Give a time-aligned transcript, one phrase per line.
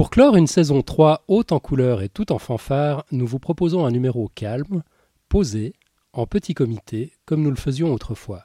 [0.00, 3.84] Pour clore une saison 3 haute en couleurs et tout en fanfare, nous vous proposons
[3.84, 4.82] un numéro calme,
[5.28, 5.74] posé,
[6.14, 8.44] en petit comité, comme nous le faisions autrefois.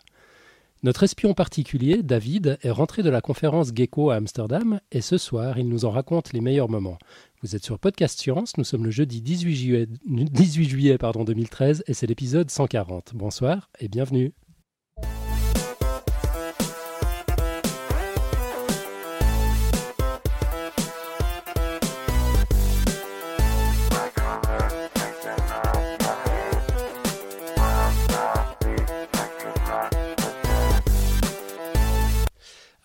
[0.83, 5.57] Notre espion particulier, David, est rentré de la conférence Gecko à Amsterdam et ce soir,
[5.57, 6.97] il nous en raconte les meilleurs moments.
[7.41, 11.85] Vous êtes sur Podcast Science, nous sommes le jeudi 18 juillet, 18 juillet pardon, 2013
[11.87, 13.13] et c'est l'épisode 140.
[13.15, 14.33] Bonsoir et bienvenue.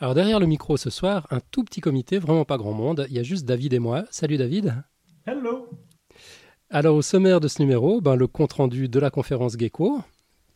[0.03, 3.05] Alors derrière le micro ce soir, un tout petit comité, vraiment pas grand monde.
[3.11, 4.05] Il y a juste David et moi.
[4.11, 4.83] Salut David.
[5.27, 5.69] Hello.
[6.71, 10.01] Alors au sommaire de ce numéro, ben, le compte-rendu de la conférence Gecko,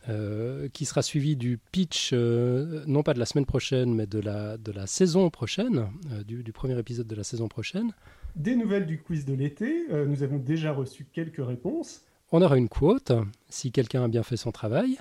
[0.08, 4.18] euh, qui sera suivi du pitch, euh, non pas de la semaine prochaine, mais de
[4.18, 7.92] la, de la saison prochaine, euh, du, du, premier épisode de la saison prochaine.
[8.36, 12.00] Des nouvelles du quiz de l'été, nous avons déjà reçu quelques réponses.
[12.32, 13.12] On aura une quote,
[13.50, 14.98] si quelqu'un a bien fait son travail.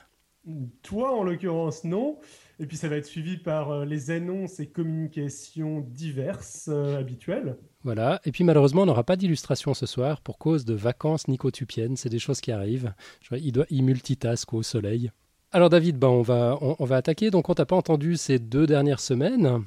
[0.82, 2.18] Toi, en l'occurrence, non.
[2.60, 7.58] Et puis ça va être suivi par euh, les annonces et communications diverses euh, habituelles.
[7.84, 8.22] Voilà.
[8.26, 11.98] Et puis malheureusement, on n'aura pas d'illustration ce soir pour cause de vacances nicotupiennes.
[11.98, 12.94] C'est des choses qui arrivent.
[13.32, 15.12] Il, doit, il multitask au soleil.
[15.52, 17.32] Alors David, ben, on, va, on, on va attaquer.
[17.32, 19.66] Donc on t'a pas entendu ces deux dernières semaines.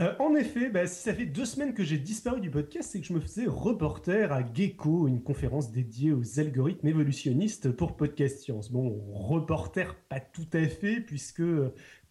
[0.00, 3.00] Euh, en effet, bah, si ça fait deux semaines que j'ai disparu du podcast, c'est
[3.00, 8.38] que je me faisais reporter à Gecko, une conférence dédiée aux algorithmes évolutionnistes pour Podcast
[8.38, 8.70] Science.
[8.70, 11.42] Bon, reporter pas tout à fait, puisque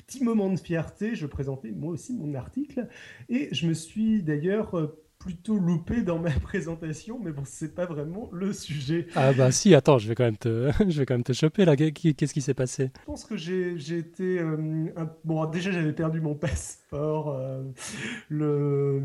[0.08, 2.88] petit moment de fierté, je présentais moi aussi mon article,
[3.28, 7.86] et je me suis d'ailleurs euh, plutôt loupé dans ma présentation, mais bon, c'est pas
[7.86, 9.08] vraiment le sujet.
[9.16, 11.66] Ah bah si, attends, je vais quand même te, je vais quand même te choper
[11.66, 11.76] là.
[11.76, 12.92] Qu'est-ce qui s'est passé?
[13.02, 14.90] Je pense que j'ai été, euh,
[15.24, 17.64] bon, déjà j'avais perdu mon passeport euh,
[18.30, 19.04] le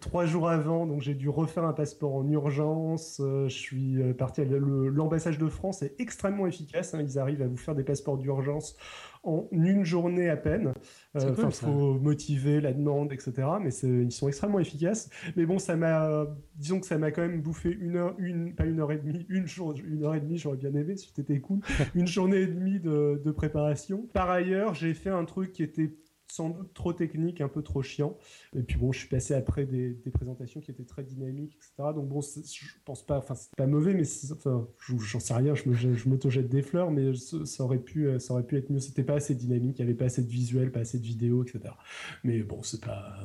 [0.00, 3.20] trois jours avant, donc j'ai dû refaire un passeport en urgence.
[3.20, 6.94] je suis parti à l'ambassade de France, c'est extrêmement efficace.
[6.94, 8.76] Hein, ils arrivent à vous faire des passeports d'urgence
[9.22, 10.72] en une journée à peine.
[11.16, 13.32] Il euh, faut motiver la demande, etc.
[13.60, 15.10] Mais ils sont extrêmement efficaces.
[15.36, 16.26] Mais bon, ça m'a,
[16.56, 19.24] disons que ça m'a quand même bouffé une heure, une, pas une heure et demie,
[19.28, 21.60] une, jour, une heure et demie, j'aurais bien aimé si c'était cool,
[21.94, 24.08] une journée et demie de, de préparation.
[24.12, 25.94] Par ailleurs, j'ai fait un truc qui était
[26.28, 28.16] sans doute trop technique, un peu trop chiant.
[28.56, 31.90] Et puis bon, je suis passé après des, présentations qui étaient très dynamiques, etc.
[31.94, 34.66] Donc bon, je pense pas, enfin c'est pas mauvais, mais enfin,
[34.98, 38.70] j'en sais rien, je m'auto-jette des fleurs, mais ça, aurait pu, ça aurait pu être
[38.70, 38.80] mieux.
[38.80, 41.42] C'était pas assez dynamique, il y avait pas assez de visuel, pas assez de vidéo,
[41.42, 41.74] etc.
[42.22, 43.16] Mais bon, c'est pas,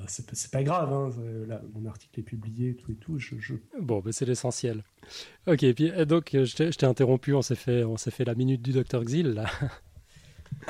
[0.51, 0.93] pas, grave.
[0.93, 1.09] Hein.
[1.73, 3.17] Mon article est publié, tout et tout.
[3.79, 4.83] Bon, ben c'est l'essentiel.
[5.47, 9.03] Ok, et puis donc je t'ai interrompu, on s'est fait, fait la minute du docteur
[9.03, 9.49] Xil là.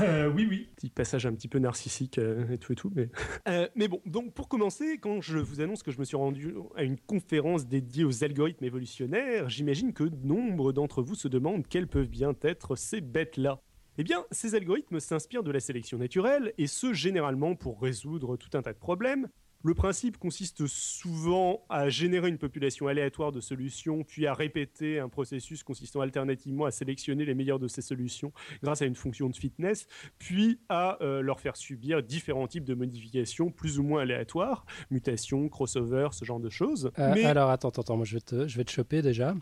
[0.01, 0.69] Euh, oui, oui.
[0.75, 2.91] Petit passage un petit peu narcissique euh, et tout et tout.
[2.95, 3.09] Mais...
[3.47, 6.55] Euh, mais bon, donc pour commencer, quand je vous annonce que je me suis rendu
[6.75, 11.87] à une conférence dédiée aux algorithmes évolutionnaires, j'imagine que nombre d'entre vous se demandent quelles
[11.87, 13.61] peuvent bien être ces bêtes-là.
[13.97, 18.57] Eh bien, ces algorithmes s'inspirent de la sélection naturelle, et ce généralement pour résoudre tout
[18.57, 19.27] un tas de problèmes,
[19.63, 25.09] le principe consiste souvent à générer une population aléatoire de solutions, puis à répéter un
[25.09, 28.31] processus consistant alternativement à sélectionner les meilleures de ces solutions
[28.63, 29.87] grâce à une fonction de fitness,
[30.17, 35.49] puis à euh, leur faire subir différents types de modifications plus ou moins aléatoires, mutations,
[35.49, 36.91] crossover, ce genre de choses.
[36.97, 39.35] Euh, alors attends, attends, moi je vais te, je vais te choper déjà.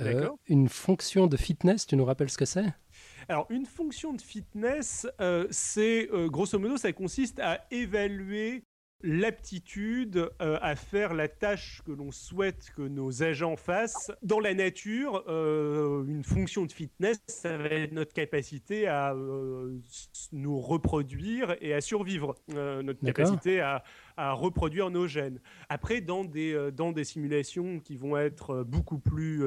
[0.00, 2.66] Euh, une fonction de fitness, tu nous rappelles ce que c'est?
[3.28, 5.06] Alors, une fonction de fitness,
[5.50, 8.64] c'est grosso modo, ça consiste à évaluer
[9.04, 14.10] l'aptitude euh, à faire la tâche que l'on souhaite que nos agents fassent.
[14.22, 19.78] Dans la nature, euh, une fonction de fitness, ça va être notre capacité à euh,
[20.32, 23.84] nous reproduire et à survivre, notre capacité à,
[24.16, 25.38] à, reproduire nos gènes.
[25.68, 29.42] Après, dans des, dans des simulations qui vont être beaucoup plus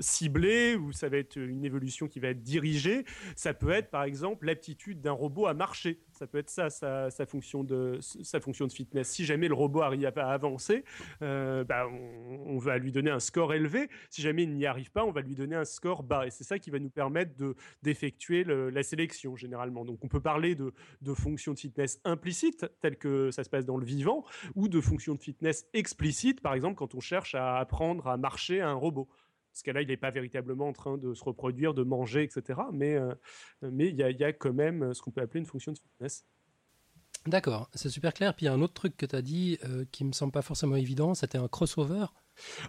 [0.00, 3.04] ciblées, où ça va être une évolution qui va être dirigée,
[3.36, 6.00] ça peut être par exemple l'aptitude d'un robot à marcher.
[6.18, 9.08] Ça peut être ça, sa, fonction de, sa fonction de fitness.
[9.08, 10.84] Si jamais le robot arrive à avancer,
[11.22, 13.88] euh, bah, on, va lui donner un score élevé.
[14.10, 16.26] Si jamais il n'y arrive pas, on va lui donner un score bas.
[16.26, 17.54] Et c'est ça qui va nous permettre de,
[17.84, 19.84] d'effectuer la sélection généralement.
[19.84, 20.72] Donc on peut parler de,
[21.02, 24.24] de fonctions de fitness implicites, telles que ça se passe dans le vivant,
[24.56, 28.60] ou de fonctions de fitness explicites, par exemple quand on cherche à apprendre à marcher
[28.60, 29.08] à un robot
[29.58, 32.60] ce cas-là, il n'est pas véritablement en train de se reproduire, de manger, etc.
[32.72, 33.14] Mais euh,
[33.62, 36.24] mais il y, y, a quand même ce qu'on peut appeler une fonction de fitness.
[37.26, 38.34] D'accord, c'est super clair.
[38.34, 40.32] Puis il y a un autre truc que tu as dit euh, qui me semble
[40.32, 42.06] pas forcément évident, c'était un crossover.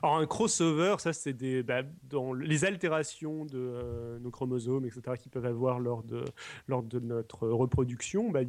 [0.01, 5.15] Alors un crossover, ça c'est des bah, dans les altérations de euh, nos chromosomes, etc.,
[5.19, 6.25] qui peuvent avoir lors de
[6.67, 8.31] lors de notre reproduction.
[8.31, 8.41] Bah,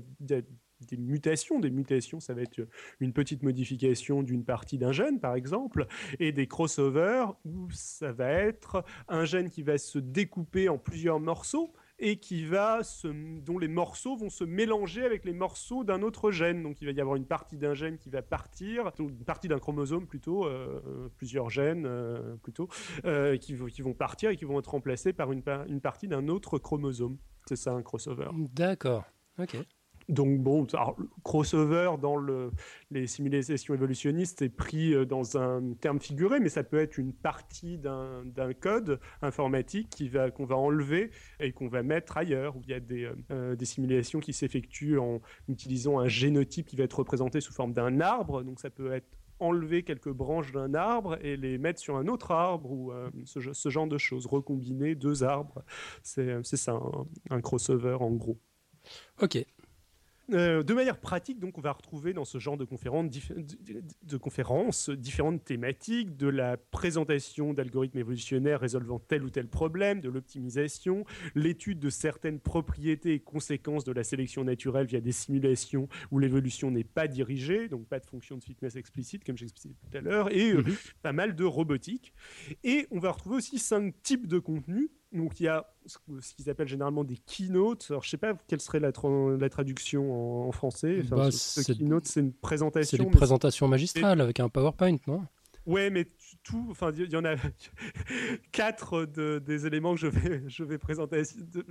[0.87, 1.61] des mutations.
[1.61, 2.61] Des mutations, ça va être
[3.01, 5.87] une petite modification d'une partie d'un gène, par exemple,
[6.19, 11.21] et des crossovers où ça va être un gène qui va se découper en plusieurs
[11.21, 13.09] morceaux et qui va se,
[13.41, 16.63] dont les morceaux vont se mélanger avec les morceaux d'un autre gène.
[16.63, 19.59] Donc il va y avoir une partie d'un gène qui va partir, une partie d'un
[19.59, 22.69] chromosome plutôt, euh, plusieurs gènes euh, plutôt,
[23.05, 26.59] euh, qui, vont partir et qui vont être remplacés par une, une partie d'un autre
[26.59, 27.19] chromosome.
[27.47, 28.31] C'est ça un crossover.
[28.35, 29.05] D'accord.
[29.39, 29.57] Ok.
[30.11, 30.67] Donc bon,
[31.23, 32.51] crossover dans le,
[32.91, 37.13] les simulations évolutionnistes est pris euh, dans un terme figuré, mais ça peut être une
[37.13, 40.03] partie d'un code informatique
[40.35, 42.57] qu'on va enlever et qu'on va mettre ailleurs.
[42.65, 46.85] Il y a des, euh, des simulations qui s'effectuent en utilisant un génotype qui va
[46.85, 48.43] être représenté sous forme d'un arbre.
[48.43, 49.07] Donc ça peut être
[49.39, 53.53] enlever quelques branches d'un arbre et les mettre sur un autre arbre ou euh, ce,
[53.53, 55.63] ce, genre de choses, recombiner deux arbres.
[56.03, 58.39] C'est ça, un, un crossover en gros.
[59.23, 59.39] Ok,
[60.33, 63.07] euh, de manière pratique, donc, on va retrouver dans ce genre de conférences,
[64.03, 70.09] de conférences différentes thématiques, de la présentation d'algorithmes évolutionnaires résolvant tel ou tel problème, de
[70.09, 71.05] l'optimisation,
[71.35, 76.71] l'étude de certaines propriétés et conséquences de la sélection naturelle via des simulations où l'évolution
[76.71, 80.33] n'est pas dirigée, donc pas de fonction de fitness explicite, comme j'expliquais tout à l'heure,
[80.33, 80.75] et euh, mhm.
[81.03, 82.13] pas mal de robotique.
[82.65, 86.51] Et on va retrouver aussi cinq types de contenus donc il y a ce qu'ils
[86.51, 87.87] appellent généralement des keynotes.
[87.91, 88.93] Alors je sais pas quelle serait la,
[89.39, 91.03] la traduction en, français.
[91.03, 91.29] Bah,
[91.67, 92.99] keynote, c'est une présentation.
[92.99, 95.23] C'est une présentation magistrale avec un PowerPoint, non?
[95.67, 96.07] Ouais, mais
[96.51, 97.37] tout, enfin, il y, en a
[98.53, 101.23] quatre des éléments que je vais, je vais présenter,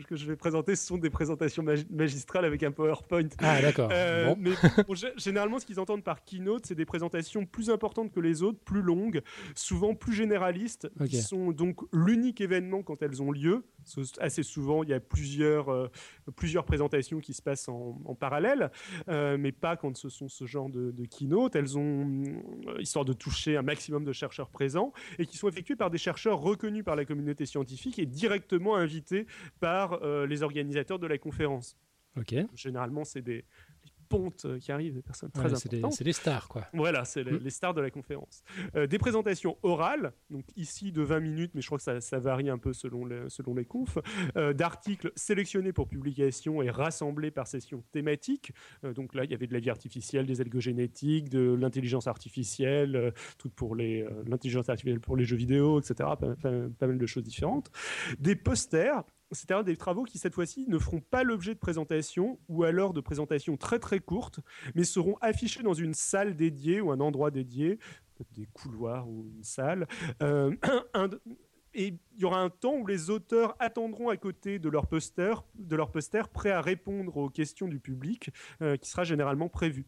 [0.08, 3.28] que je vais présenter, ce sont des présentations magistrales avec un PowerPoint.
[3.40, 3.90] Ah, d'accord.
[3.92, 4.52] Euh, mais
[5.18, 8.82] généralement, ce qu'ils entendent par keynote, c'est des présentations plus importantes que les autres, plus
[8.82, 9.22] longues,
[9.54, 13.66] souvent plus généralistes, qui sont donc l'unique événement quand elles ont lieu.
[14.20, 15.88] Assez souvent, il y a plusieurs, euh,
[16.36, 18.72] plusieurs présentations qui se passent en, parallèle,
[19.08, 21.56] euh, mais pas quand ce sont ce genre de, de keynote.
[21.56, 22.24] Elles ont,
[22.80, 26.40] histoire de toucher un maximum de chercheurs présents et qui sont effectués par des chercheurs
[26.40, 29.26] reconnus par la communauté scientifique et directement invités
[29.60, 31.78] par euh, les organisateurs de la conférence.
[32.18, 32.36] Ok.
[32.56, 33.46] Généralement, c'est des,
[34.10, 35.94] ponte euh, qui arrivent, des personnes très importantes.
[35.94, 36.66] C'est des stars, quoi.
[36.74, 37.50] Voilà, c'est les, mm.
[37.50, 38.44] stars de la conférence.
[38.76, 42.20] Euh, des présentations orales, donc ici de 20 minutes, mais je crois que ça, ça
[42.20, 44.00] varie un peu selon les, selon les confs,
[44.36, 48.52] euh, d'articles sélectionnés pour publication et rassemblés par session thématique.
[48.84, 53.50] donc là, il y avait de la vie artificielle, des algogénétiques, de l'intelligence artificielle, tout
[53.50, 56.10] pour les l'intelligence artificielle pour les jeux vidéo, etc.
[56.20, 57.70] Pas, pas mal de choses différentes.
[58.20, 62.64] Des posters c'est-à-dire des travaux qui cette fois-ci ne feront pas l'objet de présentations ou
[62.64, 64.40] alors de présentations très très courtes,
[64.76, 67.80] mais seront affichés dans une salle dédiée ou un endroit dédié,
[68.32, 69.88] des couloirs ou une salle.
[70.22, 70.56] Euh,
[71.74, 75.44] et il y aura un temps où les auteurs attendront à côté de leur poster,
[75.56, 78.32] de leur poster prêt à répondre aux questions du public,
[78.62, 79.86] euh, qui sera généralement prévu.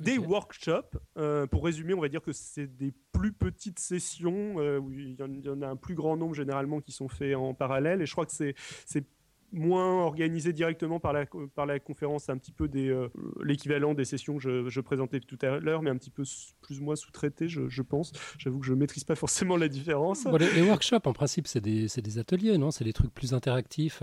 [0.00, 4.78] Des workshops, euh, pour résumer, on va dire que c'est des plus petites sessions, euh,
[4.78, 8.02] où il y, en, a un plus grand nombre généralement qui sont faits en parallèle,
[8.02, 8.54] et je crois que c'est
[9.54, 13.08] moins organisé directement par la, par la conférence, un petit peu des, euh,
[13.42, 16.24] l'équivalent des sessions que je, présentais tout à l'heure, mais un petit peu
[16.60, 18.12] plus ou moins sous-traité, je, pense.
[18.38, 20.26] J'avoue que je ne maîtrise pas forcément la différence.
[20.26, 22.70] les, workshops, en principe, c'est des, des, ateliers, non?
[22.70, 24.02] C'est des trucs plus interactifs?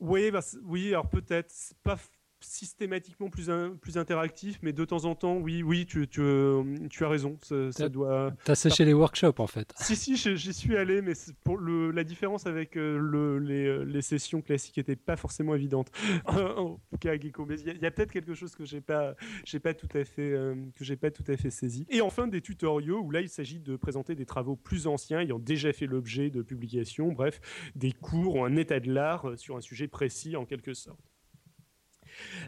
[0.00, 1.50] Oui, bah, oui, alors peut-être.
[1.50, 1.98] C'est pas
[2.46, 3.50] systématiquement plus,
[3.80, 6.22] plus interactif, mais de temps en temps, oui, oui, tu, tu,
[6.90, 7.38] tu as raison.
[7.42, 8.32] Ça, ça doit.
[8.44, 9.72] T'as séché les workshops en fait.
[9.76, 11.12] Si, si, j'y suis allé, mais
[11.44, 15.54] pour le, la différence avec euh, le, les, euh, les, sessions classiques n'était pas forcément
[15.54, 15.90] évidente.
[16.26, 19.60] en tout cas, Gecko, mais il y a, peut-être quelque chose que j'ai pas, j'ai
[19.60, 21.86] pas tout à fait, euh, que j'ai pas tout à fait saisi.
[21.90, 25.38] Et enfin, des tutoriaux où là, il s'agit de présenter des travaux plus anciens ayant
[25.38, 27.40] déjà fait l'objet de publications, bref,
[27.74, 31.15] des cours ou un état de l'art sur un sujet précis en quelque sorte.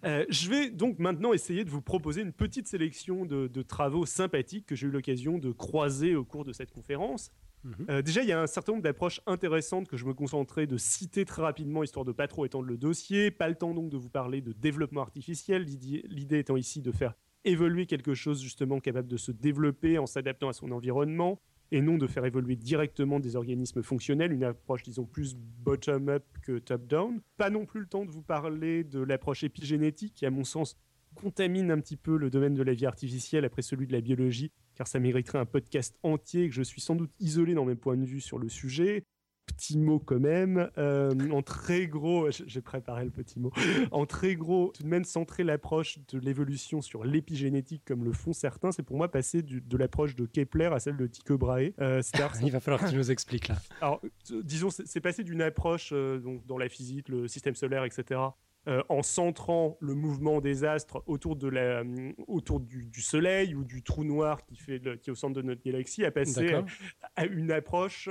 [0.05, 4.67] Euh, je vais donc maintenant essayer de vous proposer une petite sélection de, travaux sympathiques
[4.67, 7.31] que j'ai eu l'occasion de croiser au cours de cette conférence.
[7.65, 7.87] Mhm.
[7.91, 10.77] Euh, déjà, il y a un certain nombre d'approches intéressantes que je me concentrais de
[10.77, 13.31] citer très rapidement, histoire de pas trop étendre le dossier.
[13.31, 17.15] Pas le temps donc de vous parler de développement artificiel, l'idée étant ici de faire
[17.45, 21.99] évoluer quelque chose justement capable de se développer en s'adaptant à son environnement et non
[21.99, 27.21] de faire évoluer directement des organismes fonctionnels, une approche, disons, plus bottom-up que top-down.
[27.37, 30.77] Pas non plus le temps de vous parler de l'approche épigénétique, qui, à mon sens,
[31.15, 34.53] contamine un petit peu le domaine de la vie artificielle après celui de la biologie,
[34.75, 37.97] car ça mériterait un podcast entier, que je suis sans doute isolé dans mes points
[37.97, 39.05] de vue sur le sujet
[39.59, 43.53] petit mot quand même, euh, en très gros, j'ai préparé le petit mot,
[43.91, 48.33] en très gros, tout de même centrer l'approche de l'évolution sur l'épigénétique comme le font
[48.33, 51.73] certains, c'est pour moi passer de l'approche de Kepler à celle de Tycho Brahe.
[51.81, 52.01] Euh,
[52.43, 53.57] Il va falloir que tu nous expliques là.
[53.81, 54.01] Alors,
[54.31, 58.21] disons, c'est passé d'une approche euh, donc, dans la physique, le système solaire, etc.,
[58.89, 61.83] en centrant le mouvement des astres autour, de la,
[62.27, 65.63] autour du, Soleil ou du trou noir qui, fait qui est au centre de notre
[65.63, 66.55] galaxie, à passer
[67.17, 68.09] à, une approche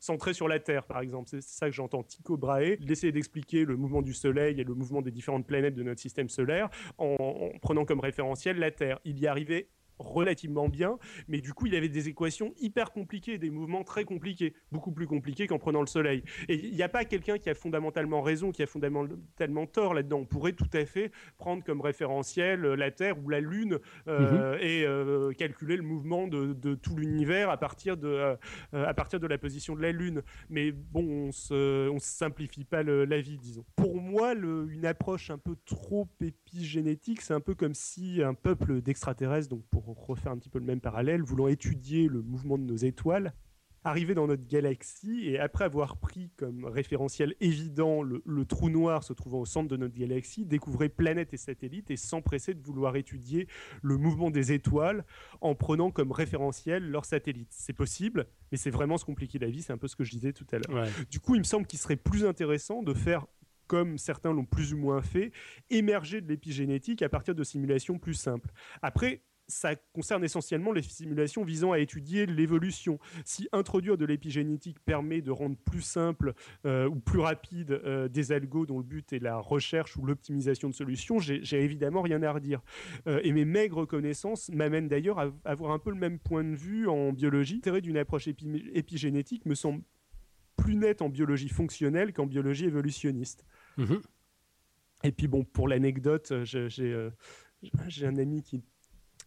[0.00, 1.28] centrée sur la Terre, par exemple.
[1.28, 5.02] C'est ça que j'entends Tycho Brahe, d'essayer d'expliquer le mouvement du Soleil et le mouvement
[5.02, 8.98] des différentes planètes de notre système solaire en, en prenant comme référentiel la Terre.
[9.04, 9.68] Il y arrivait
[10.02, 14.54] relativement bien, mais du coup, il avait des équations hyper compliquées, des mouvements très compliqués,
[14.70, 16.22] beaucoup plus compliqués qu'en prenant le Soleil.
[16.48, 20.18] Et il n'y a pas quelqu'un qui a fondamentalement raison, qui a fondamentalement tort là-dedans.
[20.18, 23.78] On pourrait tout à fait prendre comme référentiel euh, la Terre ou la Lune
[24.08, 24.58] euh, mhm.
[24.60, 28.36] et euh, calculer le mouvement de, tout l'univers à partir de
[28.72, 30.22] à partir de la position de la Lune.
[30.48, 33.64] Mais bon, on se on simplifie pas la vie, disons.
[33.76, 38.34] Pour moi, le, une approche un peu trop épigénétique, c'est un peu comme si un
[38.34, 42.58] peuple d'extraterrestres, donc pour refaire un petit peu le même parallèle, voulant étudier le mouvement
[42.58, 43.32] de nos étoiles,
[43.84, 49.12] arriver dans notre galaxie et après avoir pris comme référentiel évident le, trou noir se
[49.12, 53.48] trouvant au centre de notre galaxie, découvrir planètes et satellites et s'empresser de vouloir étudier
[53.82, 55.04] le mouvement des étoiles
[55.40, 57.50] en prenant comme référentiel leurs satellites.
[57.50, 60.12] C'est possible, mais c'est vraiment se compliquer la vie, c'est un peu ce que je
[60.12, 60.86] disais tout à l'heure.
[61.10, 63.26] Du coup, il me semble qu'il serait plus intéressant de faire
[63.66, 65.32] comme certains l'ont plus ou moins fait,
[65.70, 68.50] émerger de l'épigénétique à partir de simulations plus simples.
[68.82, 72.98] Après, ça concerne essentiellement les simulations visant à étudier l'évolution.
[73.24, 76.34] Si introduire de l'épigénétique permet de rendre plus simple
[76.66, 80.68] euh, ou plus rapide euh, des algos dont le but est la recherche ou l'optimisation
[80.68, 82.62] de solutions, j'ai évidemment rien à redire.
[83.06, 86.54] Euh, et mes maigres connaissances m'amènent d'ailleurs à avoir un peu le même point de
[86.54, 87.54] vue en biologie.
[87.54, 89.82] L'intérêt d'une approche épigénétique me semble
[90.56, 93.44] plus net en biologie fonctionnelle qu'en biologie évolutionniste.
[93.78, 94.00] Mm-hmm.
[95.04, 98.62] Et puis bon, pour l'anecdote, j'ai un ami qui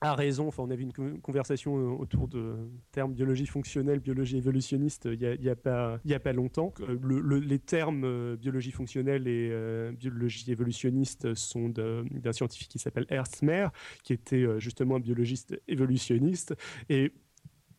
[0.02, 0.48] a raison.
[0.48, 2.56] Enfin, on avait une conversation euh, autour de
[2.92, 6.74] termes biologie fonctionnelle, biologie évolutionniste il n'y a, a, pas, a pas longtemps.
[6.82, 9.52] Euh, les termes euh, biologie fonctionnelle et
[9.94, 13.72] biologie évolutionniste sont d'un scientifique qui s'appelle Ernst Mayr,
[14.04, 16.56] qui était justement un biologiste évolutionniste.
[16.90, 17.14] Et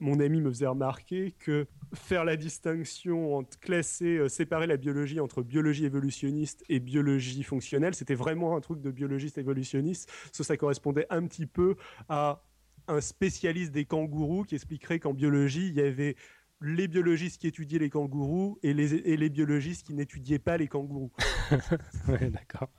[0.00, 5.20] mon ami me faisait remarquer que faire la distinction entre classer, euh, séparer la biologie
[5.20, 10.10] entre biologie évolutionniste et biologie fonctionnelle, c'était vraiment un truc de biologiste évolutionniste.
[10.32, 11.76] Ça, ça correspondait un petit peu
[12.08, 12.42] à
[12.88, 16.16] un spécialiste des kangourous qui expliquerait qu'en biologie, il y avait
[16.60, 20.68] les biologistes qui étudiaient les kangourous et les, et les biologistes qui n'étudiaient pas les
[20.68, 21.12] kangourous.
[22.08, 22.70] ouais, d'accord.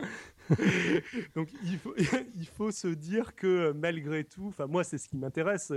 [1.35, 1.93] Donc il faut,
[2.35, 5.71] il faut se dire que malgré tout, enfin moi c'est ce qui m'intéresse,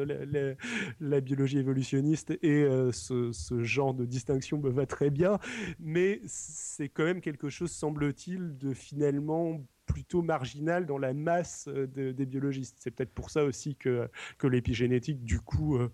[1.01, 5.39] la, biologie évolutionniste et euh, ce, ce, genre de distinction me va très bien,
[5.79, 11.87] mais c'est quand même quelque chose, semble-t-il, de finalement plutôt marginal dans la masse euh,
[11.87, 12.77] des biologistes.
[12.81, 15.91] C'est peut-être pour ça aussi que, que l'épigénétique, du coup, euh,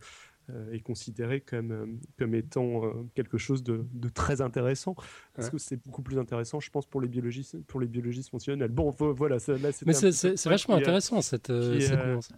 [0.73, 1.87] est considéré comme, euh,
[2.19, 4.95] comme étant euh, quelque chose de, de, très intéressant.
[5.35, 8.71] Parce que c'est beaucoup plus intéressant, je pense, pour les biologistes, pour les biologistes fonctionnels.
[8.71, 12.29] Bon, voilà, là, Mais c'est vachement intéressant cette, cette nuance.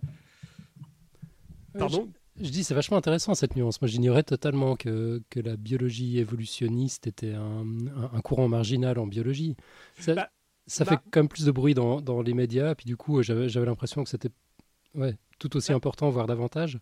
[1.79, 2.09] Pardon?
[2.41, 3.81] je, dis c'est vachement intéressant cette nuance.
[3.81, 7.67] Moi, j'ignorais totalement que, que la biologie évolutionniste était un,
[8.13, 9.55] un, courant marginal en biologie.
[9.99, 10.31] Ça, bah,
[10.67, 12.75] ça fait bah quand même plus de bruit dans, dans les médias.
[12.75, 14.31] Puis du coup, j'avais l'impression que c'était
[14.95, 16.81] ouais, tout aussi bah important, voire davantage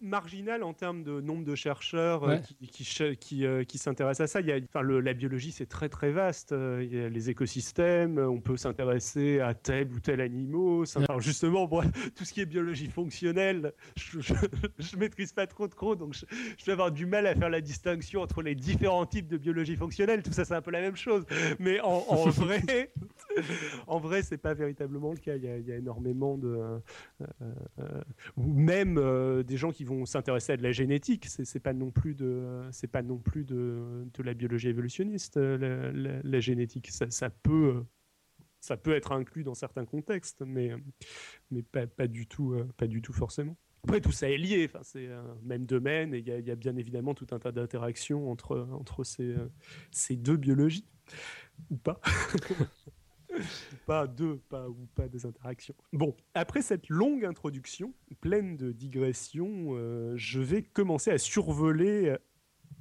[0.00, 2.84] marginal en termes de nombre de chercheurs euh, qui,
[3.18, 4.40] qui, euh, qui, s'intéressent à ça.
[4.40, 6.52] Il y a, enfin, le, la biologie, c'est très très vaste.
[6.52, 10.84] Euh, il y a les écosystèmes, on peut s'intéresser à tel ou tel animaux.
[11.18, 11.68] justement,
[12.16, 16.72] tout ce qui est biologie fonctionnelle, je, ne maîtrise pas trop trop, donc je, vais
[16.72, 20.22] avoir du mal à faire la distinction entre les différents types de biologie fonctionnelle.
[20.22, 21.24] Tout ça, c'est un peu la même chose.
[21.58, 22.92] Mais en, en vrai,
[23.86, 25.36] en vrai, c'est pas véritablement le cas.
[25.36, 26.80] Il y a, énormément de,
[28.36, 31.26] ou même des gens qui vont s'intéresser à de la génétique.
[31.26, 35.36] C'est pas non plus de, c'est pas non plus de, la biologie évolutionniste.
[35.36, 37.84] Euh, la, génétique, ça, peut,
[38.60, 40.72] ça peut être inclus dans certains contextes, mais,
[41.50, 43.56] mais pas, pas du tout, euh, pas du tout forcément.
[43.84, 46.56] Après, tout ça est lié, enfin, c'est un même domaine et il y, y, a
[46.56, 49.34] bien évidemment tout un tas d'interactions entre, entre ces,
[49.90, 50.86] ces deux biologies,
[51.70, 52.00] ou pas.
[53.86, 55.74] pas deux, pas ou pas des interactions.
[55.92, 62.18] Bon, après cette longue introduction, pleine de digressions, euh, je vais commencer à survoler euh,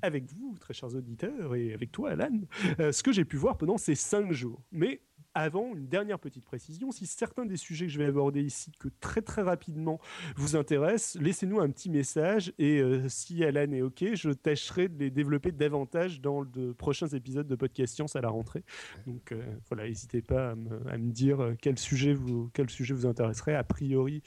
[0.02, 2.42] avec vous, très chers auditeurs, et avec toi, Alan,
[2.80, 4.62] euh, ce que j'ai pu voir pendant ces cinq jours.
[4.72, 5.02] Mais
[5.40, 8.90] avant, une dernière petite précision, si certains des sujets que je vais aborder ici, que
[9.00, 10.00] très très rapidement
[10.36, 14.98] vous intéressent, laissez-nous un petit message et euh, si Alan est OK, je tâcherai de
[15.00, 18.64] les développer davantage dans de prochains épisodes de Podcast Science à la rentrée.
[19.08, 23.06] Donc euh, voilà, n'hésitez pas à me, dire euh, quel sujet vous, quel sujet vous
[23.06, 23.56] intéresserait.
[23.56, 24.22] A priori,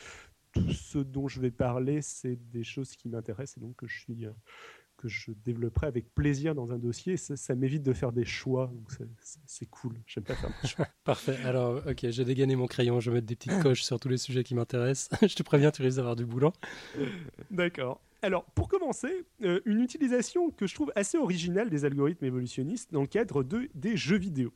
[0.52, 4.26] tout ce dont je vais parler, c'est des choses qui m'intéressent et donc je suis
[5.02, 7.16] que je développerai avec plaisir dans un dossier.
[7.16, 9.09] Ça, m'évite de faire des choix, donc
[9.47, 9.94] c'est cool.
[10.06, 10.87] J'aime pas faire des choix.
[11.04, 11.37] Parfait.
[11.44, 14.16] Alors, ok, j'ai dégainé mon crayon, je vais mettre des petites coches sur tous les
[14.16, 15.11] sujets qui m'intéressent.
[15.28, 16.52] je te préviens, tu risques d'avoir du boulot.
[17.50, 18.00] D'accord.
[18.23, 23.00] Alors, pour commencer, euh, une utilisation que je trouve assez originale des algorithmes évolutionnistes dans
[23.00, 24.52] le cadre de, des jeux vidéo.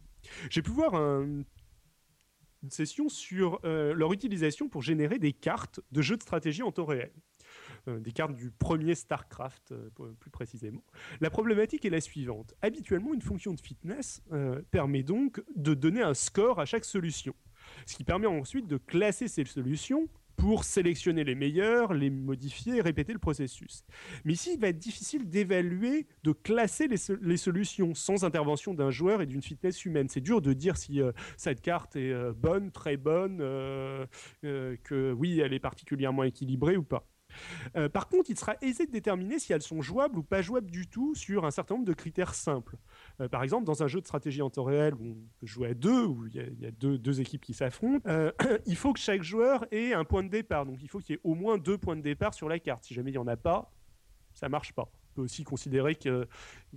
[0.49, 1.45] J'ai pu voir une
[2.71, 6.85] session sur euh, leur utilisation pour générer des cartes de jeux de stratégie en temps
[6.85, 7.11] réel.
[7.89, 9.75] Euh, des cartes du premier StarCraft,
[10.21, 10.83] plus précisément.
[11.21, 12.55] La problématique est la suivante.
[12.63, 14.23] Habituellement, une fonction de fitness
[14.71, 17.35] permet donc de donner un score à chaque solution,
[17.87, 22.81] ce qui permet ensuite de classer ces solutions pour sélectionner les meilleurs, les modifier et
[22.81, 23.85] répéter le processus.
[24.25, 29.23] Mais ici, il va être difficile d'évaluer, de classer les, solutions sans intervention d'un joueur
[29.23, 30.09] et d'une fitness humaine.
[30.09, 34.07] C'est dur de dire si euh, cette carte est euh, bonne, très bonne, euh,
[34.43, 37.07] que oui, elle est particulièrement équilibrée ou pas.
[37.77, 40.71] Euh, par contre, il sera aisé de déterminer si elles sont jouables ou pas jouables
[40.71, 42.77] du tout sur un certain nombre de critères simples.
[43.21, 45.69] Euh, par exemple, dans un jeu de stratégie en temps réel où on peut jouer
[45.69, 48.33] à deux, où il y a, deux, équipes qui s'affrontent, euh,
[48.67, 50.67] il faut que chaque joueur ait un point de départ.
[50.67, 52.85] Donc il faut qu'il y ait au moins deux points de départ sur la carte.
[52.85, 53.73] Si jamais il n'y en a pas,
[54.35, 56.27] ça marche pas peut aussi considérer qu'il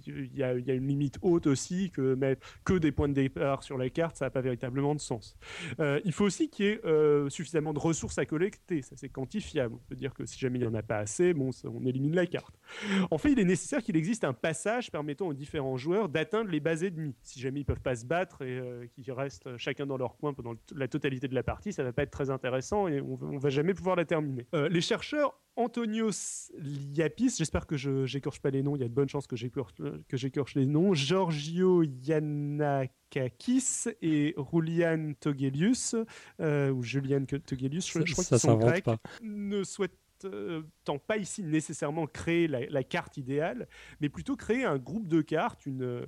[0.06, 3.90] y, a une limite haute aussi, que mettre que des points de départ sur la
[3.90, 5.38] carte, ça n'a pas véritablement de sens.
[5.80, 9.10] Euh, il faut aussi qu'il y ait euh, suffisamment de ressources à collecter, ça c'est
[9.10, 9.76] quantifiable.
[9.76, 12.16] On peut dire que si jamais il n'y en a pas assez, bon, on élimine
[12.16, 12.56] la carte.
[13.12, 16.60] En fait, il est nécessaire qu'il existe un passage permettant aux différents joueurs d'atteindre les
[16.60, 17.16] bases ennemies.
[17.22, 20.18] Si jamais ils ne peuvent pas se battre et euh, qu'ils restent chacun dans leur
[20.18, 23.02] coin pendant la totalité de la partie, ça ne va pas être très intéressant et
[23.02, 24.48] on ne va jamais pouvoir la terminer.
[24.54, 28.94] les chercheurs Antonios Liapis, j'espère que je n'écorche pas les noms, il y a de
[28.94, 35.96] bonnes chances que j'écorche les noms, Giorgio Yanakakis et Julian Togelius,
[36.40, 38.86] euh, ou Julian Togelius, je, crois qu'ils sont grecs,
[39.22, 40.64] ne souhaitent euh,
[41.08, 43.68] pas ici nécessairement créer la, carte idéale,
[44.02, 46.08] mais plutôt créer un groupe de cartes, une,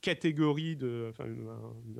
[0.00, 1.24] catégorie, de, enfin,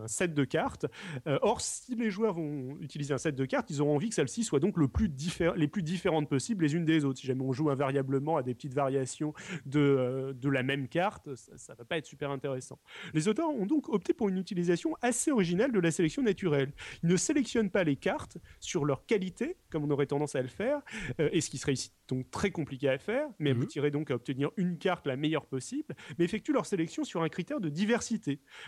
[0.00, 0.86] un, set de cartes.
[1.26, 4.14] Euh, or, si les joueurs vont utiliser un set de cartes, ils auront envie que
[4.14, 5.10] celles-ci soient donc le plus
[5.56, 7.18] les plus différentes possibles les unes des autres.
[7.18, 9.32] Si jamais on joue invariablement à des petites variations
[9.66, 12.78] de, euh, de la même carte, ça ne va pas être super intéressant.
[13.14, 16.72] Les auteurs ont donc opté pour une utilisation assez originale de la sélection naturelle.
[17.02, 20.48] Ils ne sélectionnent pas les cartes sur leur qualité, comme on aurait tendance à le
[20.48, 20.80] faire,
[21.20, 24.10] euh, et ce qui serait ici donc très compliqué à faire, mais vous tirez donc
[24.10, 27.68] à obtenir une carte la meilleure possible, mais effectuent leur sélection sur un critère de
[27.68, 27.87] diversité.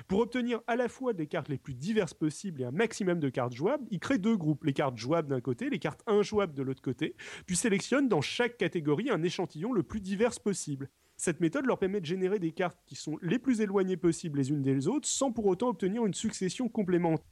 [0.09, 3.29] Pour obtenir à la fois des cartes les plus diverses possibles et un maximum de
[3.29, 6.63] cartes jouables, ils créent deux groupes, les cartes jouables d'un côté, les cartes injouables de
[6.63, 7.15] l'autre côté,
[7.47, 10.89] puis sélectionnent dans chaque catégorie un échantillon le plus divers possible.
[11.17, 14.51] Cette méthode leur permet de générer des cartes qui sont les plus éloignées possibles les
[14.51, 17.27] unes des autres, sans pour autant obtenir une succession complémentaire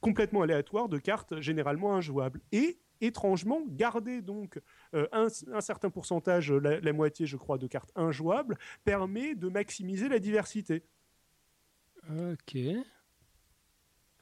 [0.00, 2.40] complètement aléatoire de cartes généralement injouables.
[2.52, 4.60] Et étrangement, garder donc
[4.94, 5.28] euh, un,
[5.60, 10.84] certain pourcentage, la, moitié je crois, de cartes injouables, permet de maximiser la diversité.
[12.08, 12.56] Ok.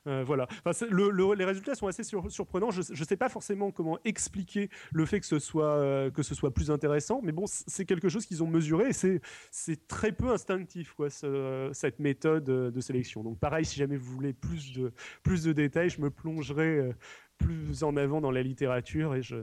[0.06, 0.46] Euh, voilà.
[0.64, 2.70] les résultats sont assez surprenants.
[2.70, 6.34] Je ne sais pas forcément comment expliquer le fait que ce soit, euh, que ce
[6.34, 10.92] soit plus intéressant, mais bon, c'est quelque chose qu'ils ont mesuré c'est très peu instinctif,
[10.94, 13.22] quoi, cette méthode de sélection.
[13.22, 16.94] Donc, pareil, si jamais vous voulez plus de, plus de détails, je me plongerai
[17.38, 19.36] plus en avant dans la littérature et je,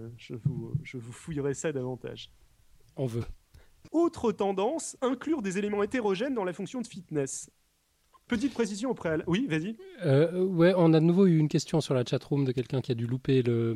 [0.43, 2.31] vous, je vous fouillerai ça davantage.
[2.95, 3.23] On veut.
[3.91, 7.49] Autre tendance, inclure des éléments hétérogènes dans la fonction de fitness.
[8.33, 9.25] Petite précision au préalable.
[9.27, 9.75] Oui, vas-y.
[10.03, 12.91] Euh, ouais, on a de nouveau eu une question sur la chatroom de quelqu'un qui
[12.91, 13.75] a dû louper le,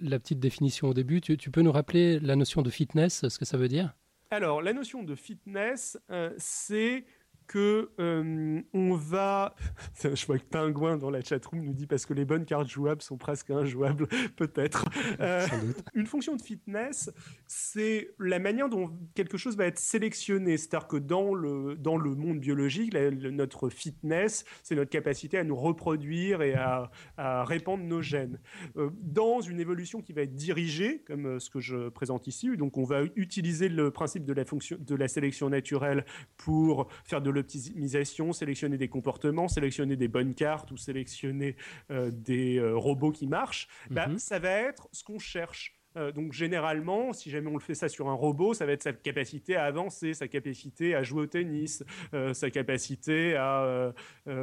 [0.00, 1.20] la petite définition au début.
[1.20, 3.94] Tu, peux nous rappeler la notion de fitness, ce que ça veut dire?
[4.30, 7.04] Alors, la notion de fitness, euh, c'est
[7.46, 9.54] que euh, on va.
[10.02, 13.02] Je vois que Pingouin dans la chatroom nous dit parce que les bonnes cartes jouables
[13.02, 14.84] sont presque injouables, peut-être.
[15.20, 15.46] Euh,
[15.94, 17.10] une fonction de fitness,
[17.46, 20.56] c'est la manière dont quelque chose va être sélectionné.
[20.56, 25.56] C'est-à-dire que dans le, dans le monde biologique, notre fitness, c'est notre capacité à nous
[25.56, 28.38] reproduire et à, à répandre nos gènes.
[28.76, 32.78] Euh, dans une évolution qui va être dirigée, comme ce que je présente ici, donc
[32.78, 36.04] on va utiliser le principe de la, fonction, de la sélection naturelle
[36.36, 41.56] pour faire de l'optimisation, sélectionner des comportements, sélectionner des bonnes cartes ou sélectionner
[41.90, 44.18] euh, des euh, robots qui marchent, bah, mhm.
[44.18, 45.78] ça va être ce qu'on cherche.
[45.96, 48.82] Euh, donc généralement, si jamais on le fait ça sur un robot, ça va être
[48.82, 51.84] sa capacité à avancer, sa capacité à jouer au tennis,
[52.32, 53.92] sa capacité à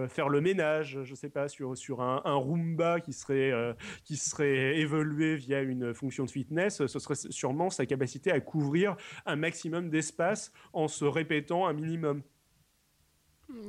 [0.07, 3.51] faire le ménage, je sais pas, sur, sur un, un Roomba qui serait,
[4.05, 8.95] qui serait évolué via une fonction de fitness, ce serait sûrement sa capacité à couvrir
[9.25, 12.23] un maximum d'espace en se répétant un minimum.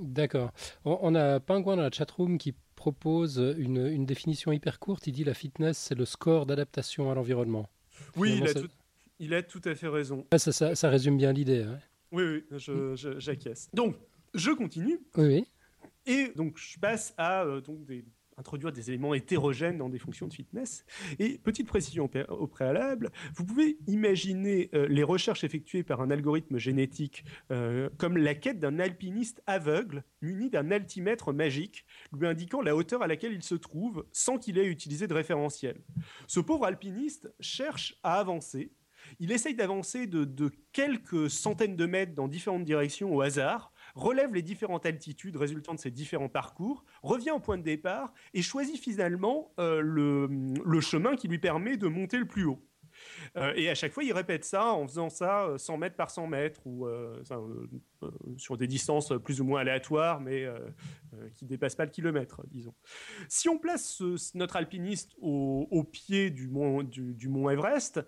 [0.01, 0.53] D'accord.
[0.85, 5.07] On, a Pingouin dans la chatroom qui propose une, définition hyper courte.
[5.07, 7.69] Il dit la fitness, c'est le score d'adaptation à l'environnement.
[8.17, 8.43] Oui,
[9.19, 10.27] il a tout à fait raison.
[10.37, 11.63] ça, ça, résume bien l'idée.
[11.63, 11.79] Hein.
[12.11, 12.59] Oui, oui,
[13.19, 13.71] j'acquiesce.
[13.73, 13.97] donc,
[14.35, 14.99] je continue.
[15.17, 15.47] Oui, oui.
[16.07, 18.05] Et donc, je passe à euh, donc des
[18.43, 20.85] introduire des éléments hétérogènes dans des fonctions de fitness.
[21.21, 26.59] Et petite précision au préalable, vous pouvez imaginer euh, les recherches effectuées par un algorithme
[26.59, 32.75] génétique euh, comme la quête d'un alpiniste aveugle muni d'un altimètre magique lui indiquant la
[32.75, 35.81] hauteur à laquelle il se trouve sans qu'il ait utilisé de référentiel.
[36.27, 38.73] Ce pauvre alpiniste cherche à avancer.
[39.21, 44.35] Il essaye d'avancer de, de quelques centaines de mètres dans différentes directions au hasard relève
[44.35, 48.79] les différentes altitudes résultant de ces différents parcours, revient au point de départ et choisit
[48.79, 52.65] finalement euh, le, chemin qui lui permet de monter le plus haut.
[53.37, 56.11] Euh, et à chaque fois, il répète ça en faisant ça 100 euh, mètres par
[56.11, 56.87] 100 mètres ou
[58.37, 60.47] sur des distances plus ou moins aléatoires, mais
[61.35, 62.75] qui ne dépassent pas le kilomètre, disons.
[63.29, 64.03] Si on place
[64.35, 68.01] notre alpiniste au, pied du mont, du mont Everest,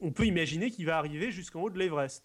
[0.00, 2.24] on peut imaginer qu'il va arriver jusqu'en haut de l'Everest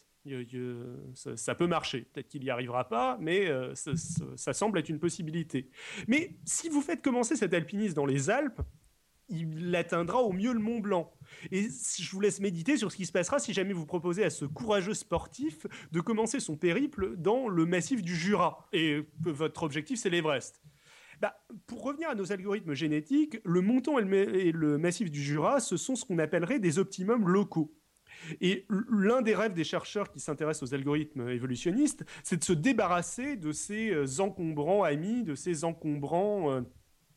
[1.35, 2.01] ça, peut marcher.
[2.13, 5.69] Peut-être qu'il n'y arrivera pas, mais euh, ça, semble être une possibilité.
[6.07, 8.61] Mais si vous faites commencer cet alpiniste dans les Alpes,
[9.29, 11.11] il atteindra au mieux le Mont Blanc.
[11.51, 14.29] Et je vous laisse méditer sur ce qui se passera si jamais vous proposez à
[14.29, 18.67] ce courageux sportif de commencer son périple dans le massif du Jura.
[18.73, 20.61] Et votre objectif, c'est l'Everest.
[21.21, 21.35] Bah,
[21.67, 25.95] pour revenir à nos algorithmes génétiques, le montant et le massif du Jura, ce sont
[25.95, 27.73] ce qu'on appellerait des optimums locaux.
[28.39, 33.35] Et l'un des rêves des chercheurs qui s'intéressent aux algorithmes évolutionnistes, c'est de se débarrasser
[33.35, 36.61] de ces euh, encombrants amis, de ces encombrants euh,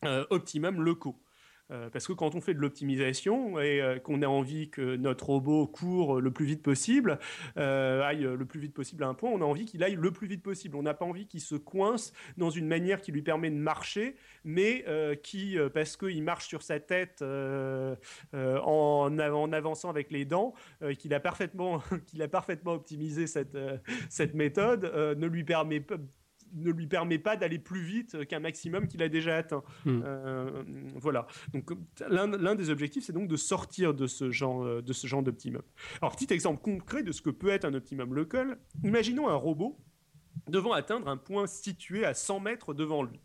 [0.04, 1.20] euh, optimums locaux.
[1.70, 5.30] Euh, parce que quand on fait de l'optimisation et euh, qu'on a envie que notre
[5.30, 7.18] robot court le plus vite possible,
[7.56, 10.10] euh, aille le plus vite possible à un point, on a envie qu'il aille le
[10.10, 10.76] plus vite possible.
[10.76, 14.16] On n'a pas envie qu'il se coince dans une manière qui lui permet de marcher,
[14.44, 14.84] mais
[15.22, 17.22] qui, parce qu'il marche sur sa tête
[18.32, 20.54] en, avançant avec les dents,
[20.98, 23.56] qu'il a parfaitement, qu'il a parfaitement optimisé cette,
[24.10, 24.84] cette méthode,
[25.16, 25.96] ne lui permet pas
[26.54, 29.62] ne lui permet pas d'aller plus vite qu'un maximum qu'il a déjà atteint.
[29.84, 30.02] Hmm.
[30.04, 30.64] Euh,
[30.94, 31.26] voilà.
[31.52, 31.70] Donc
[32.08, 35.62] l'un des objectifs, c'est donc de sortir de ce genre euh, de ce genre d'optimum.
[36.00, 38.58] Alors petit exemple concret de ce que peut être un optimum local.
[38.82, 39.78] Imaginons un robot
[40.48, 43.20] devant atteindre un point situé à 100 mètres devant lui.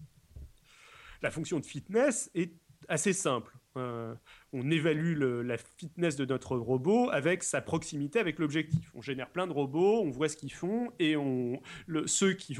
[1.22, 2.54] La fonction de fitness est
[2.88, 3.59] assez simple.
[3.80, 4.13] Euh,
[4.54, 8.92] on évalue la fitness de notre robot avec sa proximité avec l'objectif.
[8.96, 11.62] On génère plein de robots, on voit ce qu'ils font et on,
[12.06, 12.56] ceux qui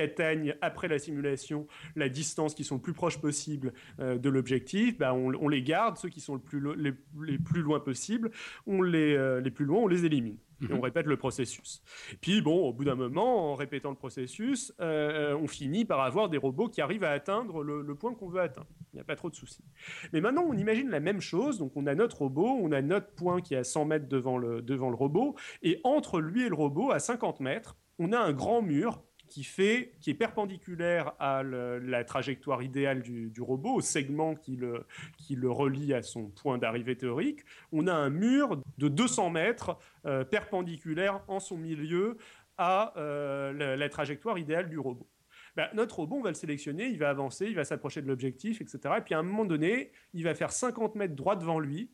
[0.00, 4.98] atteignent après la simulation la distance qui sont le plus proches possible euh, de l'objectif,
[4.98, 5.96] bah, on, les garde.
[5.98, 8.30] Ceux qui sont le plus les, plus loin possible,
[8.66, 10.38] on les, euh, les plus loin, on les élimine.
[10.62, 10.84] Et on mhm.
[10.84, 11.82] répète le processus.
[12.20, 16.28] puis bon, au bout d'un moment, en répétant le processus, euh, on finit par avoir
[16.28, 18.68] des robots qui arrivent à atteindre le, point qu'on veut atteindre.
[18.92, 19.64] Il n'y a pas trop de soucis.
[20.12, 21.58] Mais maintenant, on imagine la même chose.
[21.58, 24.38] Donc on a notre robot, on a notre point qui est à 100 mètres devant
[24.38, 28.18] le, devant le robot, et entre lui et le robot, à 50 mètres, on a
[28.18, 33.80] un grand mur qui, fait, qui est perpendiculaire à la trajectoire idéale du, robot, au
[33.80, 34.84] segment qui le,
[35.18, 37.40] qui le relie à son point d'arrivée théorique,
[37.72, 42.16] on a un mur de 200 mètres euh, perpendiculaire en son milieu
[42.58, 45.08] à euh, la, trajectoire idéale du robot.
[45.56, 48.60] Ben, notre robot, on va le sélectionner, il va avancer, il va s'approcher de l'objectif,
[48.60, 48.94] etc.
[48.98, 51.90] Et puis à un moment donné, il va faire 50 mètres droit devant lui,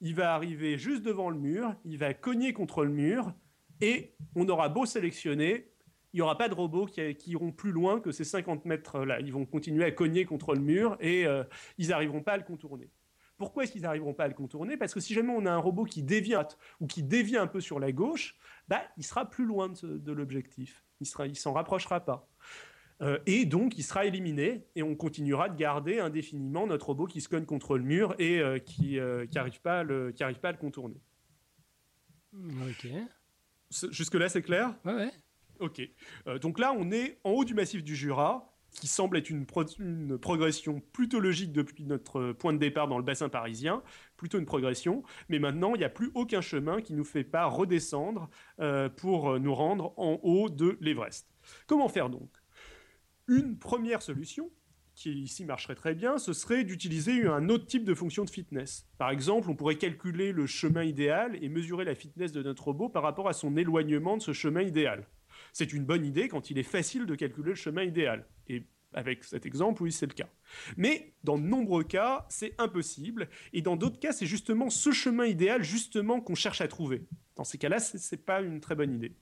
[0.00, 3.32] il va arriver juste devant le mur, il va cogner contre le mur,
[3.80, 5.70] et on aura beau sélectionner,
[6.14, 9.18] il n'y aura pas de robots qui, iront plus loin que ces 50 mètres-là.
[9.18, 11.42] Ils vont continuer à cogner contre le mur et euh,
[11.76, 12.88] ils n'arriveront pas à le contourner.
[13.36, 14.76] Pourquoi est-ce qu'ils n'arriveront pas à le contourner?
[14.76, 16.36] Parce que si jamais on a un robot qui dévie
[16.78, 18.36] ou qui dévie un peu sur la gauche,
[18.68, 20.84] bah, il sera plus loin de, l'objectif.
[21.00, 22.30] Il ne il s'en rapprochera pas.
[23.02, 27.20] Euh, et donc, il sera éliminé et on continuera de garder indéfiniment notre robot qui
[27.20, 29.00] se cogne contre le mur et euh, qui
[29.34, 31.00] n'arrive pas, pas, à le contourner.
[32.32, 32.86] Ok.
[33.90, 34.76] Jusque-là, c'est clair?
[34.84, 35.10] Ouais, ouais.
[35.60, 35.80] Ok.
[36.26, 39.46] Euh, donc là, on est en haut du massif du Jura, qui semble être une,
[39.46, 43.82] progression plutôt logique depuis notre point de départ dans le bassin parisien,
[44.16, 45.04] plutôt une progression.
[45.28, 48.28] Mais maintenant, il n'y a plus aucun chemin qui nous fait pas redescendre
[48.60, 51.28] euh, pour nous rendre en haut de l'Everest.
[51.66, 52.30] Comment faire donc?
[53.28, 54.50] Une première solution,
[54.94, 58.86] qui ici marcherait très bien, ce serait d'utiliser un autre type de fonction de fitness.
[58.98, 62.88] Par exemple, on pourrait calculer le chemin idéal et mesurer la fitness de notre robot
[62.88, 65.06] par rapport à son éloignement de ce chemin idéal
[65.54, 68.26] c'est une bonne idée quand il est facile de calculer le chemin idéal.
[68.94, 70.28] Avec cet exemple, oui, c'est le cas.
[70.76, 73.28] Mais dans de nombreux cas, c'est impossible.
[73.52, 77.02] Et dans d'autres cas, c'est justement ce chemin idéal, justement, qu'on cherche à trouver.
[77.36, 79.16] Dans ces cas-là, ce n'est pas une très bonne idée.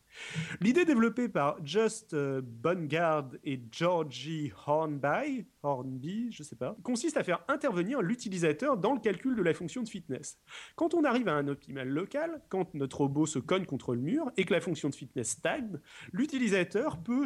[0.61, 7.25] L'idée développée par Just euh, Bongard et Georgie Hornby, Hornby, je sais pas, consiste à
[7.25, 10.39] faire intervenir l'utilisateur dans le calcul de la fonction de fitness.
[10.77, 14.31] Quand on arrive à un optimal local, quand notre robot se cogne contre le mur
[14.37, 15.81] et que la fonction de fitness stagne,
[16.13, 17.25] l'utilisateur peut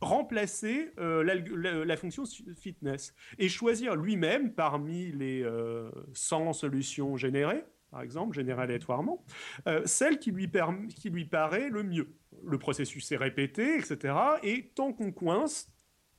[0.00, 1.22] remplacer euh,
[1.84, 2.24] la, fonction
[2.56, 5.44] fitness et choisir lui-même parmi les
[6.12, 9.24] 100 euh, solutions générées, par exemple, générées aléatoirement,
[9.66, 12.14] euh, celle qui lui, paraît le mieux.
[12.44, 14.14] Le processus est répété, etc.
[14.42, 15.72] Et tant qu'on coince,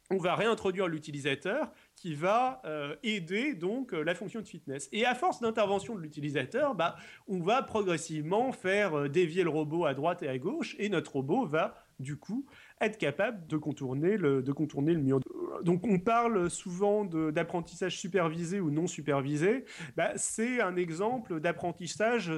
[0.10, 2.62] on va réintroduire l'utilisateur qui va
[3.04, 4.88] aider donc la fonction de fitness.
[4.94, 6.96] Et à force d'intervention de l'utilisateur, bah,
[7.28, 11.46] on va progressivement faire dévier le robot à droite et à gauche, et notre robot
[11.46, 12.46] va du coup
[12.82, 15.20] être capable de contourner le, de contourner le mur.
[15.63, 19.66] Donc on parle souvent d'apprentissage supervisé ou non supervisé.
[19.96, 22.32] Bah, c'est un exemple d'apprentissage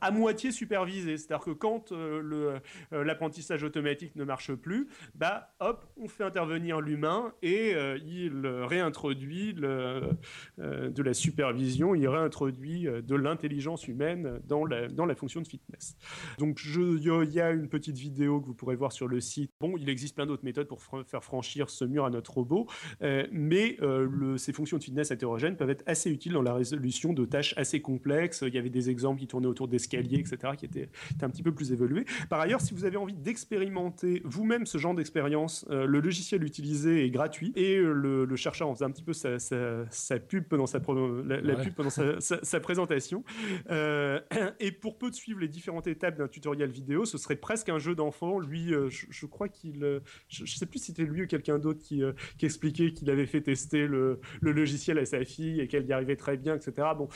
[0.00, 1.16] à moitié supervisé.
[1.16, 2.58] C'est-à-dire que quand euh,
[2.92, 8.46] euh, l'apprentissage automatique ne marche plus, bah, hop, on fait intervenir l'humain et euh, il
[8.46, 10.10] réintroduit le,
[10.58, 15.96] de la supervision, il réintroduit de l'intelligence humaine dans la, dans la fonction de fitness.
[16.38, 19.52] Donc il y a une petite vidéo que vous pourrez voir sur le site.
[19.60, 22.66] Bon, il existe plein d'autres méthodes pour faire franchir ce mur à notre robot,
[23.02, 27.12] euh, mais euh, ces fonctions de fitness hétérogènes peuvent être assez utiles dans la résolution
[27.12, 28.44] de tâches assez complexes.
[28.46, 30.88] Il y avait des exemples qui tournaient autour d'escaliers, etc., qui étaient,
[31.22, 32.04] un petit peu plus évolués.
[32.28, 37.04] Par ailleurs, si vous avez envie d'expérimenter vous-même ce genre d'expérience, euh, le logiciel utilisé
[37.04, 40.78] est gratuit et le, chercheur en faisait un petit peu sa, pub pendant sa,
[41.24, 43.24] la, pub pendant sa, présentation.
[44.60, 47.78] et pour peu de suivre les différentes étapes d'un tutoriel vidéo, ce serait presque un
[47.78, 48.38] jeu d'enfant.
[48.38, 52.02] Lui, je, crois qu'il, je, ne sais plus si c'était lui ou quelqu'un d'autre qui,
[52.38, 56.16] qui expliquait qu'il avait fait tester le, logiciel à sa fille et qu'elle y arrivait
[56.16, 56.88] très bien, etc.
[56.96, 57.08] Bon,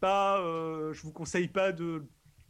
[0.00, 2.02] pas, euh, je vous conseille pas de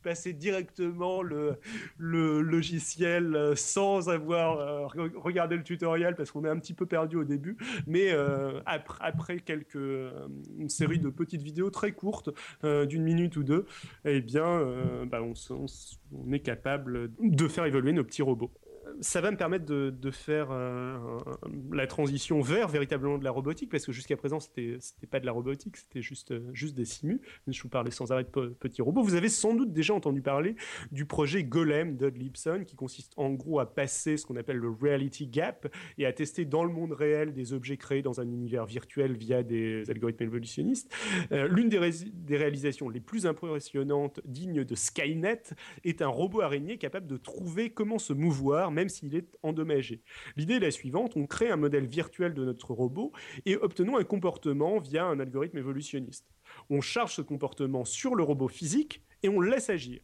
[0.03, 1.59] passer directement le,
[1.99, 7.17] logiciel euh, sans avoir euh, regardé le tutoriel parce qu'on est un petit peu perdu
[7.17, 7.59] au début.
[7.87, 8.11] Mais
[8.65, 12.31] après, après, quelques, une série de petites vidéos très courtes,
[12.63, 13.67] d'une minute ou deux,
[14.05, 14.65] eh bien,
[15.07, 15.35] bah, on,
[16.13, 18.53] on, est capable de faire évoluer nos petits robots
[19.01, 20.97] ça va me permettre de, faire euh,
[21.73, 25.27] la transition vers véritablement de la robotique, parce que jusqu'à présent, c'était n'était pas de
[25.27, 27.21] la robotique, c'était juste, euh, des simus.
[27.47, 29.03] Je vous parlais sans arrêt de petits robots.
[29.03, 30.57] Vous avez sans doute déjà entendu parler
[30.93, 35.27] du projet Golem Lipson, qui consiste en gros à passer ce qu'on appelle le reality
[35.27, 39.17] gap et à tester dans le monde réel des objets créés dans un univers virtuel
[39.17, 40.93] via des algorithmes évolutionnistes.
[41.33, 45.43] Euh, l'une des, réalisations les plus impressionnantes, dignes de Skynet,
[45.85, 50.03] est un robot araignée capable de trouver comment se mouvoir, s'il est endommagé.
[50.37, 53.13] L'idée est la suivante, on crée un modèle virtuel de notre robot
[53.47, 56.27] et obtenons un comportement via un algorithme évolutionniste.
[56.69, 60.01] On charge ce comportement sur le robot physique et on le laisse agir.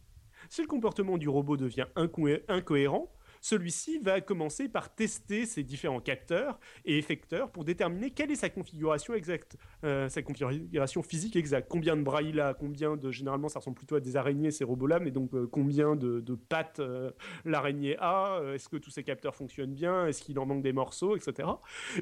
[0.48, 3.12] Si le comportement du robot devient incohérent,
[3.46, 8.50] celui-ci va commencer par tester ces différents capteurs et effecteurs pour déterminer quelle est sa
[8.50, 11.68] configuration exacte, euh, sa configuration physique exacte.
[11.70, 14.64] Combien de bras il a, combien de, généralement ça ressemble plutôt à des araignées ces
[14.64, 17.12] robots-là, mais donc euh, combien de, pattes euh,
[17.44, 21.16] l'araignée a, est-ce que tous ces capteurs fonctionnent bien, est-ce qu'il en manque des morceaux,
[21.16, 21.48] etc.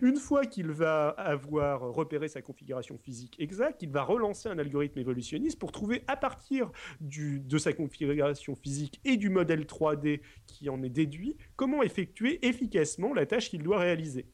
[0.00, 4.98] Une fois qu'il va avoir repéré sa configuration physique exacte, il va relancer un algorithme
[4.98, 10.82] évolutionniste pour trouver à partir de sa configuration physique et du modèle 3D qui en
[10.82, 14.26] est déduit comment effectuer efficacement la tâche qu'il doit réaliser.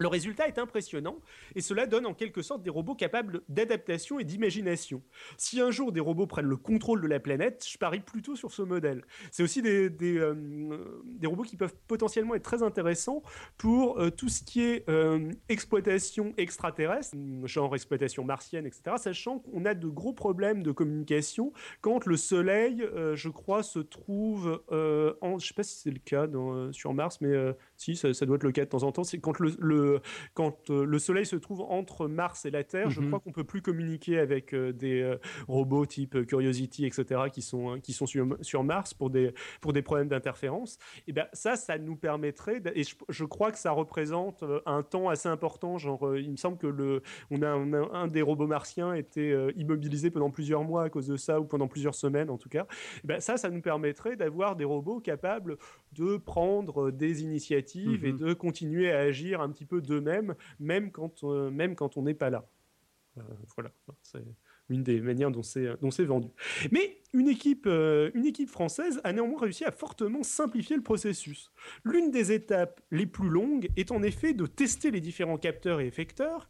[0.00, 1.20] Le résultat est impressionnant
[1.54, 5.02] et cela donne en quelque sorte des robots capables d'adaptation et d'imagination.
[5.36, 8.50] Si un jour des robots prennent le contrôle de la planète, je parie plutôt sur
[8.50, 9.04] ce modèle.
[9.30, 10.34] C'est aussi des, euh,
[11.22, 13.22] robots qui peuvent potentiellement être très intéressants
[13.58, 19.66] pour euh, tout ce qui est euh, exploitation extraterrestre, genre exploitation martienne, etc., sachant qu'on
[19.66, 25.38] a de gros problèmes de communication quand le Soleil, je crois, se trouve en...
[25.38, 26.26] Je ne sais pas si c'est le cas
[26.72, 27.34] sur Mars, mais
[27.80, 29.04] si, ça, doit être le cas de temps en temps.
[29.04, 30.00] C'est quand le
[30.34, 33.06] quand euh, le Soleil se trouve entre Mars et la Terre, je mhm.
[33.08, 35.16] crois qu'on peut plus communiquer avec euh, des euh,
[35.48, 40.08] robots type Curiosity, etc., qui sont, qui sont sur, Mars pour des, pour des problèmes
[40.08, 40.78] d'interférence.
[41.08, 45.28] Et ben ça, ça nous permettrait, et je, crois que ça représente un temps assez
[45.28, 45.78] important.
[45.78, 50.30] Genre, il me semble que le, on a, un des robots martiens été immobilisé pendant
[50.30, 52.66] plusieurs mois à cause de ça, ou pendant plusieurs semaines en tout cas.
[53.02, 55.56] Et ben ça, ça nous permettrait d'avoir des robots capables
[55.92, 58.18] de prendre des initiatives et mhm.
[58.18, 62.14] de continuer à agir un petit peu d'eux-mêmes, même quand, euh, même quand on n'est
[62.14, 62.48] pas là.
[63.18, 63.22] Euh,
[63.56, 63.70] voilà.
[64.68, 66.28] l'une des manières dont c'est dont c'est vendu.
[66.70, 71.50] Mais une équipe, une équipe française a néanmoins réussi à fortement simplifier le processus.
[71.84, 75.86] L'une des étapes les plus longues est en effet de tester les différents capteurs et
[75.88, 76.48] effecteurs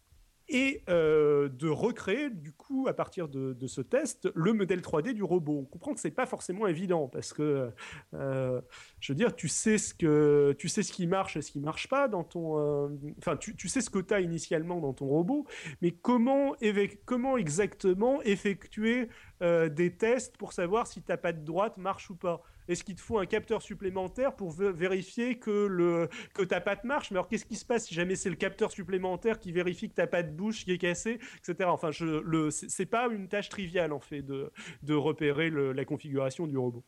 [0.50, 5.22] et euh, de recréer du coup à partir de, ce test le modèle 3D du
[5.22, 5.60] robot.
[5.60, 7.70] On comprend que c'est pas forcément évident parce que
[8.14, 8.60] euh,
[8.98, 11.60] je veux dire tu sais ce que tu sais ce qui marche et ce qui
[11.60, 15.06] marche pas dans ton euh, enfin tu, sais ce que tu as initialement dans ton
[15.06, 15.46] robot
[15.82, 16.56] mais comment
[17.04, 19.08] comment exactement effectuer
[19.40, 23.18] des tests pour savoir si ta patte droite marche ou pas est-ce qu'il te faut
[23.18, 27.10] un capteur supplémentaire pour vérifier que, le, que ta patte marche?
[27.10, 29.94] Mais alors, qu'est-ce qui se passe si jamais c'est le capteur supplémentaire qui vérifie que
[29.94, 31.68] ta patte bouche qui est cassée, etc.
[31.70, 31.90] Enfin,
[32.50, 34.52] c'est pas une tâche triviale, en fait, de,
[34.82, 36.84] de repérer la configuration du robot.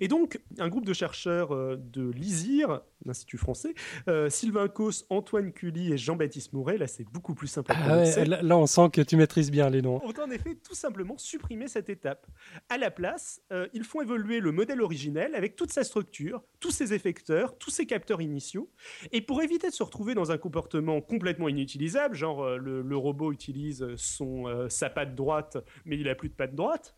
[0.00, 3.74] Et donc, un groupe de chercheurs euh, de l'ISIR, l'Institut français,
[4.08, 8.24] euh, Sylvain Cos, Antoine Cully et Jean-Baptiste Mouret, là c'est beaucoup plus simple à ah
[8.24, 10.04] là, on sent que tu maîtrises bien les noms.
[10.04, 12.26] Ont en effet tout simplement supprimé cette étape.
[12.68, 16.70] À la place, euh, ils font évoluer le modèle originel avec toute sa structure, tous
[16.70, 18.70] ses effecteurs, tous ses capteurs initiaux.
[19.12, 23.86] Et pour éviter de se retrouver dans un comportement complètement inutilisable, genre le, robot utilise
[23.96, 25.56] son, sa patte droite,
[25.86, 26.94] mais il n'a plus de patte droite,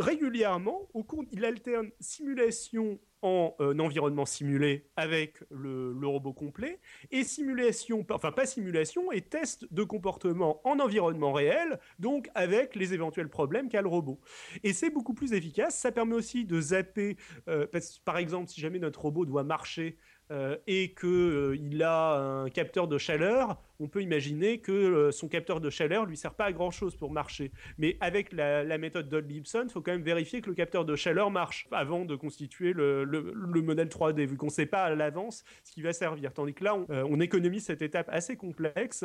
[0.00, 7.22] régulièrement, au cours, il alterne simulation en euh, environnement simulé avec le, robot complet et
[7.22, 13.28] simulation, enfin pas simulation, et test de comportement en environnement réel, donc avec les éventuels
[13.28, 14.20] problèmes qu'a le robot.
[14.62, 15.78] Et c'est beaucoup plus efficace.
[15.78, 17.16] Ça permet aussi de zapper,
[17.48, 17.66] euh,
[18.04, 19.98] par exemple, si jamais notre robot doit marcher
[20.30, 21.08] euh, et qu'il
[21.82, 26.06] euh, a un capteur de chaleur, on peut imaginer que euh, son capteur de chaleur
[26.06, 27.50] lui sert pas à grand chose pour marcher.
[27.78, 31.32] Mais avec la, méthode Dodd-Lipson, il faut quand même vérifier que le capteur de chaleur
[31.32, 33.04] marche avant de constituer le,
[33.60, 36.32] modèle 3D, vu qu'on ne sait pas à l'avance ce qui va servir.
[36.32, 39.04] Tandis que là, on, on économise cette étape assez complexe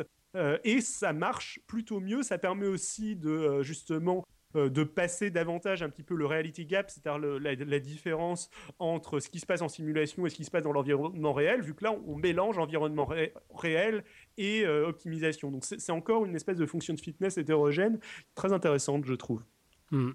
[0.64, 2.22] et ça marche plutôt mieux.
[2.22, 7.38] Ça permet aussi de justement de passer davantage un petit peu le reality gap, c'est-à-dire
[7.40, 10.72] la, différence entre ce qui se passe en simulation et ce qui se passe dans
[10.72, 13.08] l'environnement réel, vu que là, on mélange environnement
[13.54, 14.04] réel
[14.38, 15.50] et euh, optimisation.
[15.50, 17.98] Donc c'est encore une espèce de fonction de fitness hétérogène,
[18.34, 19.42] très intéressante, je trouve.
[19.90, 20.12] Hmm.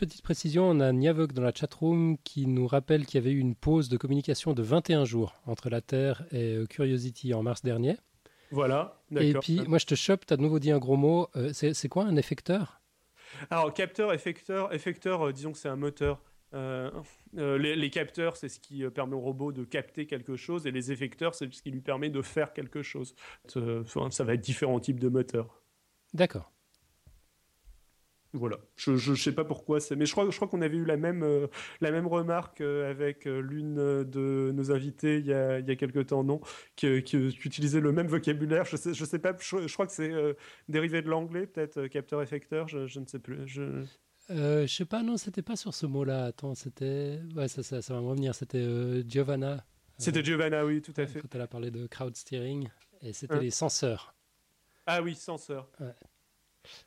[0.00, 3.38] Petite précision, on a Niavok dans la chatroom qui nous rappelle qu'il y avait eu
[3.38, 7.60] une pause de communication de 21 jours entre la Terre et euh, Curiosity en mars
[7.62, 7.98] dernier.
[8.50, 11.28] Voilà, Et puis, moi, je te chope, tu as de nouveau dit un gros mot.
[11.36, 12.80] Euh, c'est quoi un effecteur?
[13.48, 16.20] Alors, capteur, effecteur, effecteur, euh, disons que c'est un moteur.
[16.52, 16.90] Euh,
[17.34, 21.34] les, capteurs, c'est ce qui permet au robot de capter quelque chose, et les effecteurs,
[21.34, 23.14] c'est ce qui lui permet de faire quelque chose.
[23.46, 25.62] ça va être différents types de moteurs.
[26.12, 26.52] D'accord.
[28.32, 30.96] Voilà, je ne sais pas pourquoi, mais je crois, je crois qu'on avait eu la
[30.96, 31.48] même, euh,
[31.80, 35.70] la même remarque euh, avec euh, l'une de nos invités il y a, il y
[35.72, 36.40] a quelques temps, non
[36.76, 38.64] qui, qui, utilisait le même vocabulaire.
[38.66, 40.12] Je sais, je sais pas, je, crois que c'est
[40.68, 43.48] dérivé de l'anglais, peut-être capteur-effecteur, je, je, ne sais plus.
[43.48, 43.82] Je...
[44.28, 46.26] Je sais pas, non, c'était pas sur ce mot-là.
[46.26, 47.18] Attends, c'était.
[47.34, 48.32] Ouais, ça, ça, ça, va me revenir.
[48.32, 48.64] C'était
[49.08, 49.64] Giovanna.
[49.98, 51.20] C'était Giovanna, oui, tout à fait.
[51.20, 52.68] Quand elle a parlé de crowd steering,
[53.02, 53.40] et c'était hein.
[53.40, 54.14] les senseurs.
[54.86, 55.68] Ah oui, senseurs.
[55.80, 55.94] Ouais.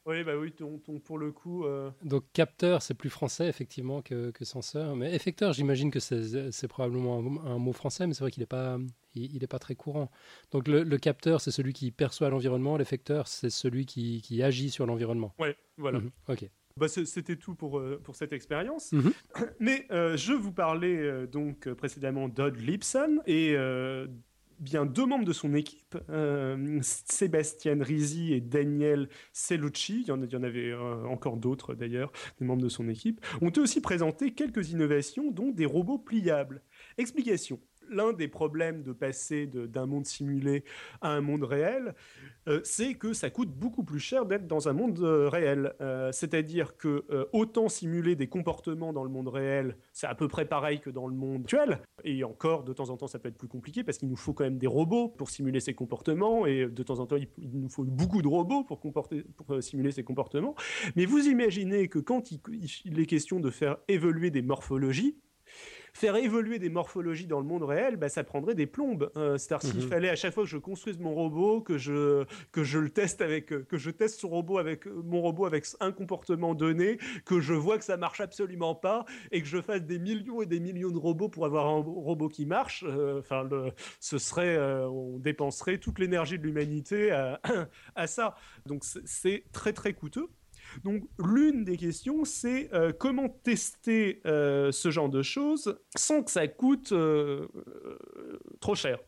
[0.06, 0.54] Oui, bah oui,
[1.04, 1.66] pour le coup.
[1.66, 4.96] Euh, Donc capteur, c'est plus français effectivement que, que censeur.
[4.96, 8.80] Mais effecteur, j'imagine que c'est probablement un, mot français, mais c'est vrai qu'il n'est pas,
[9.16, 10.12] il, est pas très courant.
[10.52, 12.78] Donc le, capteur, c'est celui qui perçoit l'environnement.
[12.78, 15.34] L'effecteur, c'est celui qui, qui, agit sur l'environnement.
[15.40, 16.00] Oui, voilà.
[16.00, 16.50] Mhm, ok.
[16.78, 18.92] Bah, C'était tout pour, euh, pour cette expérience.
[18.92, 19.14] Mhm.
[19.60, 23.56] Mais euh, je vous parlais donc précédemment d'Odd Lipson et
[24.64, 30.44] bien deux membres de son équipe, euh, Sébastien Rizzi et Daniel Cellucci, il y en,
[30.44, 35.32] avait euh, encore d'autres d'ailleurs, des membres de son équipe, ont aussi présenté quelques innovations,
[35.32, 36.62] dont des robots pliables.
[36.98, 40.64] Explication l'un des problèmes de passer d'un monde simulé
[41.02, 41.94] à un monde réel,
[42.48, 45.74] euh, c'est que ça coûte beaucoup plus cher d'être dans un monde euh, réel.
[45.82, 50.46] Euh, c'est-à-dire que autant simuler des comportements dans le monde réel, c'est à peu près
[50.46, 51.80] pareil que dans le monde actuel.
[52.04, 54.34] Et encore, de temps en temps, ça peut être plus compliqué parce qu'il nous faut
[54.34, 56.46] quand même des robots pour simuler ces comportements.
[56.46, 58.82] Et de temps en temps, il, nous faut beaucoup de robots pour,
[59.62, 60.56] simuler ces comportements.
[60.96, 65.18] Mais vous imaginez que quand il est question de faire évoluer des morphologies,
[65.94, 69.12] faire évoluer des morphologies dans le monde réel, bah, ça prendrait des plombes.
[69.16, 69.90] Euh, c'est-à-dire s'il mhm.
[69.90, 73.22] fallait à chaque fois que je construise mon robot, que je, que je le teste
[73.22, 77.54] avec, que je teste son robot avec mon robot avec un comportement donné, que je
[77.54, 80.92] vois que ça marche absolument pas et que je fasse des millions et des millions
[80.92, 83.48] de robots pour avoir un robot qui marche, euh, enfin,
[84.00, 87.40] ce serait, euh, on dépenserait toute l'énergie de l'humanité à,
[87.96, 88.36] à ça.
[88.66, 90.30] Donc c'est très très coûteux.
[90.84, 96.94] Donc l'une des questions, c'est comment tester ce genre de choses sans que ça coûte
[98.60, 99.00] trop cher.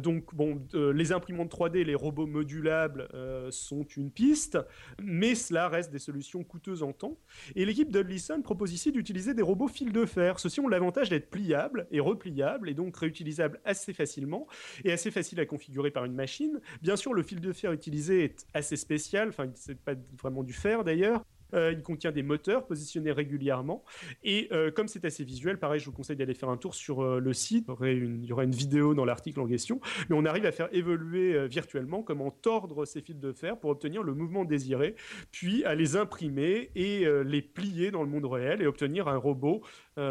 [0.00, 3.08] donc bon, les imprimantes 3D, les robots modulables
[3.50, 4.58] sont une piste,
[5.02, 7.18] mais cela reste des solutions coûteuses en temps.
[7.54, 10.38] Et l'équipe d'Hudlison propose ici d'utiliser des robots fil de fer.
[10.38, 14.46] Ceux-ci ont l'avantage d'être pliables et repliables et donc réutilisables assez facilement
[14.84, 16.60] et assez facile à configurer par une machine.
[16.82, 20.52] Bien sûr, le fil de fer utilisé est assez spécial, enfin, c'est pas vraiment du
[20.52, 21.24] fer d'ailleurs,
[21.54, 23.84] euh, il contient des moteurs positionnés régulièrement.
[24.22, 27.02] Et euh, comme c'est assez visuel, pareil, je vous conseille d'aller faire un tour sur
[27.02, 27.66] euh, le site.
[27.82, 29.80] Il y, aura une, vidéo dans l'article en question.
[30.08, 34.02] Mais on arrive à faire évoluer virtuellement comment tordre ces fils de fer pour obtenir
[34.02, 34.94] le mouvement désiré,
[35.32, 39.62] puis à les imprimer et les plier dans le monde réel et obtenir un robot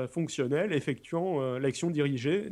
[0.10, 2.50] fonctionnel effectuant l'action dirigée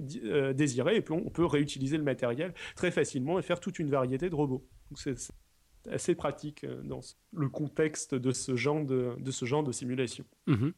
[0.53, 0.97] désirée.
[0.97, 4.35] Et puis on peut réutiliser le matériel très facilement et faire toute une variété de
[4.35, 4.65] robots.
[4.89, 5.31] Donc c'est
[5.89, 7.01] assez pratique euh, dans
[7.33, 10.25] le contexte de ce genre de, de, ce genre de simulation.
[10.47, 10.73] Mhm.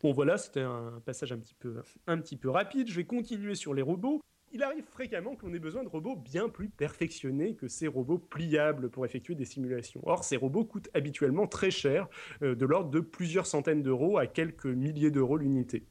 [0.00, 2.88] Bon voilà, c'était un passage un petit, peu, un petit peu rapide.
[2.88, 4.20] Je vais continuer sur les robots.
[4.52, 8.90] Il arrive fréquemment qu'on ait besoin de robots bien plus perfectionnés que ces robots pliables
[8.90, 10.00] pour effectuer des simulations.
[10.04, 12.08] Or, ces robots coûtent habituellement très cher,
[12.42, 15.86] euh, de l'ordre de plusieurs centaines d'euros à quelques milliers d'euros l'unité.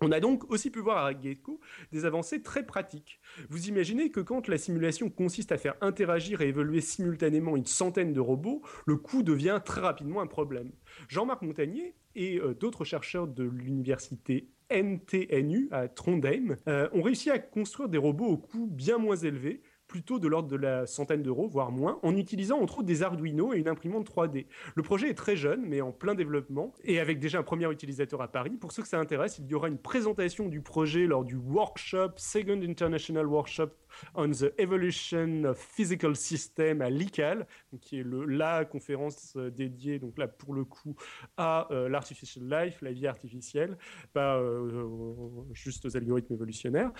[0.00, 1.60] On a donc aussi pu voir à Gecko
[1.92, 3.20] des avancées très pratiques.
[3.48, 8.12] Vous imaginez que quand la simulation consiste à faire interagir et évoluer simultanément une centaine
[8.12, 10.70] de robots, le coût devient très rapidement un problème.
[11.08, 17.38] Jean-Marc Montagnier et euh, d'autres chercheurs de l'université NTNU à Trondheim euh, ont réussi à
[17.38, 21.48] construire des robots au coût bien moins élevé, plutôt de l'ordre de la centaine d'euros,
[21.48, 24.46] voire moins, en utilisant entre autres des Arduino et une imprimante 3D.
[24.74, 28.20] Le projet est très jeune, mais en plein développement, et avec déjà un premier utilisateur
[28.20, 28.56] à Paris.
[28.60, 32.12] Pour ceux que ça intéresse, il y aura une présentation du projet lors du workshop,
[32.16, 33.70] Second International Workshop
[34.14, 37.46] on the Evolution of Physical System à l'ICAL,
[37.80, 40.96] qui est la conférence euh, dédiée, donc là pour le coup,
[41.36, 43.76] à euh, l'artificial life, la vie artificielle,
[44.12, 46.92] pas euh, juste aux algorithmes évolutionnaires.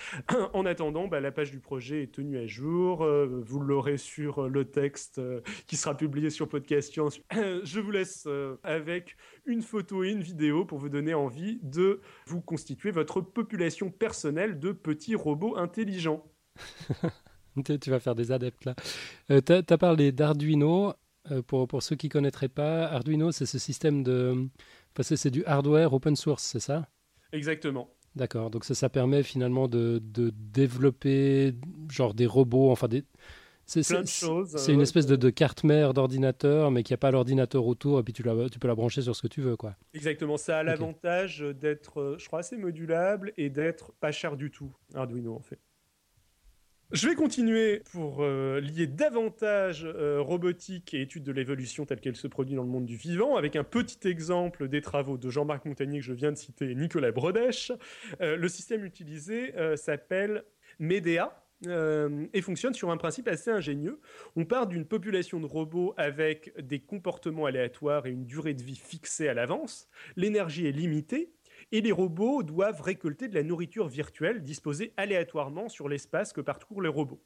[0.52, 3.04] en attendant, bah, la page du projet est tenue à jour.
[3.04, 5.20] vous l'aurez sur le texte
[5.66, 7.20] qui sera publié sur Podcast Science.
[7.32, 8.28] Je vous laisse
[8.62, 13.90] avec une photo et une vidéo pour vous donner envie de vous constituer votre population
[13.90, 16.24] personnelle de petits robots intelligents.
[17.80, 18.74] tu vas faire des adeptes là.
[19.30, 20.94] Euh, tu as, parlé d'Arduino.
[21.30, 24.48] Euh, pour, pour, ceux qui ne connaîtraient pas, Arduino, c'est ce système de.
[24.96, 26.88] Enfin, c'est du hardware open source, c'est ça?
[27.32, 27.90] Exactement.
[28.16, 28.50] D'accord.
[28.50, 31.54] Donc ça, ça permet finalement de, de développer
[31.90, 33.04] genre des robots, enfin des.
[33.66, 38.00] C'est une euh, espèce de, de carte mère d'ordinateur, mais qui n'a pas l'ordinateur autour,
[38.00, 39.56] et puis tu, la, tu peux la brancher sur ce que tu veux.
[39.56, 39.76] quoi.
[39.92, 44.72] Exactement, ça a l'avantage d'être, je crois, assez modulable et d'être pas cher du tout,
[44.94, 45.60] Arduino en fait.
[46.90, 52.16] Je vais continuer pour euh, lier davantage euh, robotique et études de l'évolution telle qu'elle
[52.16, 55.66] se produit dans le monde du vivant, avec un petit exemple des travaux de Jean-Marc
[55.66, 57.72] Montagnier que je viens de citer et Nicolas Brodèche.
[58.22, 60.44] Euh, le système utilisé s'appelle
[60.78, 61.44] MEDEA.
[61.66, 64.00] et fonctionne sur un principe assez ingénieux.
[64.34, 68.76] On part d'une population de robots avec des comportements aléatoires et une durée de vie
[68.76, 69.88] fixée à l'avance.
[70.16, 71.34] L'énergie est limitée
[71.72, 76.82] et les robots doivent récolter de la nourriture virtuelle disposée aléatoirement sur l'espace que parcourent
[76.82, 77.22] les robots.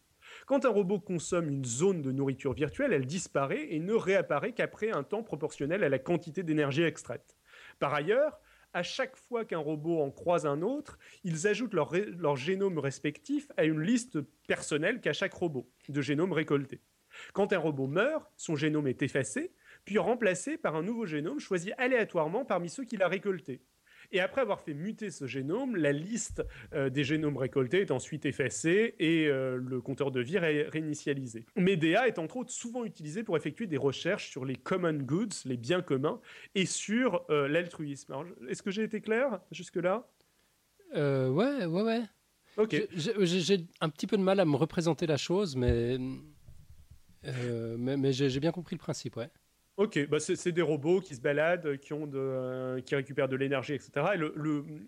[0.46, 4.90] Quand un robot consomme une zone de nourriture virtuelle, elle disparaît et ne réapparaît qu'après
[4.90, 7.36] un temps proportionnel à la quantité d'énergie extraite.
[7.78, 8.40] Par ailleurs,
[8.74, 13.64] à chaque fois qu'un robot en croise un autre, ils ajoutent leur, génome respectif à
[13.64, 16.80] une liste personnelle qu'a chaque robot de génome récolté.
[17.34, 19.52] Quand un robot meurt, son génome est effacé,
[19.84, 23.60] puis remplacé par un nouveau génome choisi aléatoirement parmi ceux qu'il a récoltés.
[24.12, 26.44] Et après avoir fait muter ce génome, la liste
[26.74, 31.46] euh, des génomes récoltés est ensuite effacée et euh, le compteur de vie est réinitialisé.
[31.56, 35.56] MEDEA est entre autres souvent utilisé pour effectuer des recherches sur les common goods, les
[35.56, 36.20] biens communs,
[36.54, 38.14] et sur euh, l'altruisme.
[38.48, 40.06] Est-ce que j'ai été clair jusque-là?
[40.94, 42.02] Ouais, ouais, ouais.
[42.58, 42.76] Ok.
[42.94, 45.96] J'ai un petit peu de mal à me représenter la chose, mais,
[47.24, 49.30] mais, mais j'ai bien compris le principe, ouais.
[49.78, 53.90] Ok, bah c'est des robots qui se baladent, qui, euh, qui récupèrent de l'énergie, etc.
[54.14, 54.18] Et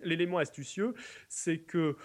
[0.03, 0.93] l'élément astucieux,
[1.29, 1.97] c'est que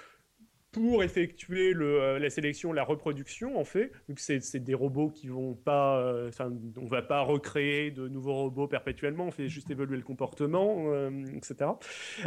[0.72, 3.92] pour effectuer euh, la sélection, la reproduction, en fait.
[4.08, 6.00] Donc, c'est des robots qui vont pas.
[6.00, 6.30] Euh,
[6.78, 11.10] on va pas recréer de nouveaux robots perpétuellement, on fait juste évoluer le comportement, euh,
[11.36, 11.72] etc.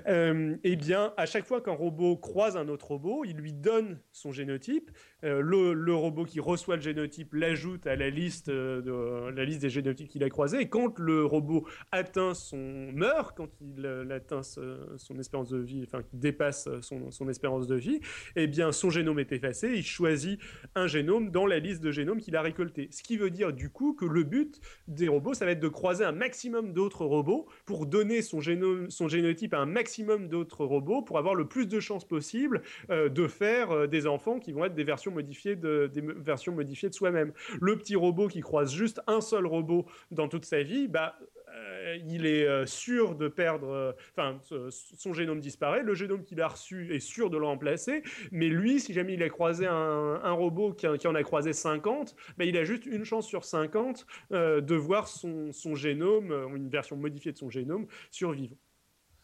[0.07, 4.33] eh bien, à chaque fois qu'un robot croise un autre robot, il lui donne son
[4.33, 4.91] génotype.
[5.23, 10.25] Le, robot qui reçoit le génotype l'ajoute à la liste, la liste des génotypes qu'il
[10.25, 10.61] a croisés.
[10.61, 12.91] Et quand le robot atteint son.
[12.93, 18.01] meurt, quand il atteint son espérance de vie, enfin, dépasse son, son espérance de vie,
[18.37, 20.41] eh bien, son génome est effacé, il choisit
[20.75, 22.89] un génome dans la liste de génomes qu'il a récolté.
[22.91, 25.69] Ce qui veut dire du coup que le but des robots, ça va être de
[25.69, 30.65] croiser un maximum d'autres robots pour donner son, génome, son génotype à un maximum d'autres
[30.65, 34.53] robots pour avoir le plus de chances possible euh, de faire euh, des enfants qui
[34.53, 37.33] vont être des versions modifiées de, versions modifiées de soi-même.
[37.61, 41.19] Le petit robot qui croise juste un seul robot dans toute sa vie, bah,
[41.55, 44.41] euh, il est euh, sûr de perdre, euh, enfin,
[44.71, 48.81] son génome disparaît, le génome qu'il a reçu est sûr de le remplacer, mais lui,
[48.81, 52.65] si jamais il a croisé un, robot qui, en a croisé 50, ben, il a
[52.65, 57.51] juste une chance sur 50 de voir son, son génome, une version modifiée de son
[57.51, 58.57] génome, survivre.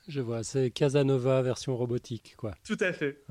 [0.06, 2.54] Je vois, c'est Casanova version robotique, quoi.
[2.66, 3.22] Tout à fait.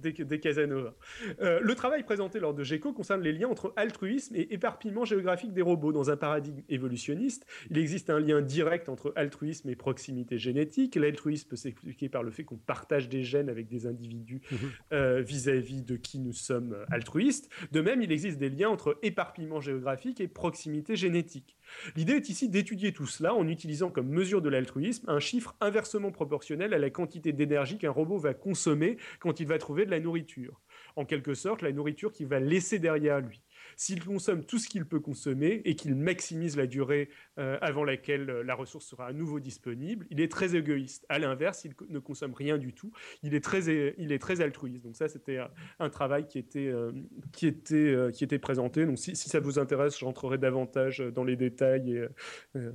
[0.00, 0.94] Des, Casanova.
[1.40, 5.52] Euh, le travail présenté lors de GECO concerne les liens entre altruisme et éparpillement géographique
[5.52, 5.92] des robots.
[5.92, 10.96] Dans un paradigme évolutionniste, il existe un lien direct entre altruisme et proximité génétique.
[10.96, 14.58] L'altruisme peut s'expliquer par le fait qu'on partage des gènes avec des individus mhm.
[14.92, 17.50] euh, vis-à-vis de qui nous sommes altruistes.
[17.72, 21.56] De même, il existe des liens entre éparpillement géographique et proximité génétique.
[21.96, 26.12] L'idée est ici d'étudier tout cela en utilisant comme mesure de l'altruisme un chiffre inversement
[26.12, 30.00] proportionnel à la quantité d'énergie qu'un robot va consommer quand il va trouver de la
[30.00, 30.60] nourriture.
[30.96, 33.40] En quelque sorte, la nourriture qu'il va laisser derrière lui.
[33.80, 37.08] S'il consomme tout ce qu'il peut consommer et qu'il maximise la durée
[37.38, 41.06] euh, avant laquelle euh, la ressource sera à nouveau disponible, il est très égoïste.
[41.08, 42.92] À l'inverse, il ne consomme rien du tout.
[43.22, 44.84] Il est très, il est très altruiste.
[44.84, 45.38] Donc ça, c'était
[45.78, 46.92] un, travail qui était, euh,
[47.32, 48.84] qui était, qui était présenté.
[48.84, 52.06] Donc si, ça vous intéresse, j'entrerai davantage dans les détails et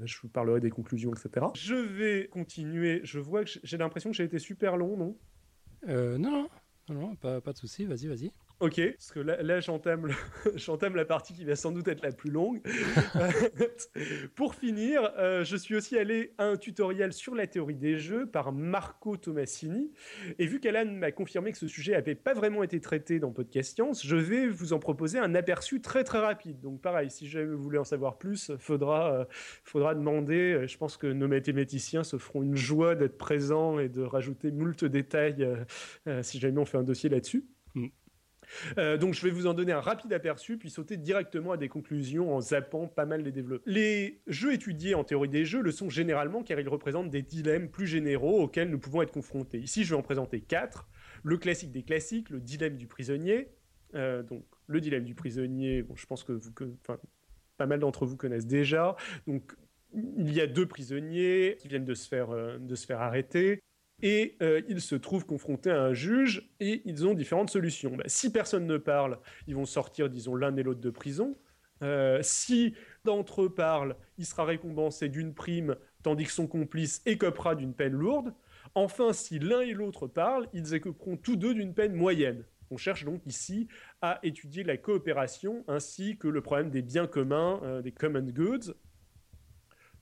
[0.05, 1.45] je vous parlerai des conclusions, etc.
[1.53, 3.01] Je vais continuer.
[3.03, 5.15] Je vois que j'ai l'impression que j'ai été super long, non
[5.87, 6.49] Non,
[6.89, 7.85] non, non, pas, pas de souci.
[7.85, 8.31] Vas-y, vas-y.
[8.61, 9.59] Ok, parce que là, là
[10.55, 12.61] j'entame, la partie qui va sans doute être la plus longue.
[14.35, 18.25] Pour finir, euh, je suis aussi allé à un tutoriel sur la théorie des jeux
[18.25, 19.91] par Marco Tomassini.
[20.39, 23.75] Et vu qu'Alan m'a confirmé que ce sujet n'avait pas vraiment été traité dans Podcast
[23.75, 26.61] Science, je vais vous en proposer un aperçu très très rapide.
[26.61, 29.25] Donc pareil, si jamais vous voulez en savoir plus, faudra, euh,
[29.65, 30.65] faudra demander.
[30.65, 34.85] Je pense que nos mathématiciens se feront une joie d'être présents et de rajouter moult
[34.85, 35.45] détails
[36.07, 37.45] euh, si jamais on fait un dossier là-dessus.
[37.73, 37.87] Mm.
[38.77, 41.69] Euh, donc je vais vous en donner un rapide aperçu, puis sauter directement à des
[41.69, 43.71] conclusions en zappant pas mal les développeurs.
[43.71, 47.69] Les jeux étudiés en théorie des jeux le sont généralement car ils représentent des dilemmes
[47.69, 49.59] plus généraux auxquels nous pouvons être confrontés.
[49.59, 50.87] Ici, je vais en présenter quatre.
[51.23, 53.49] Le classique des classiques, le dilemme du prisonnier.
[53.95, 56.39] Euh, donc le dilemme du prisonnier, bon, je pense que,
[57.57, 58.95] pas mal d'entre vous connaissent déjà.
[59.27, 59.55] Donc
[59.93, 63.61] il y a deux prisonniers qui viennent de se faire, euh, de se faire arrêter
[64.01, 67.95] et euh, ils se trouvent confrontés à un juge et ils ont différentes solutions.
[67.95, 71.37] Bah, si personne ne parle, ils vont sortir, disons, l'un et l'autre de prison.
[71.81, 72.73] Euh, si
[73.03, 77.93] d'entre eux parlent, il sera récompensé d'une prime, tandis que son complice écopera d'une peine
[77.93, 78.33] lourde.
[78.75, 82.43] Enfin, si l'un et l'autre parlent, ils écoperont tous deux d'une peine moyenne.
[82.71, 83.67] On cherche donc ici
[84.01, 88.73] à étudier la coopération ainsi que le problème des biens communs, euh, des common goods.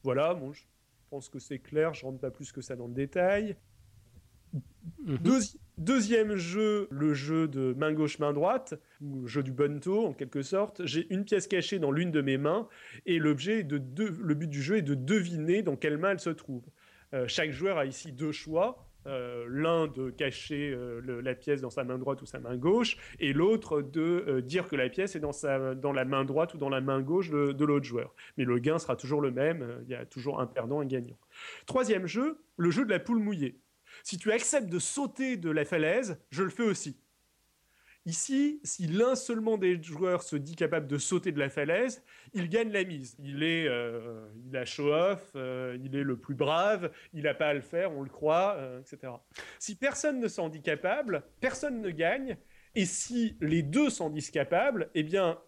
[0.03, 0.63] Voilà, bon, je
[1.09, 3.55] pense que c'est clair, je rentre pas plus que ça dans le détail.
[5.05, 5.17] Mhm.
[5.77, 10.41] deuxième jeu, le jeu de main gauche, main droite, ou jeu du bonto en quelque
[10.41, 10.85] sorte.
[10.85, 12.67] J'ai une pièce cachée dans l'une de mes mains
[13.05, 16.29] et l'objet de le but du jeu est de deviner dans quelle main elle se
[16.29, 16.63] trouve.
[17.13, 18.87] Euh, chaque joueur a ici deux choix.
[19.05, 22.95] Euh, l'un de cacher euh, la pièce dans sa main droite ou sa main gauche,
[23.19, 26.57] et l'autre de dire que la pièce est dans, sa, dans la main droite ou
[26.57, 28.15] dans la main gauche de, de l'autre joueur.
[28.37, 30.87] Mais le gain sera toujours le même, il y a toujours un perdant et un
[30.87, 31.17] gagnant.
[31.65, 33.59] Troisième jeu, le jeu de la poule mouillée.
[34.03, 36.97] Si tu acceptes de sauter de la falaise, je le fais aussi.
[38.05, 42.49] Ici, si l'un seulement des joueurs se dit capable de sauter de la falaise, il
[42.49, 43.15] gagne la mise.
[43.23, 47.33] Il est, euh, il a show off, euh, il est le plus brave, il n'a
[47.33, 49.13] pas à le faire, on le croit, euh, etc.
[49.57, 52.35] Si personne ne s'en dit capable, personne ne gagne.
[52.75, 55.39] Et si les deux s'en disent capables, eh bien,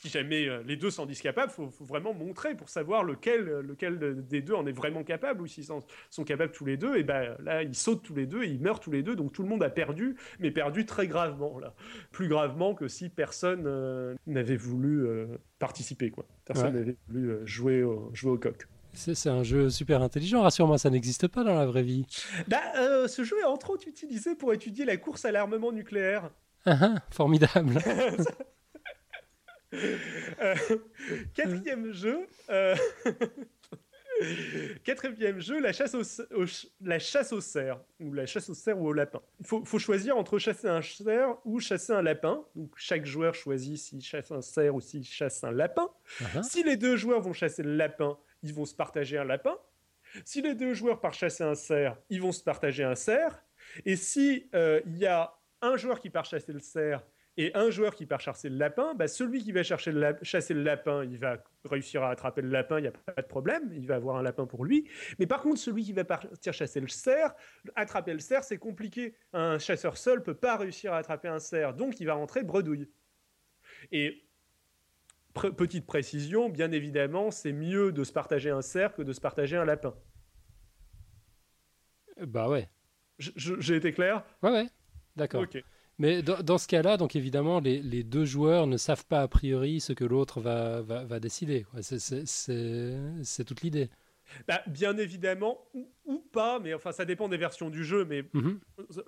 [0.00, 3.42] si jamais euh, les deux sont disent capables, il faut, vraiment montrer pour savoir lequel,
[3.42, 5.82] lequel des deux en est vraiment capable, ou s'ils sont,
[6.24, 8.78] capables tous les deux, et ben là, ils sautent tous les deux, et ils meurent
[8.78, 11.74] tous les deux, donc tout le monde a perdu, mais perdu très gravement, là.
[12.12, 15.26] Plus gravement que si personne euh, n'avait voulu euh,
[15.58, 16.26] participer, quoi.
[16.44, 18.68] Personne n'avait voulu jouer, au, jouer au coq.
[18.92, 22.06] C'est un jeu super intelligent, rassure-moi, ça n'existe pas dans la vraie vie.
[22.46, 22.62] Bah,
[23.06, 26.30] ce jeu est entre autres utilisé pour étudier la course à l'armement nucléaire.
[26.64, 27.78] Ah, ah, formidable.
[30.40, 30.54] Euh,
[31.34, 32.26] quatrième jeu.
[32.48, 32.74] Euh,
[34.84, 36.44] quatrième jeu, la chasse, au,
[36.80, 39.20] la chasse au cerf, ou la chasse au cerf ou au lapin.
[39.40, 42.44] Il faut, choisir entre chasser un cerf ou chasser un lapin.
[42.54, 45.88] Donc chaque joueur choisit s'il chasse un cerf ou s'il chasse un lapin.
[46.20, 46.42] Uh-huh.
[46.42, 49.56] Si les deux joueurs vont chasser le lapin, ils vont se partager un lapin.
[50.24, 53.44] Si les deux joueurs partent chasser un cerf, ils vont se partager un cerf.
[53.84, 57.02] Et si euh, il y a un joueur qui part chasser le cerf
[57.38, 60.54] et un joueur qui part chasser le lapin, bah, celui qui va chercher le chasser
[60.54, 63.70] le lapin, il va réussir à attraper le lapin, il n'y a pas de problème,
[63.72, 64.88] il va avoir un lapin pour lui.
[65.20, 67.32] Mais par contre, celui qui va partir chasser le cerf,
[67.76, 69.14] attraper le cerf, c'est compliqué.
[69.32, 72.90] Un chasseur seul peut pas réussir à attraper un cerf, donc il va rentrer bredouille.
[73.92, 74.24] Et
[75.32, 79.56] petite précision, bien évidemment, c'est mieux de se partager un cerf que de se partager
[79.56, 79.94] un lapin.
[82.20, 82.68] Bah ouais.
[83.18, 84.24] J'ai été clair?
[84.42, 84.66] Ouais, ouais.
[85.14, 85.46] D'accord.
[85.98, 89.92] Mais dans, ce cas-là, donc évidemment, les, deux joueurs ne savent pas a priori ce
[89.92, 91.66] que l'autre va, va, décider.
[91.80, 93.90] C'est toute l'idée.
[94.46, 95.58] Bah, bien évidemment,
[96.04, 98.60] ou, pas, mais enfin ça dépend des versions du jeu, mais mhm.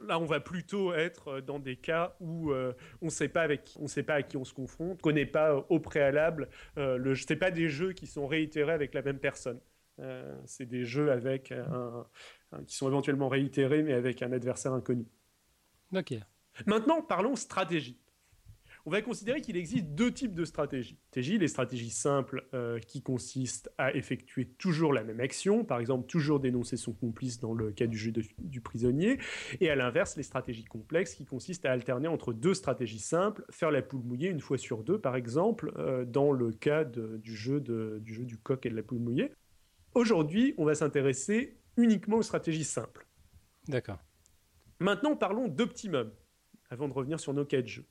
[0.06, 2.72] là on va plutôt être dans des cas où euh,
[3.02, 5.26] on ne sait pas avec, on sait pas à qui on se confronte, on connaît
[5.26, 6.48] pas au préalable.
[6.78, 9.60] Euh, le, c'est pas des jeux qui sont réitérés avec la même personne.
[9.98, 12.06] Euh, c'est des jeux avec un,
[12.66, 15.06] qui sont éventuellement réitérés, mais avec un adversaire inconnu.
[15.94, 16.14] Ok.
[16.66, 17.98] Maintenant, parlons stratégie.
[18.86, 20.98] On va considérer qu'il existe deux types de stratégies.
[21.14, 26.40] Les stratégies simples euh, qui consistent à effectuer toujours la même action, par exemple toujours
[26.40, 29.18] dénoncer son complice dans le cas du jeu du prisonnier,
[29.60, 33.70] et à l'inverse les stratégies complexes qui consistent à alterner entre deux stratégies simples, faire
[33.70, 37.60] la poule mouillée une fois sur deux par exemple, euh, dans le cas du, jeu
[37.60, 39.32] du jeu du coq et de la poule mouillée.
[39.94, 43.06] Aujourd'hui, on va s'intéresser uniquement aux stratégies simples.
[43.68, 43.98] D'accord.
[44.78, 46.10] Maintenant, parlons d'Optimum,
[46.70, 47.84] avant de revenir sur nos cas de jeu.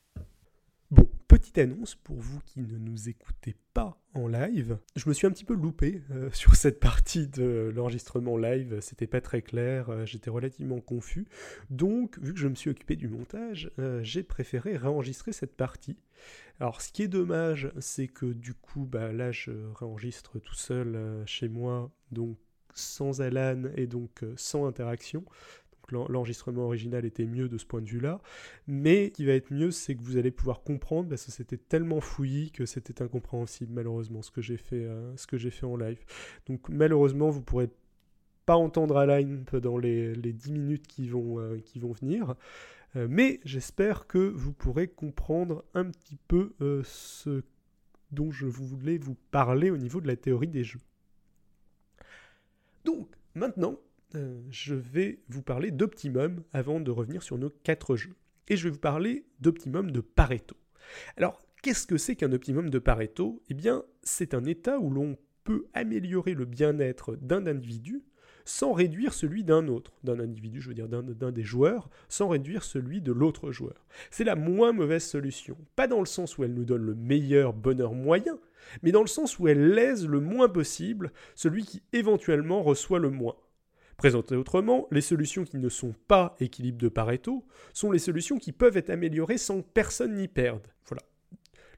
[0.90, 4.80] Bon, petite annonce pour vous qui ne nous écoutez pas en live.
[4.96, 9.06] Je me suis un petit peu loupé euh, sur cette partie de l'enregistrement live, c'était
[9.06, 11.28] pas très clair, euh, j'étais relativement confus.
[11.70, 15.98] Donc, vu que je me suis occupé du montage, euh, j'ai préféré réenregistrer cette partie.
[16.60, 21.24] Alors, ce qui est dommage, c'est que du coup, bah, là, je réenregistre tout seul
[21.26, 22.38] chez moi, donc
[22.74, 25.26] sans Alan et donc sans interaction
[25.92, 28.22] l'enregistrement original était mieux de ce point de vue-là.
[28.68, 31.58] Mais ce qui va être mieux, c'est que vous allez pouvoir comprendre, parce que c'était
[31.58, 36.00] tellement fouillis que c'était incompréhensible, malheureusement, ce que j'ai fait, euh, fait en live.
[36.48, 37.70] Donc malheureusement, vous pourrez
[38.46, 41.60] pas entendre Alain dans les, les 10 minutes qui vont, euh,
[42.02, 42.36] venir.
[42.96, 47.44] Euh, mais j'espère que vous pourrez comprendre un petit peu ce
[48.12, 50.82] dont je voulais vous parler au niveau de la théorie des jeux.
[52.86, 53.78] Donc, maintenant,
[54.16, 58.16] euh, je vais vous parler d'Optimum avant de revenir sur nos quatre jeux.
[58.48, 60.56] Et je vais vous parler d'Optimum de Pareto.
[61.18, 63.44] Alors, qu'est-ce que c'est qu'un optimum de Pareto?
[63.50, 68.04] Eh bien, c'est un état où l'on peut améliorer le bien-être d'un individu
[68.46, 72.64] sans réduire celui d'un autre, d'un individu, je veux dire d'un des joueurs, sans réduire
[72.64, 73.86] celui de l'autre joueur.
[74.10, 77.54] C'est la moins mauvaise solution, pas dans le sens où elle nous donne le meilleur
[77.54, 78.40] bonheur moyen,
[78.82, 83.12] mais dans le sens où elle lèse le moins possible celui qui éventuellement reçoit le
[83.12, 83.36] moins.
[84.00, 88.54] Présenté autrement, les solutions qui ne sont pas équilibre de Pareto sont les solutions qui
[88.54, 90.66] peuvent être améliorées sans que personne n'y perde.
[90.88, 91.04] Voilà.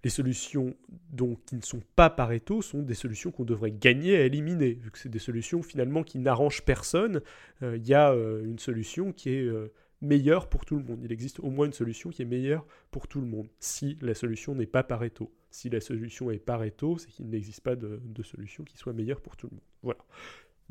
[0.04, 0.76] Les solutions
[1.10, 4.92] donc, qui ne sont pas Pareto sont des solutions qu'on devrait gagner à éliminer, vu
[4.92, 7.22] que c'est des solutions finalement qui n'arrangent personne.
[7.64, 11.02] Euh, il y a euh, une solution qui est euh, meilleure pour tout le monde.
[11.04, 14.14] Il existe au moins une solution qui est meilleure pour tout le monde, si la
[14.14, 15.34] solution n'est pas Pareto.
[15.50, 19.22] Si la solution est Pareto, c'est qu'il n'existe pas de, de, solution qui soit meilleure
[19.22, 19.66] pour tout le monde.
[19.82, 20.00] Voilà.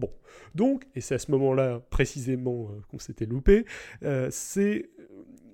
[0.01, 0.11] Bon,
[0.55, 3.67] donc, et c'est à ce moment-là précisément euh, qu'on s'était loupé,
[4.03, 4.89] euh, c'est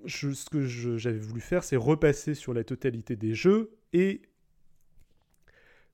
[0.06, 4.22] ce que j'avais voulu faire, c'est repasser sur la totalité des jeux et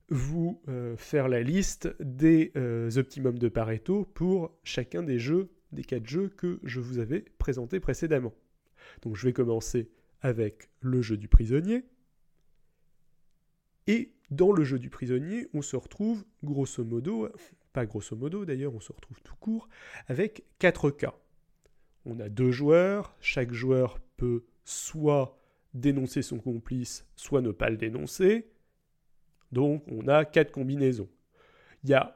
[0.09, 2.51] vous euh, faire la liste des
[2.95, 7.79] optimums de Pareto pour chacun des jeux, des quatre jeux que je vous avais présentés
[7.79, 8.35] précédemment.
[9.01, 9.89] Donc je vais commencer
[10.21, 11.83] avec le jeu du prisonnier.
[13.87, 17.29] Et dans le jeu du prisonnier, on se retrouve grosso modo,
[17.73, 19.67] pas grosso modo d'ailleurs, on se retrouve tout court,
[20.07, 21.15] avec 4 cas.
[22.05, 25.37] On a deux joueurs, chaque joueur peut soit
[25.73, 28.47] dénoncer son complice, soit ne pas le dénoncer.
[29.51, 31.09] Donc on a quatre combinaisons.
[31.83, 32.15] Il y a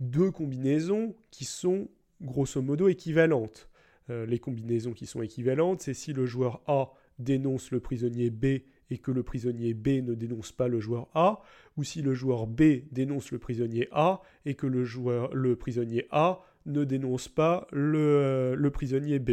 [0.00, 1.88] deux combinaisons qui sont
[2.20, 3.68] grosso modo équivalentes.
[4.10, 8.62] Euh, les combinaisons qui sont équivalentes, c'est si le joueur A dénonce le prisonnier B
[8.90, 11.42] et que le prisonnier B ne dénonce pas le joueur A,
[11.76, 16.06] ou si le joueur B dénonce le prisonnier A et que le, joueur, le prisonnier
[16.10, 19.32] A ne dénonce pas le, le prisonnier B.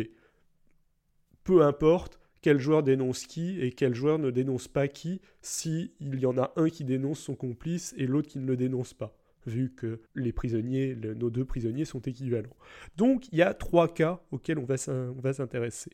[1.44, 6.26] Peu importe quel joueur dénonce qui et quel joueur ne dénonce pas qui, si y
[6.26, 9.74] en a un qui dénonce son complice et l'autre qui ne le dénonce pas vu
[9.76, 12.56] que les prisonniers, nos deux prisonniers sont équivalents.
[12.98, 15.92] Donc il y a trois cas auxquels on va s'intéresser.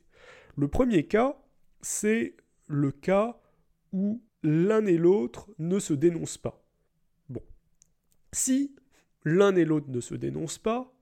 [0.56, 1.38] Le premier cas,
[1.82, 2.36] c'est
[2.68, 3.41] le cas
[3.92, 6.64] où l'un et l'autre ne se dénoncent pas.
[7.30, 7.44] Bon.
[8.32, 8.76] Si
[9.24, 10.94] l'un et l'autre ne se dénoncent pas,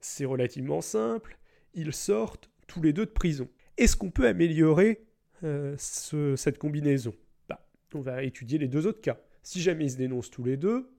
[0.00, 1.38] c'est relativement simple,
[1.74, 3.48] ils sortent tous les deux de prison.
[3.76, 5.04] Est-ce qu'on peut améliorer
[5.44, 7.14] euh, cette combinaison?
[7.48, 9.20] Bah, On va étudier les deux autres cas.
[9.42, 10.90] Si jamais ils se dénoncent tous les deux,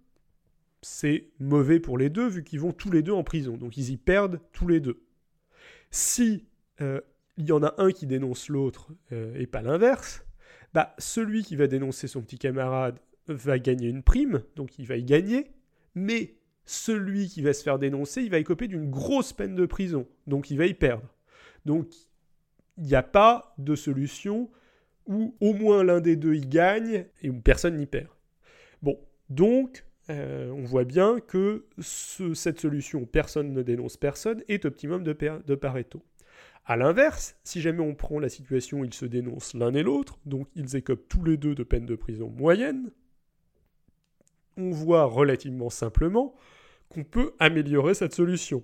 [0.81, 3.57] c'est mauvais pour les deux vu qu'ils vont tous les deux en prison.
[3.57, 5.03] Donc ils y perdent tous les deux.
[5.91, 6.45] Si
[6.81, 7.01] euh,
[7.37, 10.25] il y en a un qui dénonce l'autre euh, et pas l'inverse,
[10.73, 14.97] bah, celui qui va dénoncer son petit camarade va gagner une prime, donc il va
[14.97, 15.47] y gagner,
[15.95, 20.07] mais celui qui va se faire dénoncer, il va écoper d'une grosse peine de prison,
[20.27, 21.07] donc il va y perdre.
[21.65, 21.87] Donc
[22.77, 24.49] il n'y a pas de solution
[25.07, 28.09] où au moins l'un des deux y gagne et où personne n'y perd.
[28.81, 28.99] Bon,
[29.29, 35.15] donc euh, on voit bien que cette solution personne ne dénonce personne est optimum de,
[35.45, 36.03] de Pareto.
[36.69, 40.47] A l'inverse, si jamais on prend la situation ils se dénoncent l'un et l'autre, donc
[40.53, 42.91] ils écopent tous les deux de peine de prison moyenne,
[44.55, 46.35] on voit relativement simplement
[46.89, 48.63] qu'on peut améliorer cette solution.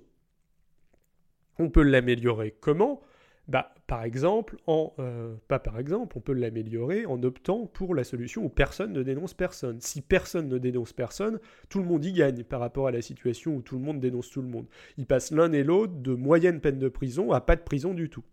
[1.57, 3.01] On peut l'améliorer comment?
[3.47, 8.03] Bah, par exemple, en, euh, pas par exemple, on peut l'améliorer en optant pour la
[8.03, 9.79] solution où personne ne dénonce personne.
[9.81, 11.39] Si personne ne dénonce personne,
[11.69, 14.31] tout le monde y gagne par rapport à la situation où tout le monde dénonce
[14.31, 14.65] tout le monde.
[14.97, 18.09] Ils passent l'un et l'autre de moyenne peine de prison à pas de prison du
[18.09, 18.23] tout.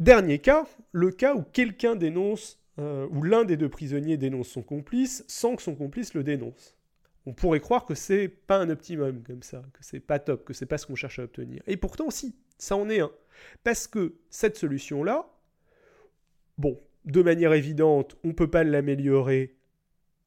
[0.00, 4.62] Dernier cas, le cas où quelqu'un dénonce, euh, où l'un des deux prisonniers dénonce son
[4.62, 6.78] complice sans que son complice le dénonce
[7.28, 10.54] on pourrait croire que c'est pas un optimum comme ça, que c'est pas top, que
[10.54, 11.62] c'est pas ce qu'on cherche à obtenir.
[11.66, 13.10] Et pourtant, si, ça en est un.
[13.64, 15.30] Parce que cette solution-là,
[16.58, 19.56] bon, de manière évidente, on ne peut pas l'améliorer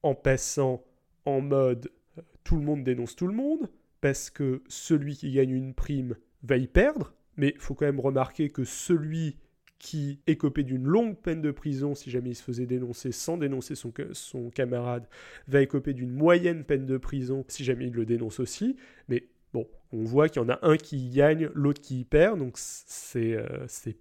[0.04, 0.84] en passant
[1.26, 3.70] en mode euh, tout le monde dénonce tout le monde,
[4.02, 8.00] parce que celui qui gagne une prime va y perdre, mais il faut quand même
[8.00, 9.38] remarquer que celui
[9.78, 13.74] qui écopait d'une longue peine de prison si jamais il se faisait dénoncer sans dénoncer
[13.74, 15.08] son, son camarade,
[15.48, 18.76] va écoper d'une moyenne peine de prison si jamais il le dénonce aussi.
[19.10, 22.40] Mais bon, on voit qu'il y en a un qui gagne, l'autre qui y perd,
[22.40, 23.46] donc c'est euh,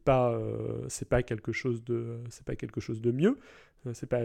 [0.09, 2.81] euh, c'est pas quelque chose de c'est pas quelque
[3.13, 3.39] mieux.
[3.87, 4.23] Euh, c'est pas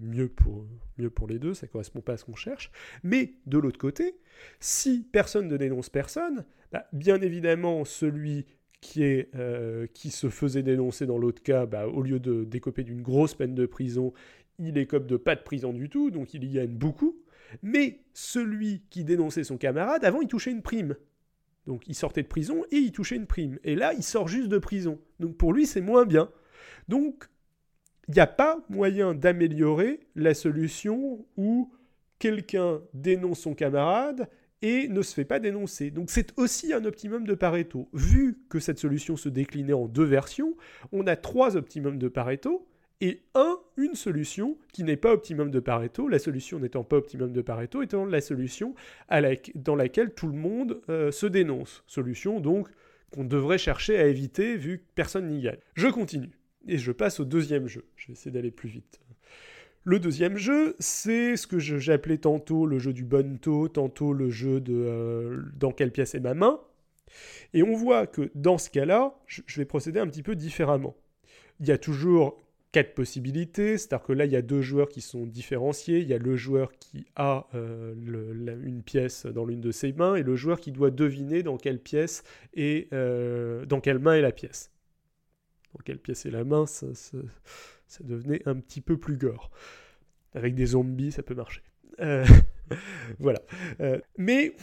[0.00, 2.70] mieux pour, les deux, ça correspond pas à ce qu'on cherche.
[3.02, 4.14] Mais de l'autre côté,
[4.60, 8.46] si personne ne dénonce personne, bah, bien évidemment, celui
[8.80, 13.54] qui se faisait dénoncer dans l'autre cas, bah, au lieu de décoper d'une grosse peine
[13.54, 14.12] de prison,
[14.58, 17.16] il écope de pas de prison du tout, donc il y gagne beaucoup.
[17.62, 20.96] Mais celui qui dénonçait son camarade, avant, il touchait une prime.
[21.66, 23.58] Donc il sortait de prison et il touchait une prime.
[23.64, 24.98] Et là, il sort juste de prison.
[25.20, 26.30] Donc pour lui, c'est moins bien.
[26.88, 27.28] Donc
[28.08, 31.72] il n'y a pas moyen d'améliorer la solution où
[32.18, 34.28] quelqu'un dénonce son camarade
[34.60, 35.90] et ne se fait pas dénoncer.
[35.90, 37.88] Donc c'est aussi un optimum de Pareto.
[37.92, 40.56] Vu que cette solution se déclinait en deux versions,
[40.92, 42.68] on a trois optimums de Pareto
[43.02, 47.32] et un, une solution qui n'est pas optimum de Pareto, la solution n'étant pas optimum
[47.32, 48.76] de Pareto, étant la solution
[49.56, 51.82] dans laquelle tout le monde euh, se dénonce.
[51.88, 52.68] Solution donc
[53.10, 55.58] qu'on devrait chercher à éviter vu que personne n'y gagne.
[55.74, 56.38] Je continue
[56.68, 57.84] et je passe au deuxième jeu.
[57.96, 59.00] Je vais essayer d'aller plus vite.
[59.82, 64.60] Le deuxième jeu, c'est ce que j'appelais tantôt le jeu du bonto, tantôt le jeu
[64.60, 66.60] de euh, dans quelle pièce est ma main.
[67.52, 70.94] Et on voit que dans ce cas-là, je, vais procéder un petit peu différemment.
[71.58, 72.38] Il y a toujours
[72.72, 76.00] quatre possibilités, c'est-à-dire que là, il y a deux joueurs qui sont différenciés.
[76.00, 77.94] Il y a le joueur qui a euh,
[78.64, 81.78] une pièce dans l'une de ses mains et le joueur qui doit deviner dans quelle
[81.78, 84.72] pièce et euh, dans quelle main est la pièce.
[85.74, 86.86] Dans quelle pièce est la main, ça,
[88.00, 89.50] devenait un petit peu plus gore.
[90.34, 91.62] Avec des zombies, ça peut marcher.
[92.00, 92.24] Euh,
[93.18, 93.42] voilà.
[94.16, 94.54] Mais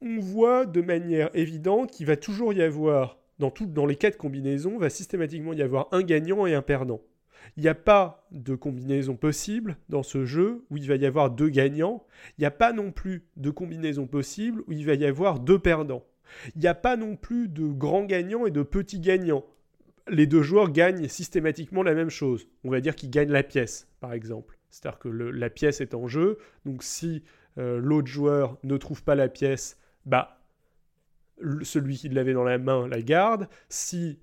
[0.00, 4.78] on voit de manière évidente qu'il va toujours y avoir, dans, dans les quatre combinaisons,
[4.78, 7.00] va systématiquement y avoir un gagnant et un perdant.
[7.56, 11.30] Il n'y a pas de combinaison possible dans ce jeu où il va y avoir
[11.30, 12.04] deux gagnants.
[12.38, 15.58] Il n'y a pas non plus de combinaison possible où il va y avoir deux
[15.58, 16.04] perdants.
[16.54, 19.44] Il n'y a pas non plus de grands gagnants et de petits gagnants
[20.08, 22.48] les deux joueurs gagnent systématiquement la même chose.
[22.64, 24.58] On va dire qu'ils gagnent la pièce, par exemple.
[24.70, 27.22] C'est-à-dire que la pièce est en jeu, donc si
[27.58, 30.40] euh, l'autre joueur ne trouve pas la pièce, bah,
[31.62, 33.48] celui qui l'avait dans la main la garde.
[33.68, 34.18] Si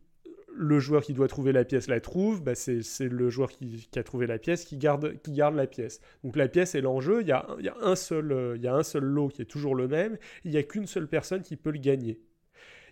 [0.56, 4.04] le joueur qui doit trouver la pièce la trouve, bah, c'est le joueur qui, a
[4.04, 5.16] trouvé la pièce qui garde,
[5.56, 6.00] la pièce.
[6.24, 9.30] Donc la pièce est l'enjeu, il y, a, y, un seul, euh, un seul lot
[9.30, 12.20] qui est toujours le même, il n'y a qu'une seule personne qui peut le gagner.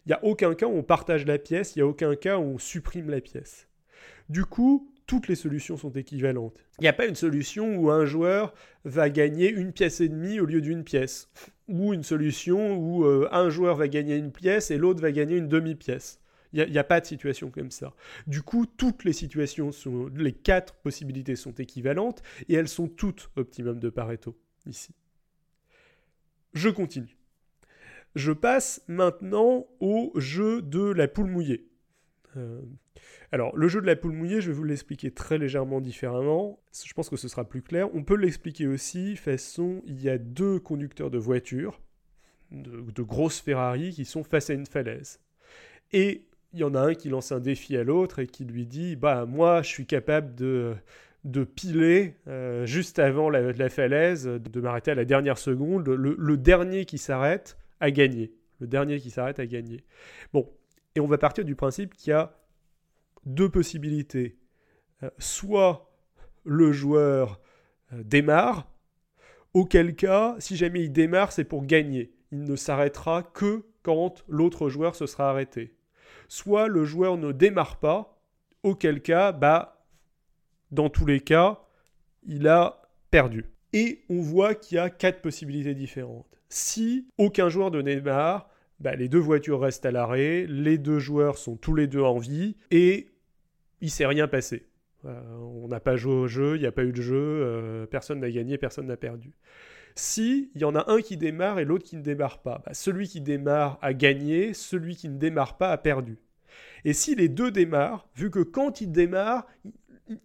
[0.06, 2.38] Il n'y a aucun cas où on partage la pièce, il n'y a aucun cas
[2.38, 3.68] où on supprime la pièce.
[4.30, 6.58] Du coup, toutes les solutions sont équivalentes.
[6.80, 8.54] Il n'y a pas une solution où un joueur
[8.86, 11.30] va gagner une pièce et demie au lieu d'une pièce.
[11.68, 15.36] Ou une solution où euh, un joueur va gagner une pièce et l'autre va gagner
[15.36, 16.21] une demi-pièce.
[16.54, 17.94] Il n'y a, pas de situation comme ça.
[18.28, 23.30] Du coup, toutes les situations, sont, les quatre possibilités sont équivalentes et elles sont toutes
[23.38, 24.94] optimum de Pareto ici.
[26.54, 27.18] Je continue.
[28.16, 31.70] Je passe maintenant au jeu de la poule mouillée.
[32.36, 32.62] Euh,
[33.32, 36.60] alors, le jeu de la poule mouillée, je vais vous l'expliquer très légèrement différemment.
[36.86, 37.94] Je pense que ce sera plus clair.
[37.96, 41.80] On peut l'expliquer aussi façon il y a deux conducteurs de voitures,
[42.52, 45.22] de, de grosses Ferrari, qui sont face à une falaise.
[45.94, 48.66] Et il y en a un qui lance un défi à l'autre et qui lui
[48.66, 50.76] dit Bah, moi, je suis capable de,
[51.24, 55.88] de piler euh, juste avant la, la, falaise, de m'arrêter à la dernière seconde.
[55.88, 58.34] Le, le dernier qui s'arrête a gagné.
[58.60, 59.84] Le dernier qui s'arrête a gagné.
[60.34, 60.50] Bon,
[60.96, 62.38] et on va partir du principe qu'il y a
[63.26, 64.38] deux possibilités.
[65.04, 65.92] Euh, soit
[66.44, 67.40] le joueur
[67.94, 68.68] euh, démarre,
[69.54, 72.14] auquel cas, si jamais il démarre, c'est pour gagner.
[72.32, 75.76] Il ne s'arrêtera que quand l'autre joueur se sera arrêté.
[76.32, 78.18] Soit le joueur ne démarre pas,
[78.64, 79.86] auquel cas, bah,
[80.72, 81.60] dans tous les cas,
[82.24, 83.48] il a perdu.
[83.74, 86.40] Et on voit qu'il y a quatre possibilités différentes.
[86.48, 91.38] Si aucun joueur ne démarre, bah, les deux voitures restent à l'arrêt, les deux joueurs
[91.38, 93.10] sont tous les deux en vie, et
[93.82, 94.70] il s'est rien passé.
[95.04, 97.86] Euh, on n'a pas joué au jeu, il n'y a pas eu de jeu, euh,
[97.88, 99.34] personne n'a gagné, personne n'a perdu.
[99.96, 102.74] Si il y en a un qui démarre et l'autre qui ne démarre pas, bah,
[102.74, 106.18] celui qui démarre a gagné, celui qui ne démarre pas a perdu.
[106.86, 109.46] Et si les deux démarrent, vu que quand ils démarrent,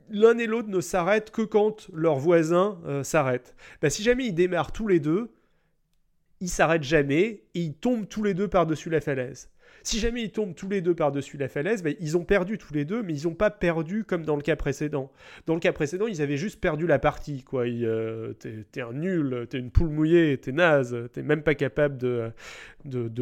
[0.09, 4.35] l'un et l'autre ne s'arrêtent que quand leur voisin euh, s'arrête, bah, si jamais ils
[4.35, 5.33] démarrent tous les deux,
[6.41, 9.51] ils s'arrêtent jamais et ils tombent tous les deux par-dessus la falaise.
[9.87, 12.75] Si jamais ils tombent tous les deux par-dessus la falaise, ben, ils ont perdu tous
[12.75, 15.13] les deux, mais ils n'ont pas perdu comme dans le cas précédent.
[15.47, 17.45] Dans le cas précédent, ils avaient juste perdu la partie.
[17.45, 17.69] quoi.
[17.69, 22.33] Euh, t'es un nul, t'es une poule mouillée, t'es naze, t'es même pas capable de,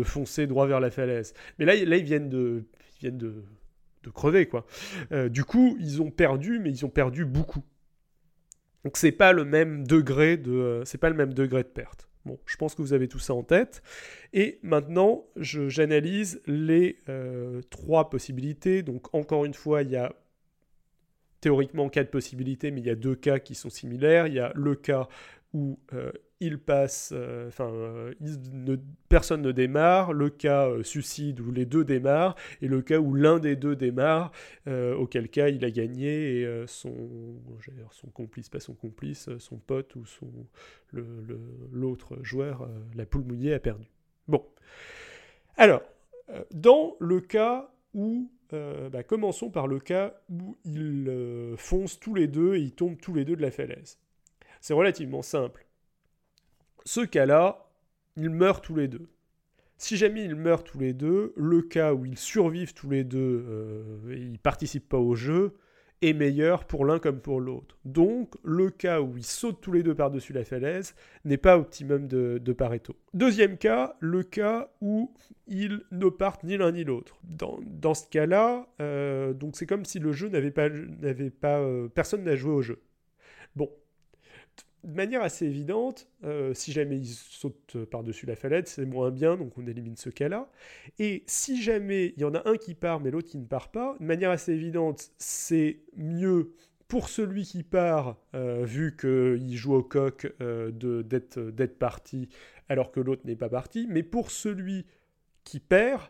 [0.05, 1.35] foncer droit vers la falaise.
[1.59, 2.65] Mais là, là ils viennent de
[4.15, 4.47] crever.
[4.47, 4.65] quoi.
[5.12, 7.62] Euh, du coup, ils ont perdu, mais ils ont perdu beaucoup.
[8.85, 12.09] Donc c'est pas le même degré de, euh, c'est pas le même degré de perte.
[12.25, 13.83] Bon, je pense que vous avez tout ça en tête.
[14.33, 18.83] Et maintenant, j'analyse les euh, trois possibilités.
[18.83, 20.14] Donc, encore une fois, il y a
[21.41, 24.27] théoriquement quatre possibilités, mais il y a deux cas qui sont similaires.
[24.27, 25.09] Il y a le cas
[25.53, 26.11] où euh,
[26.47, 27.72] il passe, euh, enfin,
[29.09, 33.14] personne ne démarre, le cas euh, suicide où les deux démarrent, et le cas où
[33.14, 34.32] l'un des deux démarre,
[34.66, 36.95] auquel cas il a gagné et son,
[37.90, 40.28] son complice, pas son complice, son pote ou son
[41.72, 43.86] l'autre joueur, la poule mouillée, a perdu.
[44.28, 44.45] Bon.
[45.57, 45.82] Alors,
[46.53, 52.57] dans le cas où bah, commençons par le cas où ils foncent tous les deux
[52.57, 53.99] et ils tombent tous les deux de la falaise.
[54.64, 55.64] C'est relativement simple.
[56.85, 57.70] Ce cas-là,
[58.16, 59.09] ils meurent tous les deux.
[59.76, 63.45] Si jamais ils meurent tous les deux, le cas où ils survivent tous les deux
[63.49, 65.55] euh, et ils participent pas au jeu
[66.03, 67.78] est meilleur pour l'un comme pour l'autre.
[67.85, 72.07] Donc, le cas où ils sautent tous les deux par-dessus la falaise n'est pas optimum
[72.07, 72.95] de, Pareto.
[73.14, 75.12] Deuxième cas, le cas où
[75.47, 77.18] ils ne partent ni l'un ni l'autre.
[77.24, 82.24] Dans, ce cas-là, euh, c'est comme si le jeu n'avait pas, n'avait pas, euh, personne
[82.24, 82.80] n'a joué au jeu.
[83.57, 83.70] Bon,
[84.85, 89.37] de manière assez évidente, euh, si jamais ils sautent par-dessus la falaise, c'est moins bien,
[89.37, 90.49] donc on élimine ce cas-là.
[90.99, 93.70] Et si jamais il y en a un qui part mais l'autre qui ne part
[93.70, 96.53] pas, de manière assez évidente, c'est mieux
[96.87, 102.28] pour celui qui part, euh, vu qu'il joue au coq, euh, d'être parti
[102.68, 103.87] alors que l'autre n'est pas parti.
[103.89, 104.87] Mais pour celui
[105.45, 106.01] qui perd,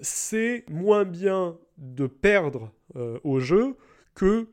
[0.00, 3.76] c'est moins bien de perdre au jeu
[4.14, 4.46] que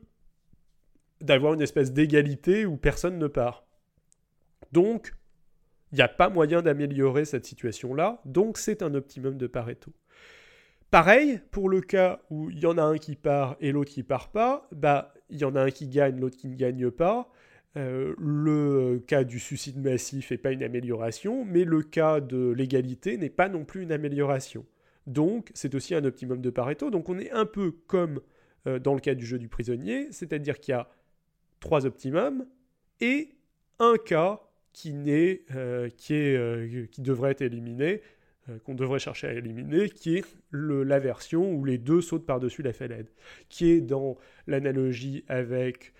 [1.20, 3.64] d'avoir une espèce d'égalité où personne ne part.
[4.72, 5.14] Donc,
[5.92, 9.92] il n'y a pas moyen d'améliorer cette situation-là, donc c'est un optimum de Pareto.
[10.90, 14.02] Pareil, pour le cas où il y en a un qui part et l'autre qui
[14.02, 17.30] part pas, bah il y en a un qui gagne, l'autre qui ne gagne pas.
[17.76, 23.16] Euh, le cas du suicide massif n'est pas une amélioration, mais le cas de l'égalité
[23.16, 24.66] n'est pas non plus une amélioration.
[25.06, 26.90] Donc c'est aussi un optimum de Pareto.
[26.90, 28.20] Donc on est un peu comme
[28.66, 30.88] euh, dans le cas du jeu du prisonnier, c'est-à-dire qu'il y a
[31.60, 32.46] trois optimums,
[33.00, 33.30] et
[33.78, 34.40] un cas
[34.72, 38.02] qui, n'est, euh, euh, qui devrait être éliminé,
[38.48, 42.26] euh, qu'on devrait chercher à éliminer, qui est le, la version où les deux sautent
[42.26, 43.12] par-dessus la falaise,
[43.48, 45.92] qui est dans l'analogie avec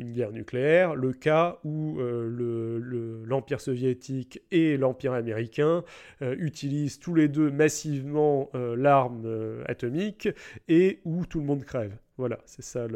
[0.00, 5.84] une guerre nucléaire, le cas où l'Empire le, soviétique et l'Empire américain
[6.20, 10.28] utilisent tous les deux massivement l'arme atomique
[10.66, 11.96] et où tout le monde crève.
[12.22, 12.86] Voilà, c'est ça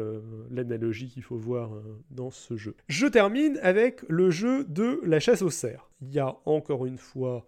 [0.49, 2.77] l'analogie qu'il faut voir euh, dans ce jeu.
[2.87, 5.91] Je termine avec le jeu de la chasse aux cerfs.
[5.99, 7.45] Il y a encore une fois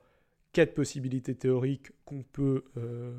[0.52, 3.14] quatre possibilités théoriques qu'on peut, euh,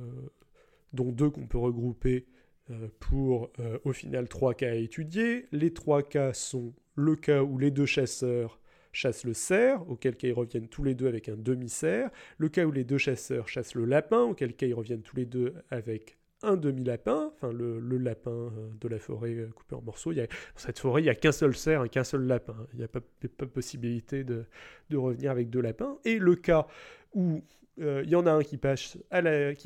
[0.93, 2.27] dont deux qu'on peut regrouper
[2.69, 3.51] euh, pour
[3.85, 5.47] au final trois cas à étudier.
[5.53, 8.61] Les trois cas sont le cas où les deux chasseurs
[8.93, 12.11] chasse le cerf, auquel cas ils reviennent tous les deux avec un demi-cerf.
[12.37, 15.25] Le cas où les deux chasseurs chassent le lapin, auquel cas ils reviennent tous les
[15.25, 20.13] deux avec un demi-lapin, enfin le, lapin euh, de la forêt euh, coupé en morceaux.
[20.13, 20.27] dans
[20.57, 22.57] cette forêt, il n'y a qu'un seul cerf, qu'un seul lapin.
[22.73, 24.45] Il n'y a pas, pas possibilité de,
[24.93, 25.99] revenir avec deux lapins.
[26.05, 26.67] Et le cas
[27.15, 27.43] où
[27.81, 28.99] euh, il y en a un qui, passe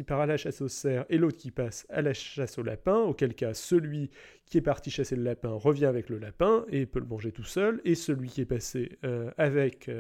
[0.07, 2.99] part à la chasse au cerf et l'autre qui passe à la chasse au lapin,
[2.99, 4.11] auquel cas celui
[4.47, 7.45] qui est parti chasser le lapin revient avec le lapin et peut le manger tout
[7.45, 8.99] seul, et celui qui est passé
[9.39, 9.91] avec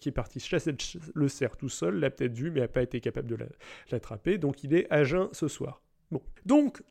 [0.00, 0.74] qui est parti chasser
[1.14, 3.38] le, cerf tout seul l'a peut-être vu mais n'a pas été capable de
[3.90, 5.82] l'attraper, donc il est à jeun ce soir.
[6.46, 6.82] Donc,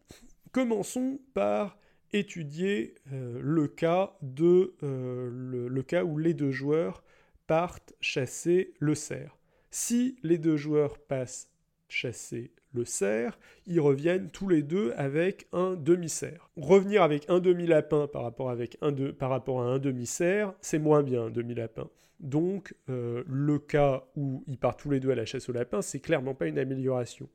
[0.52, 1.78] commençons par
[2.14, 7.04] étudier euh, le, cas de, euh, le, cas où les deux joueurs
[7.48, 9.38] partent chasser le cerf.
[9.72, 11.50] Si les deux joueurs passent
[11.88, 16.50] chasser le cerf, ils reviennent tous les deux avec un demi-cerf.
[16.56, 18.56] Revenir avec un demi-lapin par, rapport
[19.18, 21.90] par rapport à un demi-cerf, c'est moins bien un demi-lapin.
[22.20, 25.82] Donc, euh, le cas où ils partent tous les deux à la chasse au lapin,
[25.82, 27.30] c'est clairement pas une amélioration.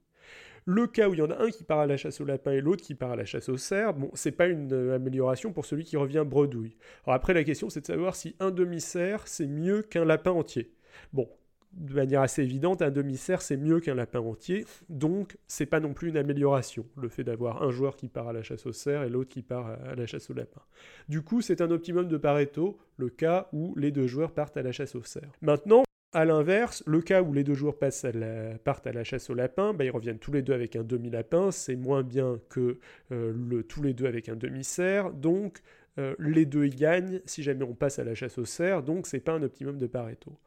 [0.67, 2.53] Le cas où il y en a un qui part à la chasse au lapin
[2.53, 5.53] et l'autre qui part à la chasse au cerf, bon, c'est pas une euh, amélioration
[5.53, 6.77] pour celui qui revient bredouille.
[7.05, 10.73] Alors après, la question, c'est de savoir si un demi-cerf, c'est mieux qu'un lapin entier.
[11.13, 11.29] Bon,
[11.73, 15.93] de manière assez évidente, un demi-cerf, c'est mieux qu'un lapin entier, donc c'est pas non
[15.93, 19.03] plus une amélioration, le fait d'avoir un joueur qui part à la chasse au cerf
[19.03, 20.63] et l'autre qui part à la chasse au lapin.
[21.09, 24.63] Du coup, c'est un optimum de Pareto, le cas où les deux joueurs partent à
[24.63, 25.31] la chasse au cerf.
[25.43, 25.85] Maintenant,
[26.15, 29.85] a l'inverse, le cas où les deux joueurs partent à la chasse au lapin, bah,
[29.85, 32.79] ils reviennent tous les deux avec un demi-lapin, c'est moins bien que
[33.13, 35.61] euh, tous les deux avec un demi-cerf, donc
[35.99, 39.21] euh, les deux gagnent si jamais on passe à la chasse au cerf, donc c'est
[39.21, 40.39] pas un optimum de Pareto.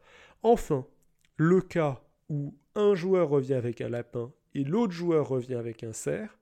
[0.41, 0.85] Enfin,
[1.35, 5.93] le cas où un joueur revient avec un lapin et l'autre joueur revient avec un
[5.93, 6.37] cerf,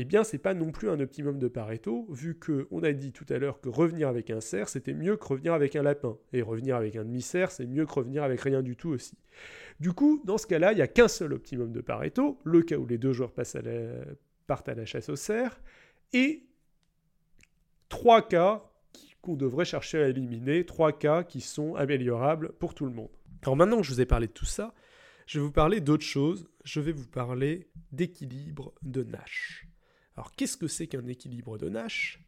[0.00, 3.10] eh bien, c'est pas non plus un optimum de Pareto, vu que on a dit
[3.10, 6.16] tout à l'heure que revenir avec un cerf, c'était mieux que revenir avec un lapin.
[6.32, 9.18] Et revenir avec un demi-cerf, c'est mieux que revenir avec rien du tout aussi.
[9.80, 12.76] Du coup, dans ce cas-là, il n'y a qu'un seul optimum de Pareto, le cas
[12.76, 13.32] où les deux joueurs
[14.46, 15.60] partent à la chasse au cerf,
[16.12, 16.46] et
[17.88, 18.70] trois cas
[19.20, 23.10] qu'on devrait chercher à éliminer, trois cas qui sont améliorables pour tout le monde.
[23.42, 24.74] Alors maintenant que je vous ai parlé de tout ça,
[25.26, 26.48] je vais vous parler d'autre chose.
[26.64, 29.66] Je vais vous parler d'équilibre de Nash.
[30.18, 32.18] Alors qu'est-ce que c'est qu'un équilibre de Nash?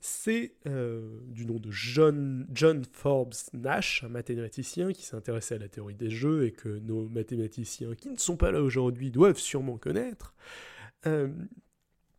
[0.00, 5.58] C'est euh, du nom de John, John Forbes Nash, un mathématicien qui s'est intéressé à
[5.58, 9.38] la théorie des jeux et que nos mathématiciens qui ne sont pas là aujourd'hui doivent
[9.38, 10.34] sûrement connaître.
[11.06, 11.32] Euh,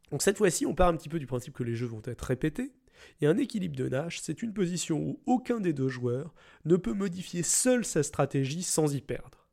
[0.10, 2.24] donc cette fois-ci, on part un petit peu du principe que les jeux vont être
[2.24, 2.74] répétés.
[3.22, 6.34] Et un équilibre de Nash, c'est une position où aucun des deux joueurs
[6.66, 9.48] ne peut modifier seul sa stratégie sans y perdre.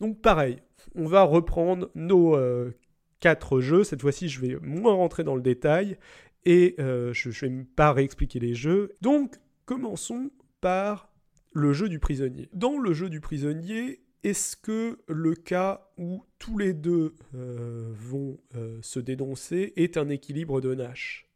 [0.00, 0.62] Donc pareil,
[0.94, 2.72] on va reprendre nos euh,
[3.20, 3.84] quatre jeux.
[3.84, 5.98] Cette fois-ci, je vais moins rentrer dans le détail
[6.44, 8.92] et euh, je ne vais pas réexpliquer les jeux.
[9.02, 11.12] Donc, commençons par
[11.52, 12.48] le jeu du prisonnier.
[12.52, 18.38] Dans le jeu du prisonnier, est-ce que le cas où tous les deux euh, vont
[18.54, 21.28] euh, se dénoncer est un équilibre de Nash?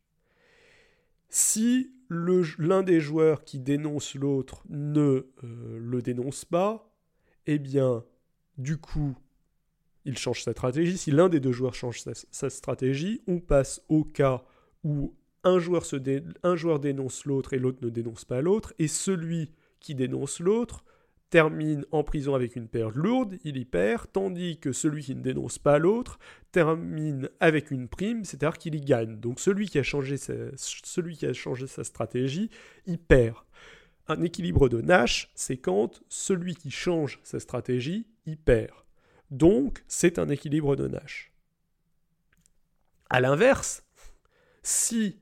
[1.29, 6.93] Si l'un des joueurs qui dénonce l'autre ne le dénonce pas,
[7.47, 8.05] eh bien,
[8.59, 9.17] du coup,
[10.05, 10.97] il change sa stratégie.
[10.99, 14.45] Si l'un des deux joueurs change sa, stratégie, on passe au cas
[14.85, 15.85] où un joueur,
[16.81, 20.85] dénonce l'autre et l'autre ne dénonce pas l'autre, et celui qui dénonce l'autre
[21.31, 25.23] termine en prison avec une perte lourde, il y perd, tandis que celui qui ne
[25.23, 26.19] dénonce pas l'autre
[26.51, 29.21] termine avec une prime, c'est-à-dire qu'il y gagne.
[29.21, 32.51] Donc celui qui, a changé sa, celui qui a changé sa stratégie,
[32.87, 33.37] il perd.
[34.09, 38.75] Un équilibre de Nash, c'est quand celui qui change sa stratégie, il perd.
[39.31, 41.33] Donc, c'est un équilibre de Nash.
[43.09, 43.85] A l'inverse,
[44.63, 45.19] si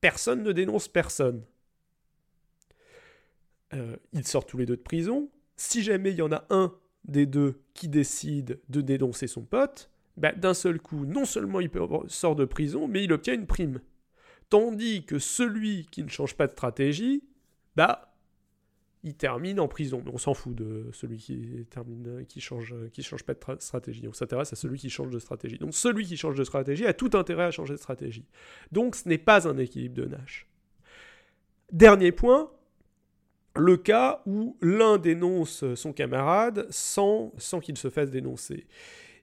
[0.00, 1.44] personne ne dénonce personne,
[3.74, 5.30] euh, ils sortent tous les deux de prison.
[5.56, 9.90] Si jamais il y en a un des deux qui décide de dénoncer son pote,
[10.16, 11.70] bah, d'un seul coup, non seulement il
[12.08, 13.80] sort de prison, mais il obtient une prime.
[14.48, 17.24] Tandis que celui qui ne change pas de stratégie,
[17.74, 18.15] bah,
[19.06, 20.02] il termine en prison.
[20.04, 24.06] Mais on s'en fout de celui qui termine, qui change, qui change pas de stratégie.
[24.08, 25.58] On s'intéresse à celui qui change de stratégie.
[25.58, 28.26] Donc celui qui change de stratégie a tout intérêt à changer de stratégie.
[28.72, 30.48] Donc ce n'est pas un équilibre de Nash.
[31.70, 32.50] Dernier point,
[33.54, 38.66] le cas où l'un dénonce son camarade sans, sans qu'il se fasse dénoncer.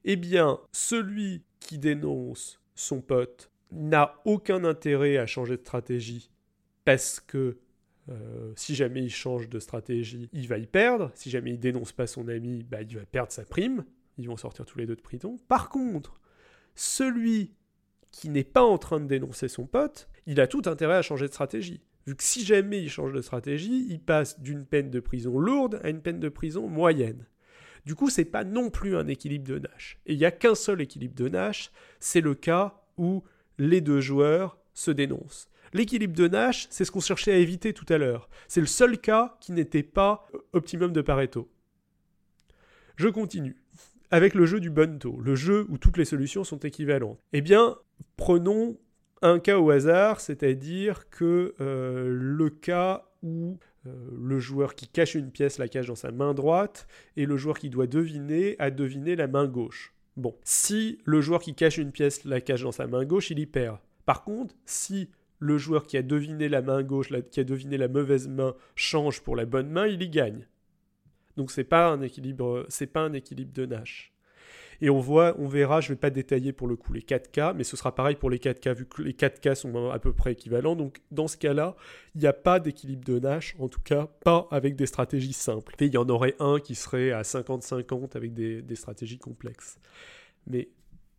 [0.06, 6.32] Eh bien, celui qui dénonce son pote n'a aucun intérêt à changer de stratégie
[6.86, 7.58] parce que
[8.10, 11.12] euh, si jamais il change de stratégie, il va y perdre.
[11.16, 13.86] Si jamais il dénonce pas son ami, bah, il va perdre sa prime.
[14.18, 15.38] Ils vont sortir tous les deux de prison.
[15.48, 16.20] Par contre,
[16.76, 17.54] celui
[18.12, 21.28] qui n'est pas en train de dénoncer son pote, il a tout intérêt à changer
[21.28, 21.82] de stratégie.
[22.06, 25.80] Vu que si jamais il change de stratégie, il passe d'une peine de prison lourde
[25.84, 27.26] à une peine de prison moyenne.
[27.86, 30.00] Du coup, c'est pas non plus un équilibre de Nash.
[30.06, 33.24] Et il n'y a qu'un seul équilibre de Nash, c'est le cas où
[33.58, 35.50] les deux joueurs se dénoncent.
[35.74, 38.30] L'équilibre de Nash, c'est ce qu'on cherchait à éviter tout à l'heure.
[38.48, 41.50] C'est le seul cas qui n'était pas optimum de Pareto.
[42.96, 43.58] Je continue.
[44.12, 47.20] Avec le jeu du Bunto, le jeu où toutes les solutions sont équivalentes.
[47.34, 47.78] Eh bien,
[48.16, 48.78] prenons
[49.24, 53.58] un cas au hasard, c'est-à-dire que euh, le cas où
[53.88, 57.38] euh, le joueur qui cache une pièce la cache dans sa main droite et le
[57.38, 59.96] joueur qui doit deviner a deviné la main gauche.
[60.16, 63.40] Bon, si le joueur qui cache une pièce la cache dans sa main gauche, il
[63.40, 63.80] y perd.
[64.06, 65.10] Par contre, si
[65.44, 69.22] le joueur qui a deviné la main gauche, qui a deviné la mauvaise main, change
[69.22, 70.48] pour la bonne main, il y gagne.
[71.36, 74.14] Donc c'est pas un équilibre, c'est pas un équilibre de Nash.
[74.82, 77.32] Et on voit, on verra, je ne vais pas détailler pour le coup les 4
[77.32, 79.90] cas, mais ce sera pareil pour les 4 cas, vu que les 4 cas sont
[79.90, 80.76] à peu près équivalents.
[80.76, 81.76] Donc dans ce cas-là,
[82.16, 85.76] il n'y a pas d'équilibre de Nash, en tout cas pas avec des stratégies simples.
[85.80, 89.78] Il y en aurait un qui serait à 50-50 avec des stratégies complexes.
[90.48, 90.70] Mais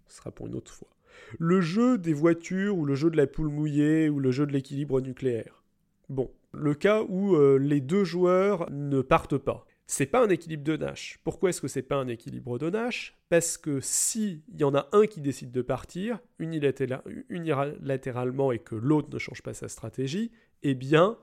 [0.09, 0.94] ce sera pour une autre fois.
[1.39, 4.53] Le jeu des voitures, ou le jeu de la poule mouillée, ou le jeu de
[4.53, 5.65] l'équilibre nucléaire.
[6.09, 10.65] Bon, le cas où euh, les deux joueurs ne partent pas c'est pas un équilibre
[10.65, 11.19] de Nash.
[11.25, 13.17] Pourquoi est-ce que c'est pas un équilibre de Nash?
[13.29, 18.75] Parce que si il y en a un qui décide de partir unilatéralement et que
[18.75, 21.19] l'autre ne change pas sa stratégie, eh bien,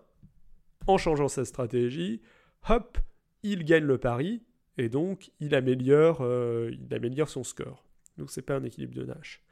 [0.87, 2.21] en changeant sa stratégie,
[2.69, 2.97] hop,
[3.43, 4.43] il gagne le pari
[4.77, 7.83] et donc il améliore, euh, il améliore son score.
[8.17, 9.43] Donc c'est pas un équilibre de Nash.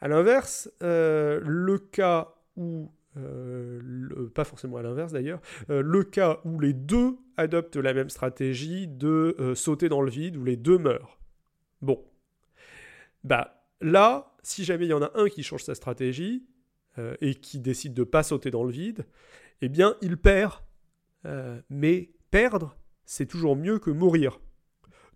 [0.00, 6.40] À l'inverse, euh, le cas où euh, pas forcément à l'inverse d'ailleurs, euh, le cas
[6.44, 10.78] où les deux adoptent la même stratégie de sauter dans le vide, où les deux
[10.78, 11.18] meurent.
[11.82, 12.04] Bon.
[13.24, 16.46] Bah là, si jamais il y en a un qui change sa stratégie
[17.20, 19.06] et qui décide de pas sauter dans le vide,
[19.62, 20.62] eh bien il perd.
[21.70, 24.40] mais perdre, c'est toujours mieux que mourir.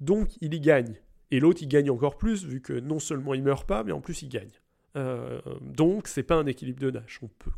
[0.01, 1.01] Donc il y gagne.
[1.31, 4.01] Et l'autre, il gagne encore plus, vu que non seulement il meurt pas, mais en
[4.01, 4.53] plus il gagne.
[4.95, 7.21] Donc c'est pas un équilibre de Nash.
[7.23, 7.51] On peut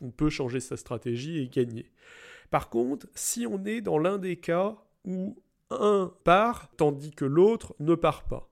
[0.00, 1.90] on peut changer sa stratégie et gagner.
[2.50, 7.74] Par contre, si on est dans l'un des cas où un part tandis que l'autre
[7.80, 8.50] ne part pas,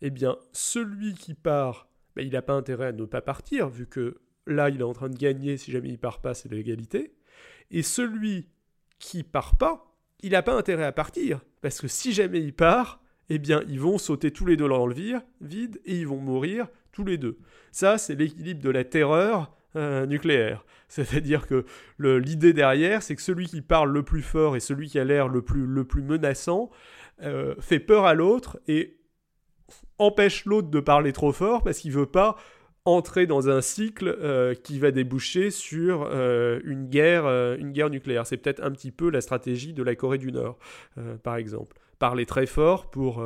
[0.00, 3.86] eh bien celui qui part, ben, il n'a pas intérêt à ne pas partir, vu
[3.86, 7.14] que là il est en train de gagner, si jamais il part pas, c'est l'égalité.
[7.70, 8.48] Et celui
[8.98, 13.02] qui part pas, il n'a pas intérêt à partir, parce que si jamais il part,
[13.28, 14.94] eh bien ils vont sauter tous les deux dans le
[15.40, 17.38] vide et ils vont mourir tous les deux.
[17.72, 20.64] Ça, c'est l'équilibre de la terreur euh, nucléaire.
[20.88, 21.64] C'est-à-dire que
[21.98, 25.28] l'idée derrière, c'est que celui qui parle le plus fort et celui qui a l'air
[25.28, 25.66] le plus,
[26.02, 26.70] menaçant
[27.22, 28.98] euh, fait peur à l'autre et
[29.98, 32.36] empêche l'autre de parler trop fort parce qu'il veut pas
[32.84, 37.24] entrer dans un cycle euh, qui va déboucher sur une guerre
[37.88, 38.26] nucléaire.
[38.26, 40.58] C'est peut-être un petit peu la stratégie de la Corée du Nord,
[41.22, 41.78] par exemple.
[41.98, 43.24] Parler très fort pour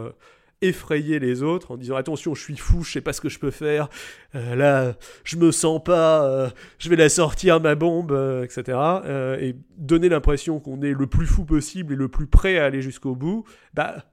[0.63, 3.39] effrayer les autres en disant attention je suis fou je sais pas ce que je
[3.39, 3.89] peux faire
[4.35, 4.95] euh, là
[5.25, 6.49] je me sens pas euh,
[6.79, 8.79] je vais la sortir ma bombe euh, etc
[9.41, 12.81] et donner l'impression qu'on est le plus fou possible et le plus prêt à aller
[12.81, 13.45] jusqu'au bout
[13.75, 14.07] bah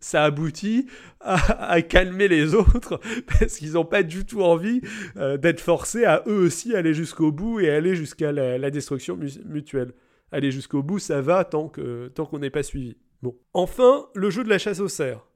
[0.00, 0.86] ça aboutit
[1.20, 4.80] à, calmer les autres parce qu'ils n'ont pas du tout envie
[5.16, 9.92] d'être forcés à eux aussi aller jusqu'au bout et aller jusqu'à la, destruction mutuelle.
[10.30, 12.96] Aller jusqu'au bout, ça va tant que tant qu'on n'est pas suivi.
[13.22, 13.36] Bon.
[13.52, 15.27] Enfin, le jeu de la chasse aux cerfs.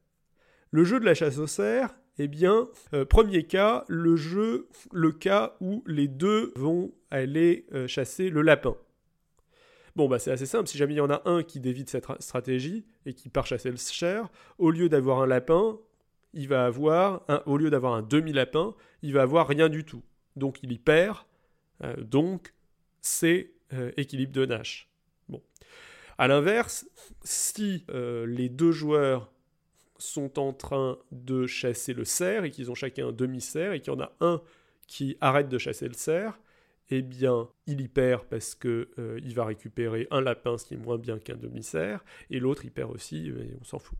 [0.73, 5.13] Le jeu de la chasse aux cerfs, eh bien, euh, premier cas, le jeu, le
[5.13, 8.75] cas où les deux vont aller euh, chasser le lapin.
[9.97, 10.69] Bon, bah c'est assez simple.
[10.69, 13.71] Si jamais il y en a un qui dévie cette stratégie et qui part chasser
[13.71, 15.79] le cerf, au lieu d'avoir un lapin,
[16.33, 20.03] il va avoir, au lieu d'avoir un demi-lapin, il va avoir rien du tout.
[20.37, 21.19] Donc il y perd.
[21.85, 22.55] Euh, donc
[23.03, 23.53] c'est
[23.97, 24.89] équilibre de Nash.
[25.29, 25.43] Bon.
[26.19, 26.87] À l'inverse,
[27.23, 29.32] si les deux joueurs
[30.03, 33.93] sont en train de chasser le cerf et qu'ils ont chacun un demi-cerf et qu'il
[33.93, 34.43] y en a un
[34.87, 36.39] qui arrête de chasser le cerf,
[36.91, 40.75] eh bien, il y perd parce que euh, il va récupérer un lapin, ce qui
[40.75, 43.99] est moins bien qu'un demi-cerf, et l'autre il perd aussi, mais on s'en fout.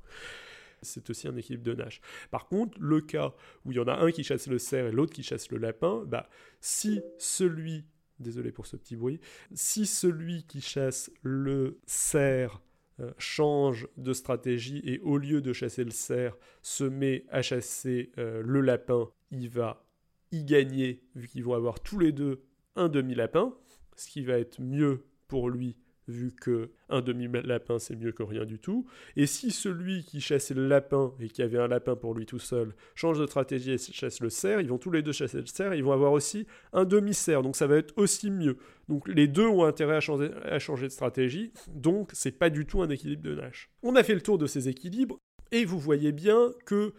[0.83, 2.01] C'est aussi un équilibre de nage.
[2.31, 3.33] Par contre, le cas
[3.65, 5.59] où il y en a un qui chasse le cerf et l'autre qui chasse le
[5.59, 6.29] lapin, bah,
[6.61, 7.85] si celui,
[8.19, 9.21] désolé pour ce petit bruit,
[9.55, 12.61] si celui qui chasse le cerf
[13.03, 18.13] euh, change de stratégie et au lieu de chasser le cerf, se met à chasser
[18.19, 19.85] euh, le lapin, il va
[20.31, 22.43] y gagner vu qu'ils vont avoir tous les deux
[22.77, 23.55] un demi-lapin,
[23.97, 25.77] ce qui va être mieux pour lui
[26.09, 28.87] vu que un demi-lapin c'est mieux que rien du tout.
[29.17, 32.39] Et si celui qui chassait le lapin et qui avait un lapin pour lui tout
[32.39, 35.47] seul change de stratégie et chasse le cerf, ils vont tous les deux chasser le
[35.47, 38.57] cerf, ils vont avoir aussi un demi-cerf, donc ça va être aussi mieux.
[38.89, 42.89] Donc les deux ont intérêt à changer, de stratégie, donc c'est pas du tout un
[42.89, 43.71] équilibre de Nash.
[43.83, 45.19] On a fait le tour de ces équilibres,
[45.51, 46.95] et vous voyez bien que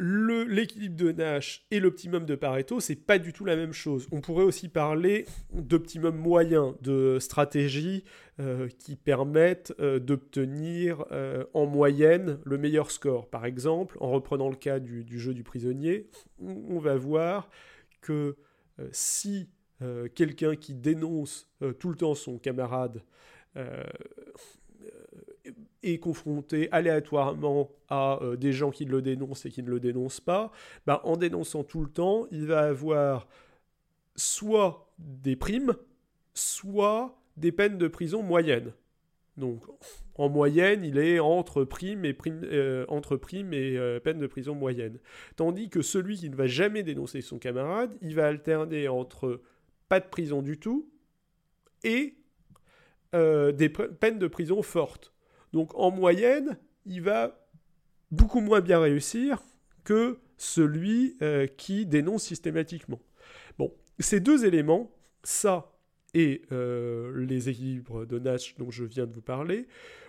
[0.00, 4.08] l'équilibre de Nash et l'optimum de Pareto, c'est pas du tout la même chose.
[4.12, 8.04] On pourrait aussi parler d'optimum moyen, de stratégies
[8.40, 13.28] euh, qui permettent euh, d'obtenir euh, en moyenne le meilleur score.
[13.28, 16.08] Par exemple, en reprenant le cas du, du jeu du prisonnier,
[16.40, 17.50] on va voir
[18.00, 18.36] que
[18.92, 19.50] si
[20.14, 23.02] quelqu'un qui dénonce tout le temps son camarade
[25.82, 30.20] est confronté aléatoirement à euh, des gens qui le dénoncent et qui ne le dénoncent
[30.20, 30.52] pas,
[30.86, 33.28] bah, en dénonçant tout le temps, il va avoir
[34.16, 35.74] soit des primes,
[36.34, 38.72] soit des peines de prison moyennes.
[39.36, 39.62] Donc,
[40.16, 44.98] en moyenne, il est entre primes et, prime, euh, euh, peines de prison moyenne.
[45.36, 49.40] Tandis que celui qui ne va jamais dénoncer son camarade, il va alterner entre
[49.88, 50.90] pas de prison du tout
[51.84, 52.16] et
[53.12, 55.12] des peines de prison fortes.
[55.52, 57.46] Donc en moyenne, il va
[58.10, 59.42] beaucoup moins bien réussir
[59.84, 63.00] que celui euh, qui dénonce systématiquement.
[63.58, 64.90] Bon, ces deux éléments,
[65.22, 65.72] ça
[66.12, 69.68] et euh, les équilibres de Nash dont je viens de vous parler,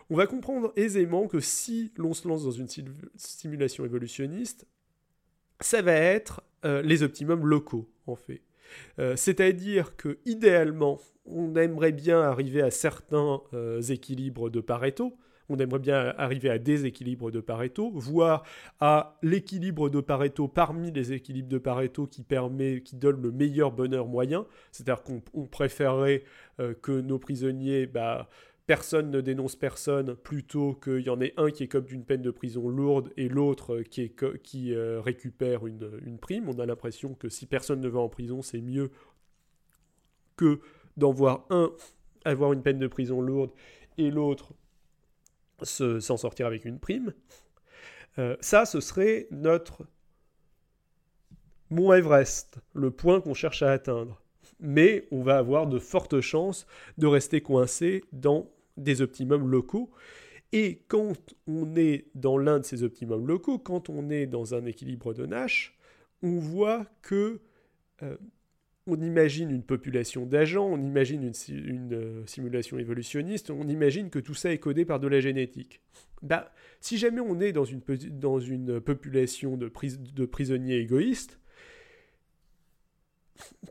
[0.09, 2.68] on va comprendre aisément que si l'on se lance dans une
[3.15, 4.65] simulation évolutionniste,
[5.59, 8.41] ça va être euh, les optimums locaux, en fait.
[9.18, 13.41] C'est-à-dire que idéalement, on aimerait bien arriver à certains
[13.89, 15.18] équilibres de Pareto,
[15.52, 18.44] on aimerait bien arriver à des équilibres de Pareto, voire
[18.80, 23.72] à l'équilibre de Pareto parmi les équilibres de Pareto qui permet, qui donne le meilleur
[23.72, 24.45] bonheur moyen.
[24.72, 26.23] C'est-à-dire qu'on préférerait
[26.60, 28.30] euh, que nos prisonniers, bah,
[28.65, 32.32] personne ne dénonce personne, plutôt qu'il y en ait un qui comme d'une peine de
[32.32, 34.14] prison lourde et l'autre qui,
[34.44, 36.48] qui euh, récupère une, prime.
[36.48, 38.91] On a l'impression que si personne ne va en prison, c'est mieux
[40.38, 40.61] que
[40.98, 41.72] d'en voir un
[42.23, 43.52] avoir une peine de prison lourde
[43.98, 44.53] et l'autre
[45.63, 47.13] s'en sortir avec une prime.
[48.19, 49.85] Euh, ça, ce serait notre
[51.69, 54.21] Mont Everest, le point qu'on cherche à atteindre.
[54.59, 56.67] Mais on va avoir de fortes chances
[56.97, 59.89] de rester coincé dans des optimums locaux.
[60.51, 61.15] Et quand
[61.47, 65.25] on est dans l'un de ces optimums locaux, quand on est dans un équilibre de
[65.25, 65.77] Nash,
[66.21, 67.39] on voit que
[68.03, 68.17] euh,
[68.87, 74.33] on imagine une population d'agents, on imagine une, euh, simulation évolutionniste, on imagine que tout
[74.33, 75.81] ça est codé par de la génétique.
[76.21, 77.81] Bah, si jamais on est dans une,
[78.11, 79.71] dans une population de,
[80.13, 81.39] de prisonniers égoïstes,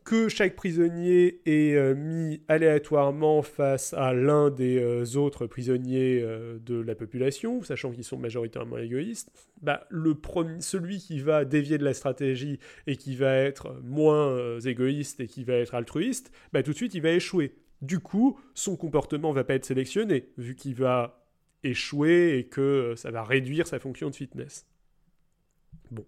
[0.05, 6.59] que chaque prisonnier est euh, mis aléatoirement face à l'un des euh, autres prisonniers euh,
[6.59, 9.31] de la population, sachant qu'ils sont majoritairement égoïstes,
[9.63, 10.17] bah, le
[10.61, 15.45] celui qui va dévier de la stratégie et qui va être moins égoïste et qui
[15.45, 17.55] va être altruiste, bah, tout de suite il va échouer.
[17.83, 21.27] Du coup, son comportement va pas être sélectionné, vu qu'il va
[21.63, 24.67] échouer et que ça va réduire sa fonction de fitness.
[25.91, 26.05] Bon.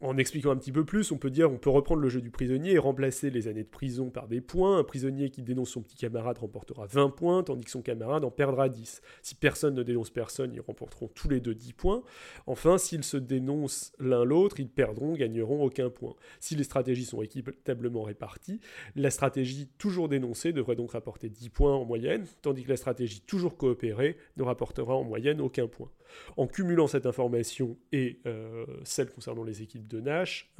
[0.00, 2.30] En expliquant un petit peu plus, on peut dire on peut reprendre le jeu du
[2.30, 4.78] prisonnier et remplacer les années de prison par des points.
[4.78, 8.30] Un prisonnier qui dénonce son petit camarade remportera 20 points, tandis que son camarade en
[8.30, 9.02] perdra 10.
[9.22, 12.02] Si personne ne dénonce personne, ils remporteront tous les deux 10 points.
[12.46, 16.14] Enfin, s'ils se dénoncent l'un l'autre, ils perdront, gagneront aucun point.
[16.40, 18.60] Si les stratégies sont équitablement réparties,
[18.94, 23.20] la stratégie toujours dénoncée devrait donc rapporter 10 points en moyenne, tandis que la stratégie
[23.20, 25.90] toujours coopérée ne rapportera en moyenne aucun point.
[26.36, 30.52] En cumulant cette information et euh, celle concernant les équipes de Nash,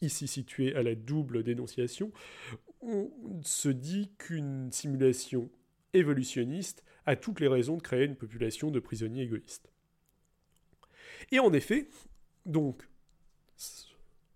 [0.00, 2.12] ici situé à la double dénonciation,
[2.80, 3.10] on
[3.42, 5.50] se dit qu'une simulation
[5.92, 9.70] évolutionniste a toutes les raisons de créer une population de prisonniers égoïstes.
[11.32, 11.88] Et en effet,
[12.46, 12.88] donc,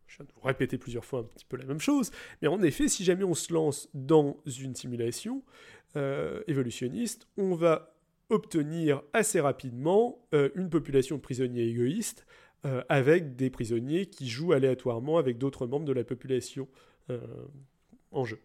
[0.07, 2.11] je viens de vous répéter plusieurs fois un petit peu la même chose,
[2.43, 5.43] mais en effet, si jamais on se lance dans une simulation
[5.97, 7.94] euh, évolutionniste, on va
[8.31, 12.27] obtenir assez rapidement euh, une population de prisonniers égoïstes
[12.65, 16.69] euh, avec des prisonniers qui jouent aléatoirement avec d'autres membres de la population
[17.11, 17.21] euh,
[18.11, 18.41] en jeu.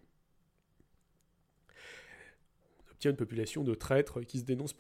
[2.88, 4.76] On obtient une population de traîtres qui se dénoncent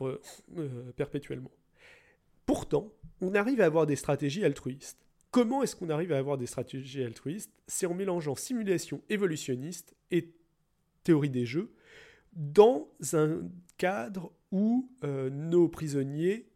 [0.98, 1.52] perpétuellement.
[2.46, 5.06] Pourtant, on arrive à avoir des stratégies altruistes.
[5.32, 7.54] Comment est-ce qu'on arrive à avoir des stratégies altruistes?
[7.68, 10.34] C'est en mélangeant simulation évolutionniste et
[11.04, 11.72] théorie des jeux
[12.40, 13.42] dans un
[13.78, 16.48] cadre où nos prisonniers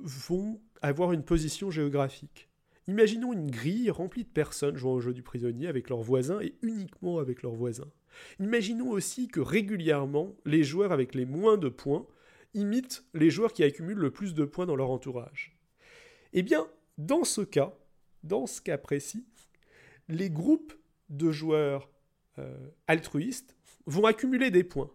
[0.00, 2.48] vont avoir une position géographique.
[2.88, 6.54] Imaginons une grille remplie de personnes jouant au jeu du prisonnier avec leurs voisins et
[6.62, 7.92] uniquement avec leurs voisins.
[8.40, 12.06] Imaginons aussi que régulièrement, les joueurs avec les moins de points
[12.54, 15.56] imitent les joueurs qui accumulent le plus de points dans leur entourage.
[16.32, 16.66] Eh bien,
[16.98, 17.76] dans ce cas,
[18.24, 19.24] dans ce cas précis,
[20.08, 20.74] les groupes
[21.10, 21.99] de joueurs euh,
[22.86, 23.56] altruistes
[23.86, 24.90] vont accumuler des points.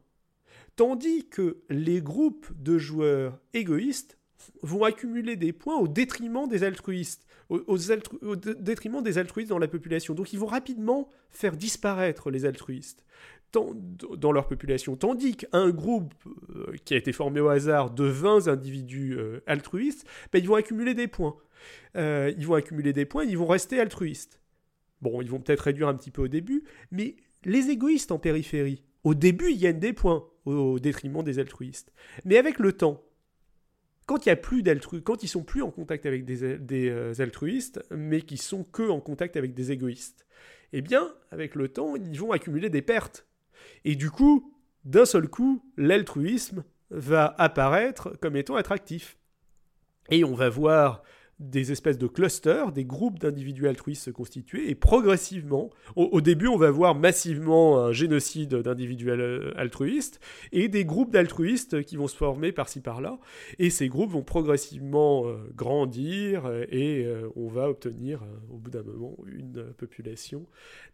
[0.76, 4.18] Tandis que les groupes de joueurs égoïstes
[4.62, 10.14] vont accumuler des points au détriment des altruistes, au, détriment des altruistes dans la population.
[10.14, 13.06] Donc ils vont rapidement faire disparaître les altruistes
[13.54, 14.98] dans leur population.
[14.98, 16.14] Tandis qu'un groupe
[16.56, 20.56] euh, qui a été formé au hasard de 20 individus euh, altruistes, ben, ils vont
[20.56, 21.38] accumuler des points.
[21.96, 24.42] Euh, ils vont accumuler des points, ils vont rester altruistes.
[25.02, 27.16] Bon, ils vont peut-être réduire un petit peu au début, mais
[27.46, 31.94] les égoïstes en périphérie, au début, ils gagnent des points au, détriment des altruistes.
[32.26, 33.04] Mais avec le temps,
[34.06, 34.64] quand il y a plus
[35.04, 39.38] quand ils sont plus en contact avec des, altruistes, mais qui sont que en contact
[39.38, 40.26] avec des égoïstes,
[40.74, 43.28] eh bien, avec le temps, ils vont accumuler des pertes.
[43.84, 44.54] Et du coup,
[44.84, 49.18] d'un seul coup, l'altruisme va apparaître comme étant attractif.
[50.10, 51.04] Et on va voir
[51.40, 56.56] des espèces de clusters, des groupes d'individus altruistes se constituer, et progressivement, au, début, on
[56.56, 59.12] va voir massivement un génocide d'individus
[59.58, 60.22] altruistes,
[60.54, 63.20] et des groupes d'altruistes qui vont se former par-ci par-là,
[63.60, 68.72] et ces groupes vont progressivement euh, grandir, et euh, on va obtenir, euh, au bout
[68.72, 70.46] d'un moment, une population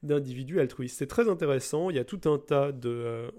[0.02, 0.98] d'individus altruistes.
[0.98, 3.32] C'est très intéressant, il y a tout un tas de,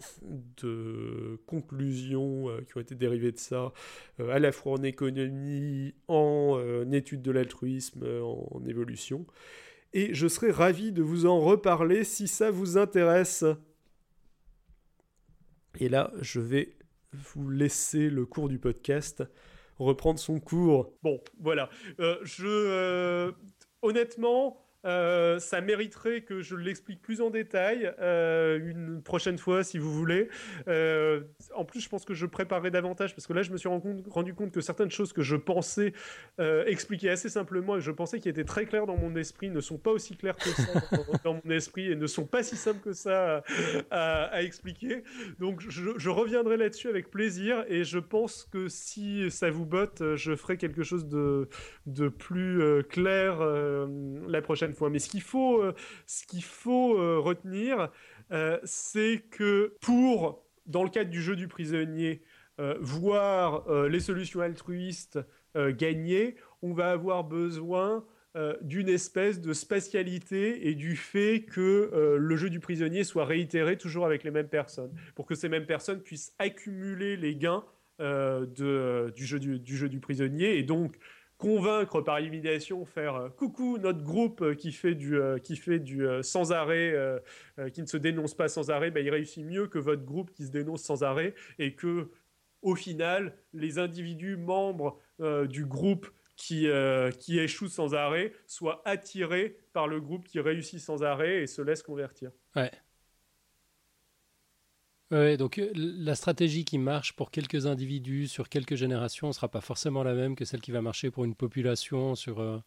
[0.62, 3.72] de conclusions qui ont été dérivées de ça,
[4.20, 9.26] à la fois en économie, en étude de l'altruisme euh, en, évolution.
[9.92, 13.44] Et je serais ravi de vous en reparler si ça vous intéresse.
[15.78, 16.76] Et là, je vais
[17.12, 19.22] vous laisser le cours du podcast
[19.78, 20.92] reprendre son cours.
[21.02, 21.68] Bon, voilà.
[22.00, 23.32] Euh, je, euh,
[23.82, 29.78] honnêtement, euh, ça mériterait que je l'explique plus en détail euh, une prochaine fois si
[29.78, 30.28] vous voulez.
[30.68, 31.22] Euh,
[31.54, 34.34] en plus, je pense que je préparerai davantage parce que là, je me suis rendu
[34.34, 35.92] compte, que certaines choses que je pensais
[36.66, 39.78] expliquer assez simplement et je pensais qui étaient très claires dans mon esprit ne sont
[39.78, 40.82] pas aussi claires que ça
[41.24, 43.42] dans, mon esprit et ne sont pas si simples que ça
[43.90, 45.04] à, expliquer.
[45.38, 50.34] Donc, je, reviendrai là-dessus avec plaisir et je pense que si ça vous botte, je
[50.34, 51.48] ferai quelque chose de,
[51.86, 55.74] de plus clair la prochaine Mais ce qu'il faut, euh,
[56.06, 57.90] ce qu'il faut euh, retenir,
[58.32, 62.22] euh, c'est que pour, dans le cadre du jeu du prisonnier,
[62.80, 65.18] voir les solutions altruistes
[65.56, 68.04] gagner, on va avoir besoin
[68.60, 74.06] d'une espèce de spatialité et du fait que le jeu du prisonnier soit réitéré toujours
[74.06, 77.64] avec les mêmes personnes, pour que ces mêmes personnes puissent accumuler les gains
[77.98, 80.56] de, du, jeu du, du, jeu du prisonnier.
[80.56, 80.98] Et donc
[81.42, 85.80] convaincre par élimination, faire euh, coucou notre groupe euh, qui fait du, euh, qui fait
[85.80, 86.94] du sans arrêt,
[87.74, 90.46] qui ne se dénonce pas sans arrêt, bah, il réussit mieux que votre groupe qui
[90.46, 92.10] se dénonce sans arrêt et que
[92.62, 94.98] au final les individus membres
[95.48, 96.68] du groupe qui,
[97.18, 101.62] qui échouent sans arrêt soient attirés par le groupe qui réussit sans arrêt et se
[101.62, 102.30] laissent convertir.
[105.12, 109.48] Ouais, donc euh, la stratégie qui marche pour quelques individus sur quelques générations ne sera
[109.48, 112.58] pas forcément la même que celle qui va marcher pour une population sur, euh,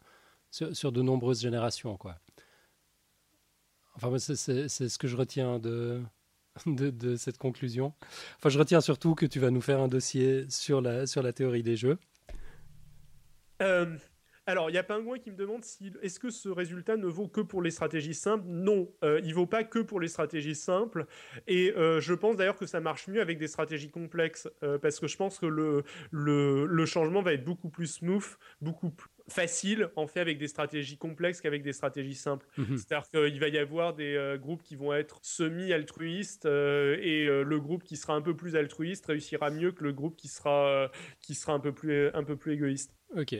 [0.51, 1.97] sur, de nombreuses générations.
[1.97, 2.19] Quoi.
[3.95, 4.35] Enfin, c'est
[4.69, 6.03] ce que je retiens de,
[6.67, 7.93] de, de, cette conclusion.
[8.37, 11.33] Enfin, je retiens surtout que tu vas nous faire un dossier sur la, sur la
[11.33, 11.97] théorie des jeux.
[13.63, 13.97] Euh,
[14.47, 17.27] alors, il y a Pingouin qui me demande si est-ce que ce résultat ne vaut
[17.27, 18.45] que pour les stratégies simples?
[18.47, 21.07] Non, euh, il vaut pas que pour les stratégies simples.
[21.47, 24.99] Et euh, je pense d'ailleurs que ça marche mieux avec des stratégies complexes, euh, parce
[24.99, 29.89] que je pense que le, le, changement va être beaucoup plus smooth, beaucoup plus facile
[29.95, 32.45] en fait avec des stratégies complexes qu'avec des stratégies simples.
[32.57, 32.77] Mhm.
[32.77, 37.97] C'est-à-dire qu'il va y avoir des groupes qui vont être semi-altruistes et le groupe qui
[37.97, 41.59] sera un peu plus altruiste réussira mieux que le groupe qui sera, qui sera un,
[41.59, 42.93] peu plus, un peu plus égoïste.
[43.15, 43.35] Ok.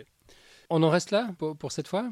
[0.70, 2.10] On en reste là pour, cette fois?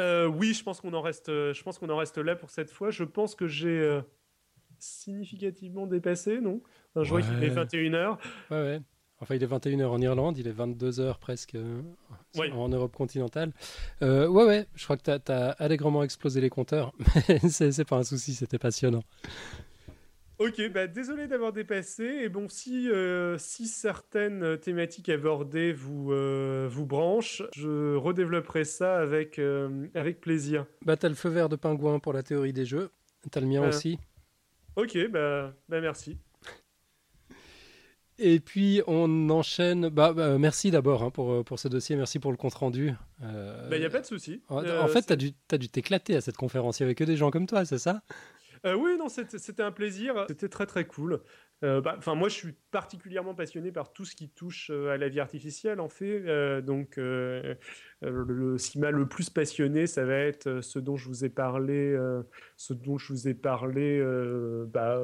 [0.00, 1.28] Euh, Oui, je pense qu'on en reste.
[1.28, 2.90] Euh, je pense qu'on en reste là pour cette fois.
[2.90, 4.00] Je pense que j'ai euh,
[4.78, 6.60] significativement dépassé, non?
[6.96, 8.18] Je vois qu'il est 21 h
[8.50, 8.80] Ouais, ouais.
[9.20, 11.56] Enfin, il est 21h en Irlande, il est 22h presque
[12.36, 13.52] en Europe continentale.
[14.00, 16.92] ouais, ouais, je crois que tu as, allègrement explosé les compteurs,
[17.28, 19.04] mais c'est pas un souci, c'était passionnant.
[20.38, 22.04] Ok, bah désolé d'avoir dépassé.
[22.04, 28.98] Et bon, si, euh, si certaines thématiques abordées vous, euh, vous branchent, je redévelopperai ça
[28.98, 30.66] avec, euh, avec plaisir.
[30.84, 32.90] Bah, t'as le feu vert de pingouin pour la théorie des jeux.
[33.30, 33.98] T'as le mien aussi.
[34.74, 36.18] Ok, bah, bah merci.
[38.18, 39.88] Et puis on enchaîne.
[39.90, 42.94] Bah, bah, merci d'abord hein, pour, pour ce dossier, merci pour le compte rendu.
[43.20, 43.78] Il euh...
[43.78, 44.42] n'y a pas de souci.
[44.48, 45.12] En, Euh, fait, tu
[45.54, 46.80] as dû t'éclater à cette conférence.
[46.80, 48.02] Il n'y avait que des gens comme toi, c'est ça?
[48.64, 50.24] Euh, oui, non, c'était un plaisir.
[50.28, 51.22] C'était très très cool.
[51.64, 55.08] Euh, bah, moi, je suis particulièrement passionné par tout ce qui touche euh, à la
[55.08, 56.62] vie artificielle, en fait.
[56.62, 56.98] Donc,
[58.04, 61.08] euh, le, ce qui m'a le plus passionné, ça va être euh, ce dont je
[61.08, 62.22] vous ai parlé, euh,
[62.56, 64.00] ce dont je vous ai parlé,
[64.72, 65.00] bah,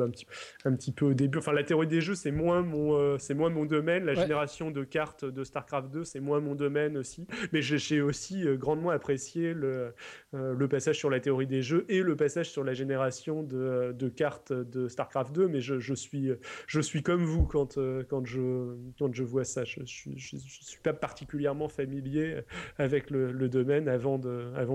[0.00, 0.26] un petit,
[0.64, 1.38] un petit peu au début.
[1.38, 4.04] Enfin, la théorie des jeux, c'est moins mon, c'est moins mon domaine.
[4.04, 4.20] La Ouais.
[4.22, 7.26] génération de cartes de Starcraft 2, c'est moins mon domaine aussi.
[7.52, 9.92] Mais j'ai aussi grandement apprécié le,
[10.32, 14.08] le passage sur la théorie des jeux et le passage sur la génération de, de
[14.08, 16.30] cartes de StarCraft 2, mais je, je suis,
[16.66, 17.78] je suis comme vous quand,
[18.08, 19.64] quand, je, quand je vois ça.
[19.64, 22.35] Je ne je, je- je suis pas particulièrement familier
[22.78, 24.18] avec le, domaine avant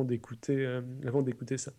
[0.03, 1.71] d'écouter euh, avant d'écouter ça.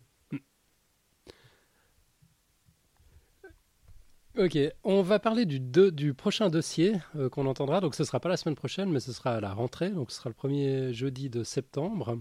[4.35, 7.81] Ok, on va parler du, du prochain dossier euh, qu'on entendra.
[7.81, 9.91] Donc, ce sera pas la semaine prochaine, mais ce sera à la rentrée.
[9.91, 12.17] Donc, ce sera le premier jeudi de septembre.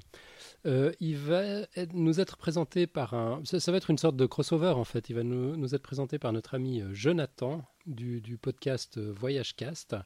[0.64, 3.42] Euh, il va nous être présenté par un.
[3.44, 5.10] Ça, va être une sorte de crossover en fait.
[5.10, 9.96] Il va nous, être présenté par notre ami euh, Jonathan du, du podcast euh, Voyagecast.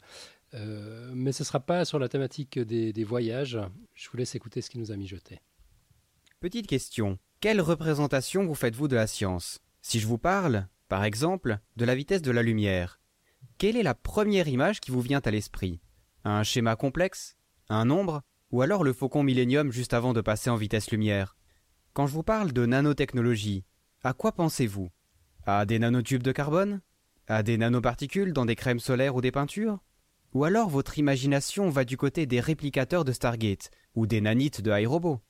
[0.55, 3.59] Euh, mais ce sera pas sur la thématique des, voyages.
[3.95, 5.41] Je vous laisse écouter ce qu'il nous a mijoté.
[6.41, 7.19] Petite question.
[7.41, 9.61] Quelle représentation vous faites-vous de la science?
[9.83, 13.01] Si je vous parle, par exemple, de la vitesse de la lumière,
[13.59, 15.81] quelle est la première image qui vous vient à l'esprit?
[16.25, 17.37] Un schéma complexe?
[17.69, 18.23] Un nombre?
[18.53, 21.37] Ou alors le faucon Millennium juste avant de passer en vitesse lumière?
[21.93, 23.65] Quand je vous parle de nanotechnologie,
[24.03, 24.91] à quoi pensez-vous?
[25.47, 26.81] À des nanotubes de carbone?
[27.29, 29.81] À des nanoparticules dans des crèmes solaires ou des peintures?
[30.37, 34.71] Ou alors votre imagination va du côté des réplicateurs de Stargate ou des nanites de
[34.71, 35.23] iRobot.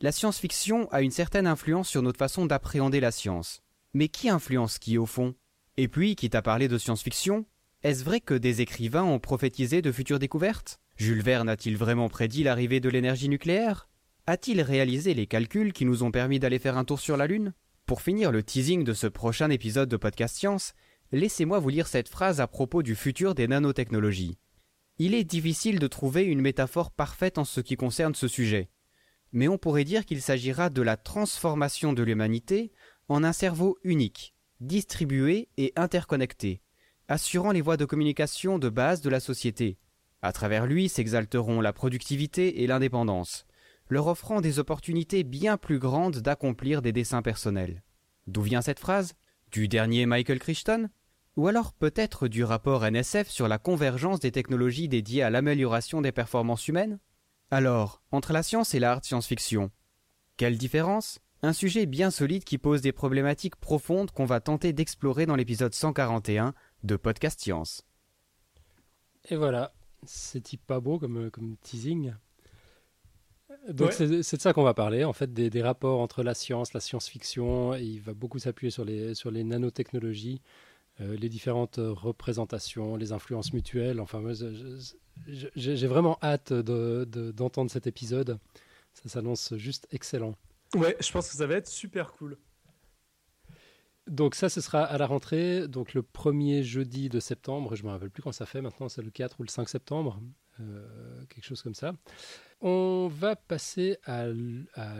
[0.00, 3.60] La science-fiction a une certaine influence sur notre façon d'appréhender la science.
[3.92, 5.34] Mais qui influence qui au fond?
[5.76, 7.44] Et puis, quitte à parler de science-fiction,
[7.82, 10.80] est-ce vrai que des écrivains ont prophétisé de futures découvertes?
[10.96, 13.90] Jules Verne a-t-il vraiment prédit l'arrivée de l'énergie nucléaire?
[14.26, 17.52] A-t-il réalisé les calculs qui nous ont permis d'aller faire un tour sur la Lune?
[17.84, 20.72] Pour finir le teasing de ce prochain épisode de Podcast Science,
[21.12, 24.38] laissez-moi vous lire cette phrase à propos du futur des nanotechnologies.
[24.98, 28.70] Il est difficile de trouver une métaphore parfaite en ce qui concerne ce sujet
[29.32, 32.72] mais on pourrait dire qu'il s'agira de la transformation de l'humanité
[33.08, 36.60] en un cerveau unique, distribué et interconnecté,
[37.08, 39.78] assurant les voies de communication de base de la société.
[40.22, 43.46] À travers lui s'exalteront la productivité et l'indépendance,
[43.88, 47.82] leur offrant des opportunités bien plus grandes d'accomplir des desseins personnels.
[48.26, 49.14] D'où vient cette phrase?
[49.50, 50.90] Du dernier Michael Crichton?
[51.38, 56.10] Ou alors peut-être du rapport NSF sur la convergence des technologies dédiées à l'amélioration des
[56.10, 56.98] performances humaines?
[57.52, 59.70] Alors, entre la science et l'art science-fiction,
[60.36, 61.20] quelle différence?
[61.42, 65.72] Un sujet bien solide qui pose des problématiques profondes qu'on va tenter d'explorer dans l'épisode
[65.72, 67.86] 141 de Podcast Science.
[69.30, 69.72] Et voilà,
[70.04, 72.14] c'est pas beau comme, comme teasing.
[73.68, 74.22] Donc Ouais.
[74.22, 76.80] c'est de ça qu'on va parler, en fait, des, des rapports entre la science, la
[76.80, 77.74] science-fiction.
[77.74, 80.67] Il va beaucoup s'appuyer sur les, sur les nanotechnologies, euh,
[81.00, 84.00] les différentes euh, représentations, les influences mutuelles.
[84.00, 84.22] Enfin,
[85.26, 88.38] j'ai vraiment hâte de- de- d'entendre cet épisode.
[88.94, 90.34] Ça s'annonce juste excellent.
[90.74, 92.36] Ouais, je pense que ça va être super cool.
[94.08, 97.76] Donc ça, ce sera à la rentrée, donc le premier jeudi de septembre.
[97.76, 100.18] Je me rappelle plus quand ça fait maintenant, c'est le 4 ou le 5 septembre,
[100.20, 100.24] euh,
[101.28, 101.92] quelque chose comme ça.
[102.60, 104.26] On va passer à,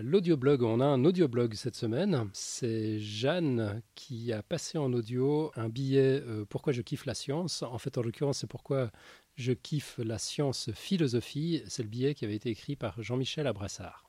[0.02, 0.62] l'audioblog.
[0.62, 2.30] On a un audioblog cette semaine.
[2.32, 7.62] C'est Jeanne qui a passé en audio un billet euh, Pourquoi je kiffe la science.
[7.62, 8.92] En fait, en l'occurrence, c'est pourquoi
[9.34, 11.62] je kiffe la science philosophie.
[11.66, 14.04] C'est le billet qui avait été écrit par Jean-Michel Abrassard.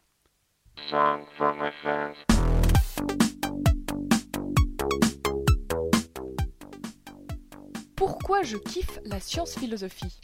[7.96, 10.20] Pourquoi je kiffe la science-philosophie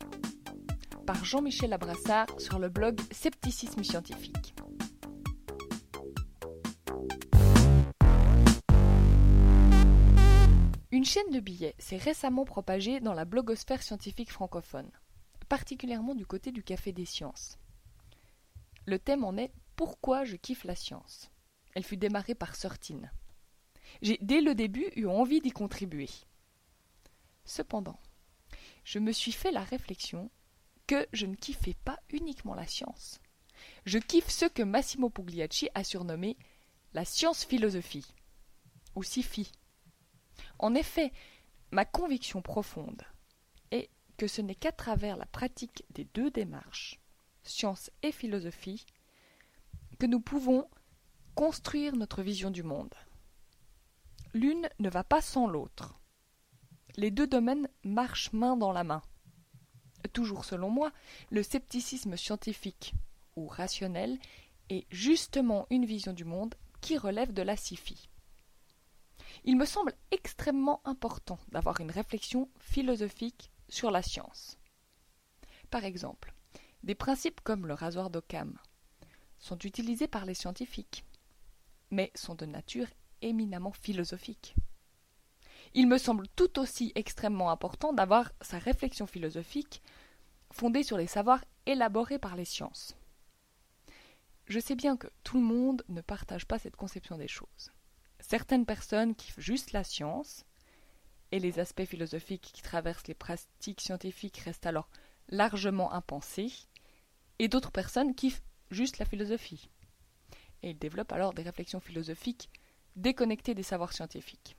[1.06, 4.56] Par Jean-Michel Abrassard sur le blog Scepticisme scientifique.
[10.92, 14.90] Une chaîne de billets s'est récemment propagée dans la blogosphère scientifique francophone,
[15.48, 17.60] particulièrement du côté du Café des Sciences.
[18.88, 21.30] Le thème en est Pourquoi je kiffe la science?
[21.76, 23.12] Elle fut démarrée par Sortine.
[24.02, 26.10] J'ai dès le début eu envie d'y contribuer.
[27.44, 28.00] Cependant,
[28.84, 30.32] je me suis fait la réflexion
[30.88, 33.20] que je ne kiffais pas uniquement la science.
[33.86, 36.38] Je kiffe ce que Massimo Pugliacci a surnommé
[36.94, 38.06] la science-philosophie,
[38.96, 39.52] ou SIFI.
[40.60, 41.12] En effet,
[41.72, 43.04] ma conviction profonde
[43.72, 47.00] est que ce n'est qu'à travers la pratique des deux démarches,
[47.44, 48.86] science et philosophie,
[50.00, 50.70] que nous pouvons
[51.36, 52.94] construire notre vision du monde.
[54.34, 56.00] L'une ne va pas sans l'autre.
[56.96, 59.02] Les deux domaines marchent main dans la main.
[60.08, 60.92] Toujours selon moi,
[61.30, 62.94] le scepticisme scientifique
[63.36, 64.18] ou rationnel
[64.70, 67.80] est justement une vision du monde qui relève de la sci
[69.44, 74.58] Il me semble extrêmement important d'avoir une réflexion philosophique sur la science.
[75.70, 76.34] Par exemple,
[76.84, 78.58] des principes comme le rasoir d'Occam
[79.40, 81.04] sont utilisés par les scientifiques,
[81.92, 82.88] mais sont de nature
[83.22, 84.56] éminemment philosophique.
[85.78, 89.82] Il me semble tout aussi extrêmement important d'avoir sa réflexion philosophique
[90.50, 92.96] fondée sur les savoirs élaborés par les sciences.
[94.46, 97.74] Je sais bien que tout le monde ne partage pas cette conception des choses.
[98.22, 100.46] Certaines personnes kiffent juste la science,
[101.34, 104.88] et les aspects philosophiques qui traversent les pratiques scientifiques restent alors
[105.28, 106.54] largement impensés,
[107.38, 109.70] et d'autres personnes kiffent juste la philosophie.
[110.64, 112.50] Et ils développent alors des réflexions philosophiques
[112.96, 114.56] déconnectées des savoirs scientifiques.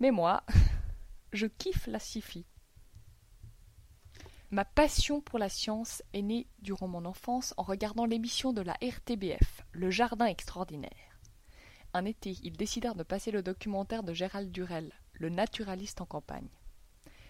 [0.00, 0.44] Mais moi,
[1.32, 2.22] je kiffe la sci
[4.50, 8.74] Ma passion pour la science est née durant mon enfance en regardant l'émission de la
[8.74, 10.90] RTBF, Le Jardin extraordinaire.
[11.92, 16.48] Un été, ils décidèrent de passer le documentaire de Gérald Durel, Le naturaliste en campagne.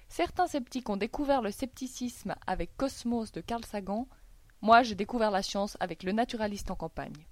[0.08, 4.06] Certains sceptiques ont découvert le scepticisme avec Cosmos de Carl Sagan.
[4.60, 7.26] Moi, j'ai découvert la science avec Le naturaliste en campagne.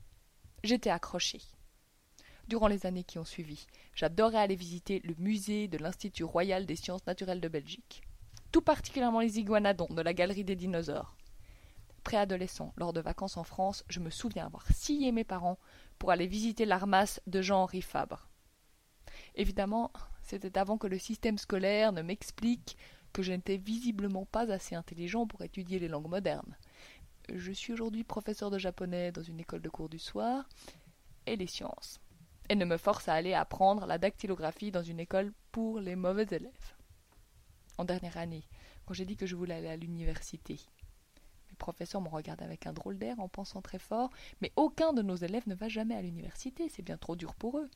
[0.65, 1.41] J'étais accroché.
[2.48, 6.77] Durant les années qui ont suivi, j'adorais aller visiter le musée de l'Institut royal des
[6.77, 8.02] sciences naturelles de Belgique.
[8.52, 11.16] Tout particulièrement les iguanodons de la galerie des dinosaures.
[12.05, 15.59] Préadolescent, lors de vacances en France, je me souviens avoir scié mes parents
[15.98, 18.28] pour aller visiter l'armasse de Jean-Henri Fabre.
[19.35, 19.90] Évidemment,
[20.23, 22.77] c'était avant que le système scolaire ne m'explique
[23.12, 26.56] que je n'étais visiblement pas assez intelligent pour étudier les langues modernes.
[27.35, 30.48] Je suis aujourd'hui professeur de japonais dans une école de cours du soir
[31.27, 31.98] et les sciences,
[32.48, 36.27] et ne me force à aller apprendre la dactylographie dans une école pour les mauvais
[36.31, 36.74] élèves.
[37.78, 38.44] En dernière année,
[38.85, 40.60] quand j'ai dit que je voulais aller à l'université,
[41.51, 44.10] mes professeurs m'ont regardé avec un drôle d'air en pensant très fort,
[44.40, 47.59] mais aucun de nos élèves ne va jamais à l'université, c'est bien trop dur pour
[47.59, 47.70] eux.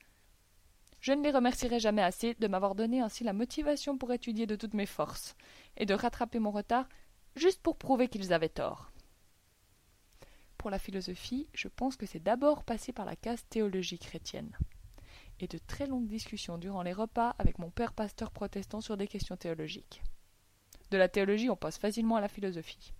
[1.01, 4.56] Je ne les remercierai jamais assez de m'avoir donné ainsi la motivation pour étudier de
[4.56, 5.34] toutes mes forces,
[5.76, 6.88] et de rattraper mon retard
[7.36, 8.90] juste pour prouver qu'ils avaient tort.
[10.61, 14.55] Pour la philosophie, je pense que c'est d'abord passé par la case théologie chrétienne,
[15.39, 19.09] et de très longues discussions durant les repas avec mon père pasteur protestant sur des
[19.09, 20.03] questions théologiques.
[20.91, 22.93] De la théologie, on passe facilement à la philosophie.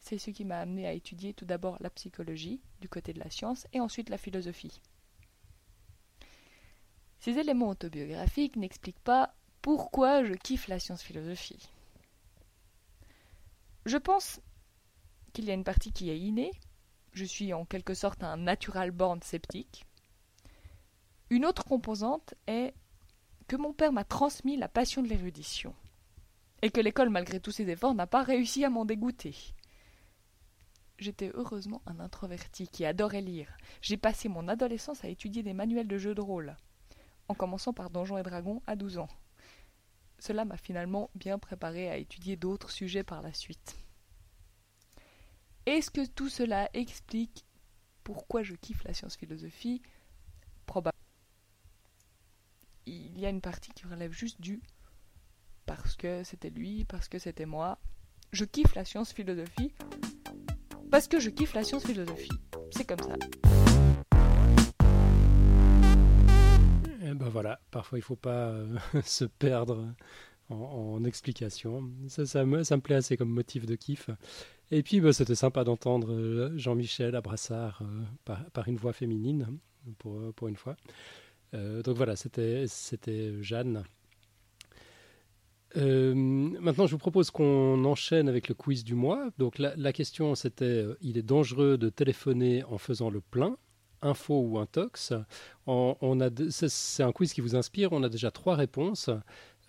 [0.00, 3.30] C'est ce qui m'a amené à étudier tout d'abord la psychologie, du côté de la
[3.30, 4.82] science, et ensuite la philosophie.
[7.20, 9.32] Ces éléments autobiographiques n'expliquent pas
[9.62, 11.70] pourquoi je kiffe la science-philosophie.
[13.86, 14.40] Je pense
[15.32, 16.52] qu'il y a une partie qui est innée.
[17.12, 19.84] Je suis en quelque sorte un natural born sceptique.
[21.30, 22.74] Une autre composante est
[23.46, 25.74] que mon père m'a transmis la passion de l'érudition,
[26.62, 29.34] et que l'école, malgré tous ses efforts, n'a pas réussi à m'en dégoûter.
[30.98, 33.56] J'étais heureusement un introverti qui adorait lire.
[33.80, 36.56] J'ai passé mon adolescence à étudier des manuels de jeux de rôle
[37.28, 39.08] en commençant par Donjons et Dragons à 12 ans.
[40.18, 43.76] Cela m'a finalement bien préparé à étudier d'autres sujets par la suite.
[45.68, 47.44] Est-ce que tout cela explique
[48.02, 49.82] pourquoi je kiffe la science-philosophie
[50.64, 50.98] Probablement.
[52.86, 54.62] Il y a une partie qui relève juste du
[55.66, 57.78] parce que c'était lui, parce que c'était moi.
[58.32, 59.74] Je kiffe la science-philosophie
[60.90, 62.40] parce que je kiffe la science-philosophie.
[62.70, 63.16] C'est comme ça.
[67.14, 69.92] ben voilà, parfois il faut pas euh, se perdre
[70.48, 71.90] en, explications.
[72.08, 74.08] Ça, me, ça me plaît assez comme motif de kiff.
[74.70, 79.58] Et puis bah, c'était sympa d'entendre euh, Jean-Michel à Brassard euh, par, une voix féminine,
[79.98, 80.76] pour, pour une fois.
[81.52, 82.66] donc voilà, c'était
[83.40, 83.84] Jeanne.
[85.74, 89.30] maintenant, je vous propose qu'on enchaîne avec le quiz du mois.
[89.38, 93.56] Donc la, question, c'était il est dangereux de téléphoner en faisant le plein
[94.02, 95.12] info ou intox.
[95.66, 97.92] On, a c'est un quiz qui vous inspire.
[97.92, 99.10] On a déjà trois réponses.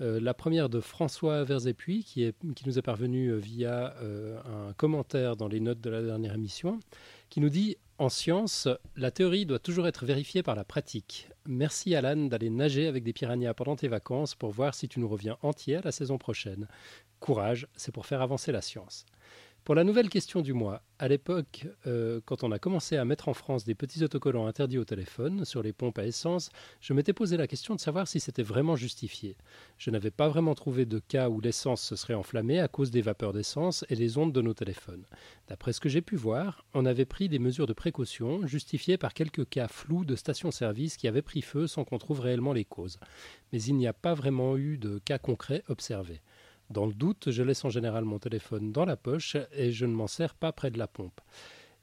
[0.02, 2.34] Euh, la première de François Verzépuis, qui,
[2.66, 6.80] nous est parvenu euh, via euh, un commentaire dans les notes de la dernière émission,
[7.30, 11.30] qui nous dit En science, la théorie doit toujours être vérifiée par la pratique.
[11.46, 15.10] Merci Alan d'aller nager avec des piranhas pendant tes vacances pour voir si tu nous
[15.10, 16.68] reviens entier la saison prochaine.
[17.20, 19.06] Courage, c'est pour faire avancer la science.
[19.70, 23.30] Pour la nouvelle question du mois, à l'époque, euh, quand on a commencé à mettre
[23.30, 26.50] en France des petits autocollants interdits au téléphone sur les pompes à essence,
[26.82, 29.38] je m'étais posé la question de savoir si c'était vraiment justifié.
[29.78, 33.02] Je n'avais pas vraiment trouvé de cas où l'essence se serait enflammée à cause des
[33.02, 35.06] vapeurs d'essence et des ondes de nos téléphones.
[35.48, 39.14] D'après ce que j'ai pu voir, on avait pris des mesures de précaution justifiées par
[39.14, 43.00] quelques cas flous de stations-service qui avaient pris feu sans qu'on trouve réellement les causes.
[43.54, 46.22] Mais il n'y a pas vraiment eu de cas concrets observés.
[46.70, 49.94] Dans le doute, je laisse en général mon téléphone dans la poche et je ne
[49.94, 51.20] m'en sers pas près de la pompe.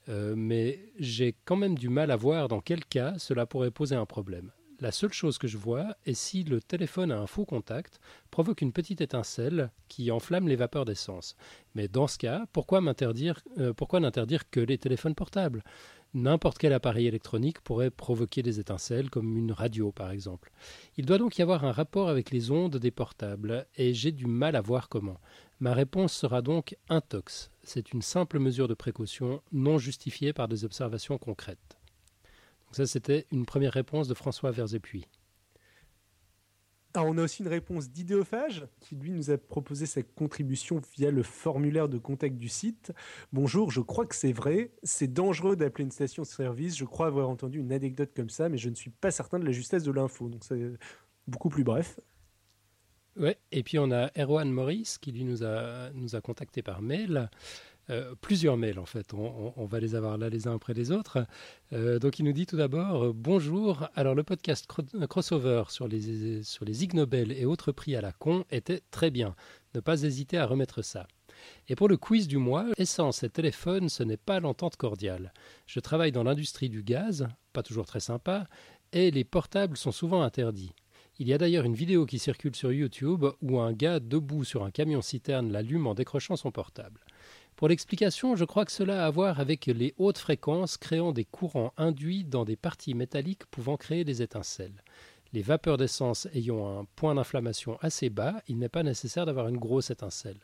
[0.08, 3.96] Euh, mais j'ai quand même du mal à voir dans quel cas cela pourrait poser
[3.96, 4.52] un problème.
[4.78, 7.98] La seule chose que je vois est si le téléphone a un faux contact,
[8.30, 11.34] provoque une petite étincelle qui enflamme les vapeurs d'essence.
[11.74, 15.64] Mais dans ce cas, pourquoi m'interdire, euh, pourquoi n'interdire que les téléphones portables?
[16.16, 20.50] N'importe quel appareil électronique pourrait provoquer des étincelles, comme une radio par exemple.
[20.96, 24.24] Il doit donc y avoir un rapport avec les ondes des portables, et j'ai du
[24.24, 25.20] mal à voir comment.
[25.60, 27.50] Ma réponse sera donc intox.
[27.64, 31.76] C'est une simple mesure de précaution non justifiée par des observations concrètes.
[32.70, 35.04] Ça, c'était une première réponse de François Verzépuis.
[36.96, 41.10] Alors, on a aussi une réponse d'Idéophage qui lui nous a proposé sa contribution via
[41.10, 42.90] le formulaire de contact du site.
[43.34, 44.70] Bonjour, je crois que c'est vrai.
[44.82, 46.74] C'est dangereux d'appeler une station-service.
[46.74, 49.44] Je crois avoir entendu une anecdote comme ça, mais je ne suis pas certain de
[49.44, 50.30] la justesse de l'info.
[50.30, 50.72] Donc c'est
[51.28, 52.00] beaucoup plus bref.
[53.18, 56.80] Ouais, et puis on a Erwan Maurice qui lui nous a, nous a contacté par
[56.80, 57.28] mail.
[57.88, 61.24] Euh, plusieurs mails en fait, on, va les avoir là les uns après les autres.
[61.72, 63.88] Euh, donc il nous dit tout d'abord euh, bonjour.
[63.94, 64.66] Alors le podcast
[65.08, 69.36] crossover sur les sur les Nobel et autres prix à la con était très bien.
[69.74, 71.06] Ne pas hésiter à remettre ça.
[71.68, 75.32] Et pour le quiz du mois, essence et téléphone, ce n'est pas l'entente cordiale.
[75.66, 78.46] Je travaille dans l'industrie du gaz, pas toujours très sympa,
[78.92, 80.72] et les portables sont souvent interdits.
[81.18, 84.64] Il y a d'ailleurs une vidéo qui circule sur YouTube où un gars debout sur
[84.64, 87.05] un camion citerne l'allume en décrochant son portable.
[87.56, 91.24] Pour l'explication, je crois que cela a à voir avec les hautes fréquences créant des
[91.24, 94.82] courants induits dans des parties métalliques pouvant créer des étincelles.
[95.32, 99.56] Les vapeurs d'essence ayant un point d'inflammation assez bas, il n'est pas nécessaire d'avoir une
[99.56, 100.38] grosse étincelle.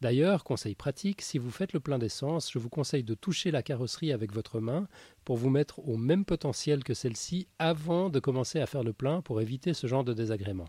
[0.00, 3.62] D'ailleurs, conseil pratique, si vous faites le plein d'essence, je vous conseille de toucher la
[3.62, 4.88] carrosserie avec votre main
[5.24, 9.20] pour vous mettre au même potentiel que celle-ci avant de commencer à faire le plein
[9.22, 10.66] pour éviter ce genre de désagrément.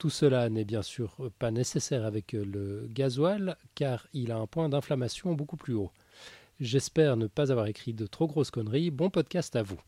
[0.00, 4.70] Tout cela n'est bien sûr pas nécessaire avec le gasoil car il a un point
[4.70, 5.90] d'inflammation beaucoup plus haut.
[6.58, 8.90] J'espère ne pas avoir écrit de trop grosses conneries.
[8.90, 9.78] Bon podcast à vous.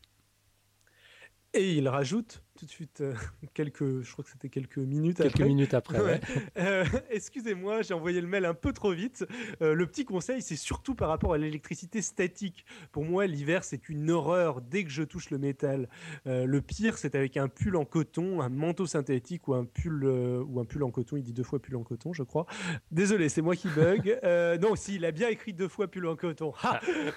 [1.55, 3.13] Et il rajoute tout de suite euh,
[3.53, 5.45] quelques, je crois que c'était quelques minutes quelques après.
[5.45, 6.21] minutes après.
[6.57, 9.25] Euh, excusez-moi, j'ai envoyé le mail un peu trop vite.
[9.61, 12.65] Euh, le petit conseil, c'est surtout par rapport à l'électricité statique.
[12.91, 15.89] Pour moi, l'hiver, c'est une horreur dès que je touche le métal.
[16.25, 20.59] le pire, c'est avec un pull en coton, un manteau synthétique ou un pull ou
[20.59, 21.17] un pull en coton.
[21.17, 22.45] Il dit deux fois pull en coton, je crois.
[22.91, 24.19] Désolé, c'est moi qui bug.
[24.61, 26.53] non, si, il a bien écrit deux fois pull en coton.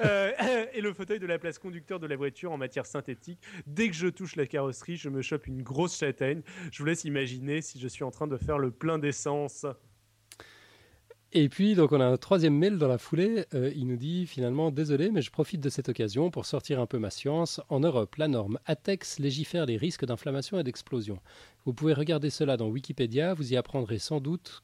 [0.00, 3.40] et le fauteuil de la place conducteur de la voiture en matière synthétique.
[3.66, 6.42] Dès que je touche la carrosserie, je me une grosse châtaigne.
[6.72, 9.66] Je vous laisse imaginer si je suis en train de faire le plein d'essence.
[11.32, 13.44] Et puis, donc, on a un troisième mail dans la foulée.
[13.52, 16.86] Euh, il nous dit finalement Désolé, mais je profite de cette occasion pour sortir un
[16.86, 17.60] peu ma science.
[17.68, 21.18] En Europe, la norme ATEX légifère les risques d'inflammation et d'explosion.
[21.64, 23.34] Vous pouvez regarder cela dans Wikipédia.
[23.34, 24.62] Vous y apprendrez sans doute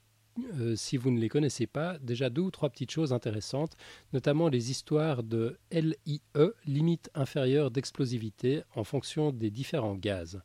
[0.58, 3.76] euh, si vous ne les connaissez pas, déjà deux ou trois petites choses intéressantes,
[4.12, 6.22] notamment les histoires de LIE,
[6.66, 10.40] limite inférieure d'explosivité, en fonction des différents gaz.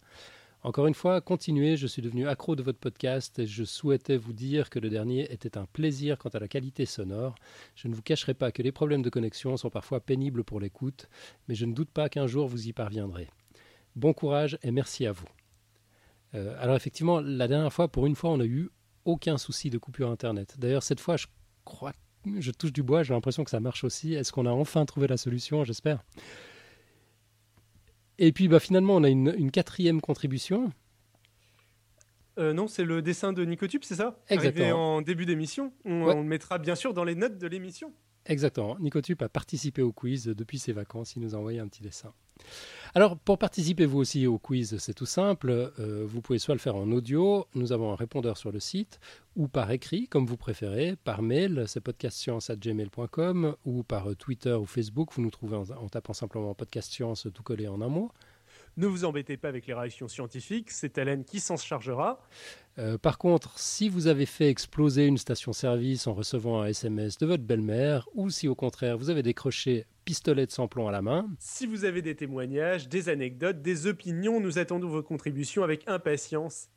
[0.64, 4.34] Encore une fois, continuez, je suis devenu accro de votre podcast et je souhaitais vous
[4.34, 7.36] dire que le dernier était un plaisir quant à la qualité sonore.
[7.76, 11.08] Je ne vous cacherai pas que les problèmes de connexion sont parfois pénibles pour l'écoute,
[11.48, 13.30] mais je ne doute pas qu'un jour vous y parviendrez.
[13.96, 15.28] Bon courage et merci à vous.
[16.34, 18.70] Euh, alors effectivement, la dernière fois, pour une fois, on a eu
[19.08, 20.56] aucun souci de coupure Internet.
[20.60, 21.28] D'ailleurs, cette fois, je
[21.64, 21.94] crois,
[22.38, 24.14] je touche du bois, j'ai l'impression que ça marche aussi.
[24.14, 25.64] Est-ce qu'on a enfin trouvé la solution?
[25.64, 26.04] J'espère.
[28.20, 30.72] Et puis, bah, finalement, on a une, quatrième contribution.
[32.38, 34.20] Euh, non, c'est le dessin de Nicotube, c'est ça?
[34.30, 34.66] Exactement.
[34.66, 35.72] Arrivé en début d'émission.
[35.86, 37.94] On, le mettra bien sûr dans les notes de l'émission.
[38.26, 38.78] Exactement.
[38.80, 41.16] Nicotube a participé au quiz depuis ses vacances.
[41.16, 42.14] Il nous a envoyé un petit dessin.
[42.96, 45.72] Alors, pour participer vous aussi au quiz, c'est tout simple.
[45.80, 49.00] Euh, vous pouvez soit le faire en audio, nous avons un répondeur sur le site,
[49.36, 55.10] ou par écrit, comme vous préférez, par mail, c'est podcastscience.gmail.com, ou par Twitter ou Facebook,
[55.14, 58.12] vous nous trouvez en, en tapant simplement podcast science tout collé en un mot.
[58.78, 62.22] Ne vous embêtez pas avec les réactions scientifiques, c'est Hélène qui s'en chargera.
[62.78, 67.26] Euh, par contre, si vous avez fait exploser une station-service en recevant un SMS de
[67.26, 71.28] votre belle-mère, ou si au contraire vous avez décroché pistolet de sans-plomb à la main.
[71.40, 76.70] Si vous avez des témoignages, des anecdotes, des opinions, nous attendons vos contributions avec impatience.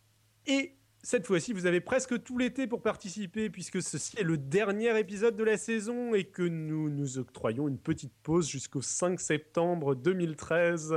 [0.46, 0.72] Et
[1.02, 5.36] cette fois-ci, vous avez presque tout l'été pour participer, puisque ceci est le dernier épisode
[5.36, 10.96] de la saison et que nous nous octroyons une petite pause jusqu'au 5 septembre 2013.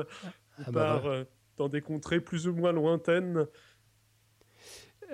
[0.58, 1.26] Ah bah euh,
[1.58, 3.48] dans des contrées plus ou moins lointaines.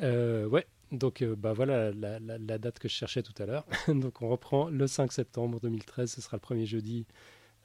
[0.01, 3.45] Euh, ouais, donc euh, bah voilà la, la- la date que je cherchais tout à
[3.45, 3.65] l'heure.
[3.87, 7.05] donc on reprend le 5 septembre 2013, ce sera le premier jeudi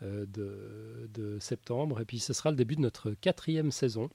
[0.02, 4.10] euh, de, de septembre, et puis ce sera le début de notre quatrième saison.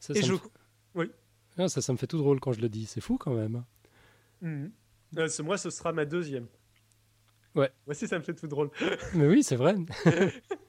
[0.00, 0.32] Ça, Et ça je...
[0.32, 1.12] me fait-
[1.58, 3.64] Ah, ça, ça me fait tout drôle quand je le dis, c'est fou quand même.
[4.40, 4.70] Mhm.
[5.16, 6.46] Euh, moi, ce sera ma deuxième.
[7.54, 7.70] Ouais.
[7.86, 8.70] Moi aussi, ça me fait tout drôle.
[9.14, 9.74] Mais oui, c'est vrai.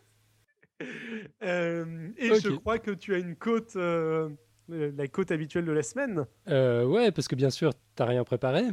[1.44, 4.30] Euh, et je crois que tu as une cote, euh,
[4.72, 6.26] euh, la cote habituelle de la semaine.
[6.50, 8.64] Euh, ouais, parce que bien sûr, t'as rien préparé.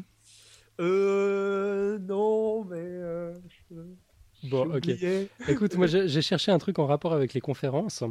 [0.81, 3.01] Euh, non, mais
[3.71, 3.75] je-
[4.51, 4.89] Bon, ok.
[5.49, 8.05] Écoute, moi j'ai cherché un truc en rapport avec les conférences.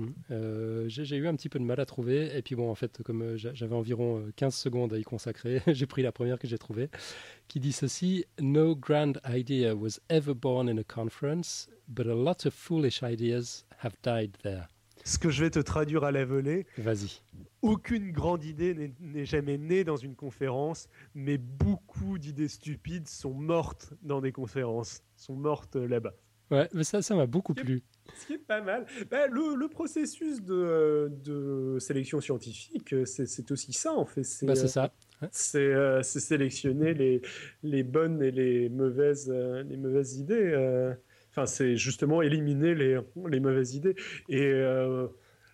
[0.88, 2.36] J'ai eu un petit peu de mal à trouver.
[2.36, 5.62] Et puis bon, en fait, comme j'a- j'avais environ euh, 15 secondes à y consacrer,
[5.68, 6.90] j'ai pris la première que j'ai trouvée,
[7.48, 12.46] qui dit ceci No grand idea was ever born in a conference, but a lot
[12.46, 14.64] of foolish ideas have died there.
[15.04, 17.22] Ce que je vais te traduire à la volée, Vas-y.
[17.62, 23.94] aucune grande idée n'est- jamais née dans une conférence, mais beaucoup d'idées stupides sont mortes
[24.02, 26.14] dans des conférences, sont mortes euh, là-bas.
[26.52, 27.66] Ouais, mais ça, ça m'a beaucoup Yep.
[27.66, 27.84] plu.
[28.16, 28.86] Ce qui est pas mal.
[29.12, 34.24] Bah, le, le processus de, euh, de sélection scientifique, euh, c'est aussi ça en fait.
[34.24, 34.94] C'est Bah, euh, c'est ça.
[35.32, 37.22] c'est euh, c'est sélectionner les,
[37.64, 40.96] les bonnes et les mauvaises, euh, les mauvaises idées.
[41.36, 43.00] Enfin, c'est justement éliminer les,
[43.30, 43.96] les mauvaises idées.
[44.30, 45.08] Et euh,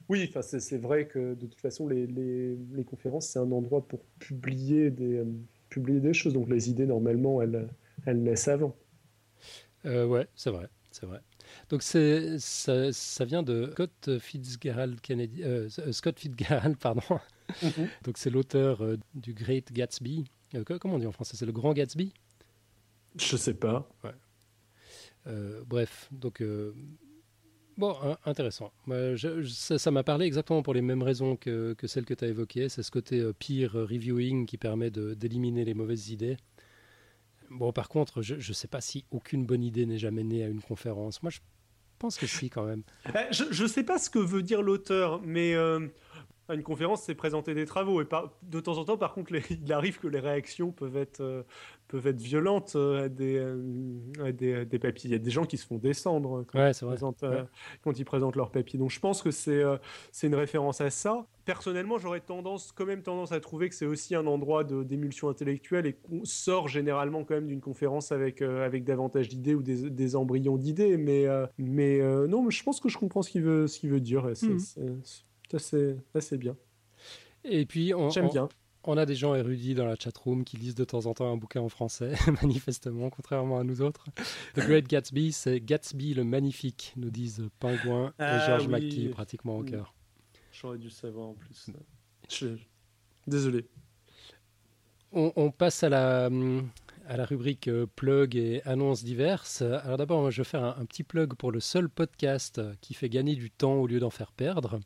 [0.09, 3.51] oui, enfin, c'est c'est vrai que de toute façon, les, les, les conférences, c'est un
[3.51, 5.25] endroit pour publier des, euh,
[5.69, 6.33] publier des choses.
[6.33, 7.67] Donc les idées, normalement, elles,
[8.05, 8.75] elles naissent avant.
[9.85, 11.21] Euh, ouais, c'est vrai, c'est vrai.
[11.69, 17.01] Donc c'est ça, ça vient de Scott Fitzgerald Kennedy, euh, Scott Fitzgerald, pardon.
[18.03, 20.25] Donc c'est l'auteur euh, du Great Gatsby.
[20.55, 21.37] Euh, co- comment on dit en français?
[21.37, 22.13] C'est le Grand Gatsby?
[23.15, 23.89] Je sais pas.
[24.05, 24.11] Euh,
[25.65, 26.73] bref, donc euh,
[27.77, 28.71] bon, in- intéressant.
[29.47, 32.69] Ça m'a parlé exactement pour les mêmes raisons que, celles que tu as évoquées.
[32.69, 36.37] C'est ce côté euh, peer reviewing qui permet d'éliminer les mauvaises idées.
[37.49, 40.47] Bon, par contre, je ne sais pas si aucune bonne idée n'est jamais née à
[40.47, 41.21] une conférence.
[41.21, 41.39] Moi, je
[41.99, 42.83] pense que si, quand même.
[43.15, 45.87] Euh, Je ne sais pas ce que veut dire l'auteur, mais euh,
[46.51, 48.01] à une conférence, c'est présenter des travaux.
[48.01, 50.97] Et par- de temps en temps, par contre, les- il arrive que les réactions peuvent
[50.97, 51.43] être, euh,
[51.87, 54.79] peuvent être violentes euh, à des, euh, à des, à des.
[55.03, 57.43] Il y a des gens qui se font descendre quand, Ouais, ils, présentent, Ouais.
[57.83, 58.77] quand ils présentent leurs papiers.
[58.79, 59.61] Donc je pense que c'est
[60.11, 61.25] c'est une référence à ça.
[61.43, 65.87] Personnellement, j'aurais tendance, quand même tendance à trouver que c'est aussi un endroit d'émulsion intellectuelle
[65.87, 70.15] et qu'on sort généralement quand même d'une conférence avec, avec davantage d'idées ou des, des
[70.15, 70.97] embryons d'idées.
[70.97, 71.25] Mais,
[71.57, 74.29] mais non, je pense que je comprends ce qu'il veut, ce qu'il veut dire.
[74.35, 74.47] C'est
[75.57, 76.21] Mhm.
[76.21, 76.55] c'est- bien.
[77.43, 78.47] Et puis, on, J'aime bien.
[78.83, 81.37] on a des gens érudits dans la chatroom qui lisent de temps en temps un
[81.37, 82.11] bouquin en français,
[82.43, 84.05] manifestement, contrairement à nous autres.
[84.55, 88.71] The Great Gatsby, c'est Gatsby le Magnifique, nous disent Pingouin et Ah George oui.
[88.73, 89.69] McKee, pratiquement au Mm.
[89.71, 89.93] cœur.
[90.51, 91.67] J'aurais dû savoir en plus.
[92.29, 92.57] Je-
[93.27, 93.65] Désolé.
[95.13, 96.29] On, on passe à la,
[97.07, 99.61] à la rubrique euh, plug et annonces diverses.
[99.61, 103.09] Alors d'abord, je vais faire un, un petit plug pour le seul podcast qui fait
[103.09, 104.79] gagner du temps au lieu d'en faire perdre.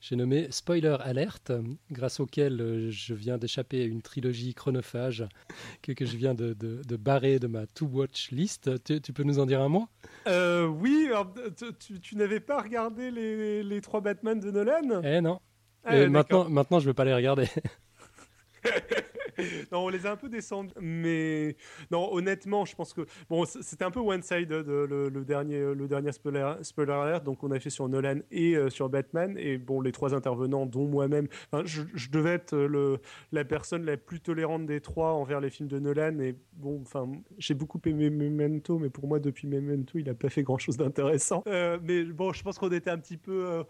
[0.00, 1.52] J'ai nommé Spoiler Alert,
[1.90, 5.26] grâce auquel euh, je viens d'échapper à une trilogie chronophage
[5.82, 8.82] que, que je viens de, de- de barrer de ma to-watch list.
[8.84, 9.86] Tu, tu peux nous en dire un mot?
[10.26, 11.32] Euh, oui, alors,
[11.78, 15.02] tu, tu- n'avais pas regardé les, les trois Batman de Nolan?
[15.02, 15.40] Eh non.
[15.84, 17.48] Ah, Euh, maintenant, maintenant, je ne vais pas les regarder.
[19.72, 21.56] non, on les a un peu descendus, mais
[21.90, 26.12] non, honnêtement, je pense que bon, c'était un peu one-sided euh, le, dernier, le dernier
[26.12, 29.80] spoiler, spoiler alert, donc on a fait sur Nolan et euh, sur Batman, et bon,
[29.80, 31.28] les trois intervenants, dont moi-même,
[31.64, 32.98] je, devais être euh, le,
[33.32, 37.10] la personne la plus tolérante des trois envers les films de Nolan, et bon, enfin,
[37.38, 41.42] j'ai beaucoup aimé Memento, mais pour moi, depuis Memento, il a pas fait grand-chose d'intéressant.
[41.46, 43.62] Euh, mais bon, je pense qu'on était un petit peu, euh,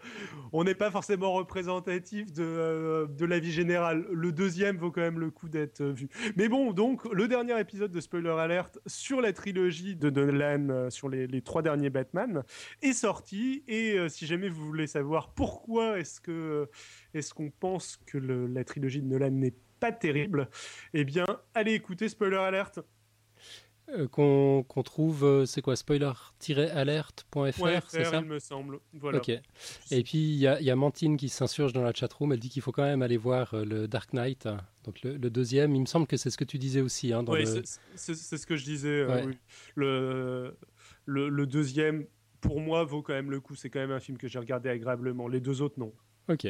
[0.51, 4.05] on n'est pas forcément représentatif de, euh, de la vie générale.
[4.11, 5.95] Le deuxième vaut quand même le coup d'être euh.
[6.35, 10.89] Mais bon, donc, le dernier épisode de Spoiler Alert sur la trilogie de Nolan, euh,
[10.89, 12.43] sur les, trois derniers Batman,
[12.81, 13.63] est sorti.
[13.67, 16.69] Et euh, si jamais vous voulez savoir pourquoi est-ce que
[17.13, 20.47] est-ce qu'on pense que la trilogie de Nolan n'est pas terrible,
[20.93, 21.25] eh bien,
[21.55, 22.79] allez écouter Spoiler Alert.
[23.97, 28.79] Euh, Qu'on trouve, euh, c'est quoi, spoiler-alert.fr, c'est ça il me semble.
[28.93, 29.17] Voilà.
[29.17, 29.29] Ok.
[29.29, 32.33] Et puis, il y, a- il y a Mantine qui s'insurge dans la chatroom.
[32.33, 34.45] Elle dit qu'il faut quand même aller voir euh, le Dark Knight.
[34.45, 34.57] hein.
[34.85, 37.13] Donc, le, le deuxième, il me semble que c'est ce que tu disais aussi.
[37.13, 37.63] Hein, Oui, le-
[37.95, 39.01] c'est- ce que je disais.
[39.01, 39.23] euh, Ouais.
[39.27, 39.37] oui.
[39.75, 40.57] le,
[41.05, 42.05] le, le deuxième,
[42.39, 43.55] pour moi, vaut quand même le coup.
[43.55, 45.27] C'est quand même un film que j'ai regardé agréablement.
[45.27, 45.93] Les deux autres, non.
[46.29, 46.47] Ok.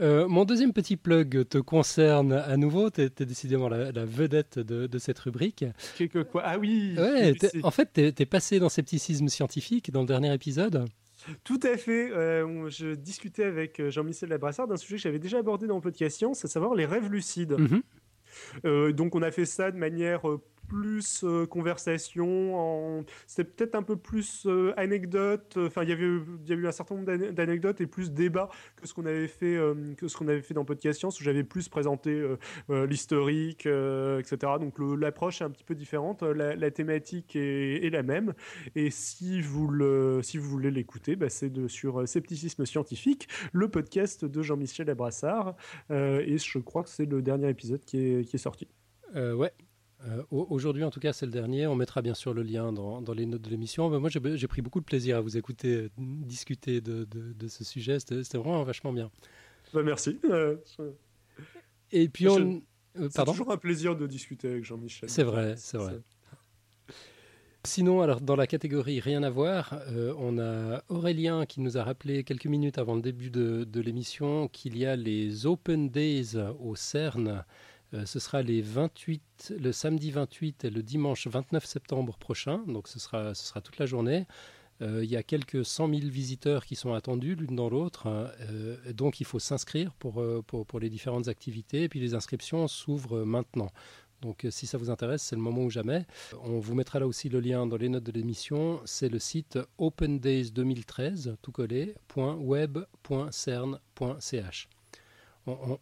[0.00, 2.90] Euh, mon deuxième petit plug te concerne à nouveau.
[2.90, 5.64] Tu es, décidément la, vedette de, cette rubrique.
[5.96, 6.42] Quelque quoi?
[6.44, 10.86] Ah oui ouais, En fait, tu es, passé dans scepticisme scientifique dans le dernier épisode.
[11.44, 12.10] Tout à fait.
[12.12, 15.82] Euh, je discutais avec euh, Jean-Michel Labrassard d'un sujet que j'avais déjà abordé dans le
[15.82, 17.56] podcast Science, à savoir les rêves lucides.
[17.58, 18.92] Mhm.
[18.92, 20.22] donc on a fait ça de manière
[20.70, 23.04] plus euh, conversation, en...
[23.26, 25.56] c'était peut-être un peu plus euh, anecdote.
[25.56, 26.06] Enfin, il y avait
[26.46, 29.56] y a eu un certain nombre d'anecdotes et plus débat que ce qu'on avait fait
[29.56, 32.24] euh, que ce qu'on avait fait dans Podcast Science où j'avais plus présenté
[32.68, 34.36] l'historique, etc.
[34.60, 38.34] Donc l'approche est un petit peu différente, la, thématique est, la même.
[38.76, 43.68] Et si vous le si vous voulez l'écouter, bah, c'est de sur scepticisme scientifique, le
[43.68, 45.56] podcast de Jean-Michel Abrassard.
[45.90, 48.68] et je crois que c'est le dernier épisode qui est, qui est sorti.
[49.14, 49.52] ouais,
[50.08, 51.66] euh, aujourd'hui, en tout cas, c'est le dernier.
[51.66, 53.90] On mettra bien sûr le lien dans, les notes de l'émission.
[54.00, 57.98] moi, j'ai pris beaucoup de plaisir à vous écouter euh, discuter de, ce sujet.
[58.00, 59.10] C'était vraiment vachement bien.
[59.74, 60.18] Bah, merci.
[60.24, 60.56] Euh,
[61.92, 62.62] Et puis, on.
[63.10, 65.10] c'est toujours un plaisir de discuter avec Jean-Michel.
[65.10, 66.00] C'est vrai, c'est vrai.
[67.64, 69.82] Sinon, alors dans la catégorie rien à voir,
[70.16, 74.48] on a Aurélien qui nous a rappelé quelques minutes avant le début de, de l'émission
[74.48, 77.44] qu'il y a les Open Days au CERN
[77.94, 82.88] euh, ce sera les 28, le samedi 28 et le dimanche 29 septembre prochain, donc
[82.88, 84.26] ce sera, toute la journée.
[84.80, 88.30] Euh, il y a quelques 100 000 visiteurs qui sont attendus l'une dans l'autre, hein,
[88.42, 90.22] euh, donc il faut s'inscrire pour,
[90.80, 93.70] les différentes activités, et puis les inscriptions s'ouvrent maintenant.
[94.22, 96.06] Donc si ça vous intéresse, c'est le moment ou jamais.
[96.44, 98.82] On vous mettra là aussi le lien dans les notes de l'émission.
[98.84, 103.08] C'est le site opendays2013, tout collé, .web.cern.ch.
[105.46, 105.78] On, on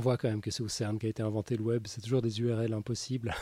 [0.00, 1.86] voit quand même que c'est au CERN qu'a été inventé le web.
[1.86, 3.34] C'est toujours des URL impossibles.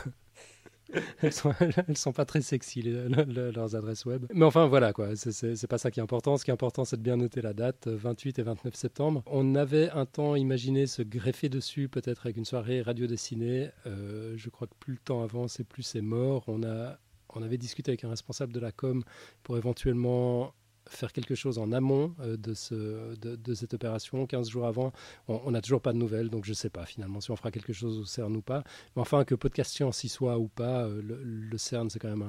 [1.21, 1.53] elles, sont,
[1.95, 4.25] sont pas très sexy, leurs adresses web.
[4.33, 5.15] Mais enfin, voilà, quoi.
[5.15, 6.37] C'est pas ça qui est important.
[6.37, 9.23] Ce qui est important, c'est de bien noter la date, 28 et 29 septembre.
[9.27, 13.69] On avait un temps imaginé se greffer dessus, peut-être avec une soirée radio dessinée.
[13.85, 16.43] Euh, je crois que plus le temps avance et plus c'est mort.
[16.47, 16.97] On a
[17.33, 19.03] on avait discuté avec un responsable de la com
[19.43, 20.53] pour éventuellement
[20.93, 24.91] faire quelque chose en amont euh, de, ce, de, cette opération, 15 jours avant.
[25.27, 27.51] On n'a toujours pas de nouvelles, donc je ne sais pas finalement si on fera
[27.51, 28.63] quelque chose au CERN ou pas.
[28.95, 32.27] Mais enfin, que Podcast Science y soit ou pas, euh, le, CERN, c'est quand même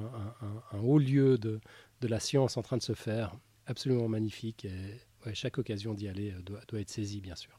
[0.71, 1.59] un, haut lieu de,
[2.01, 3.35] de, la science en train de se faire,
[3.65, 4.65] absolument magnifique.
[4.65, 7.57] Et chaque occasion d'y aller euh, doit, doit, être saisie, bien sûr.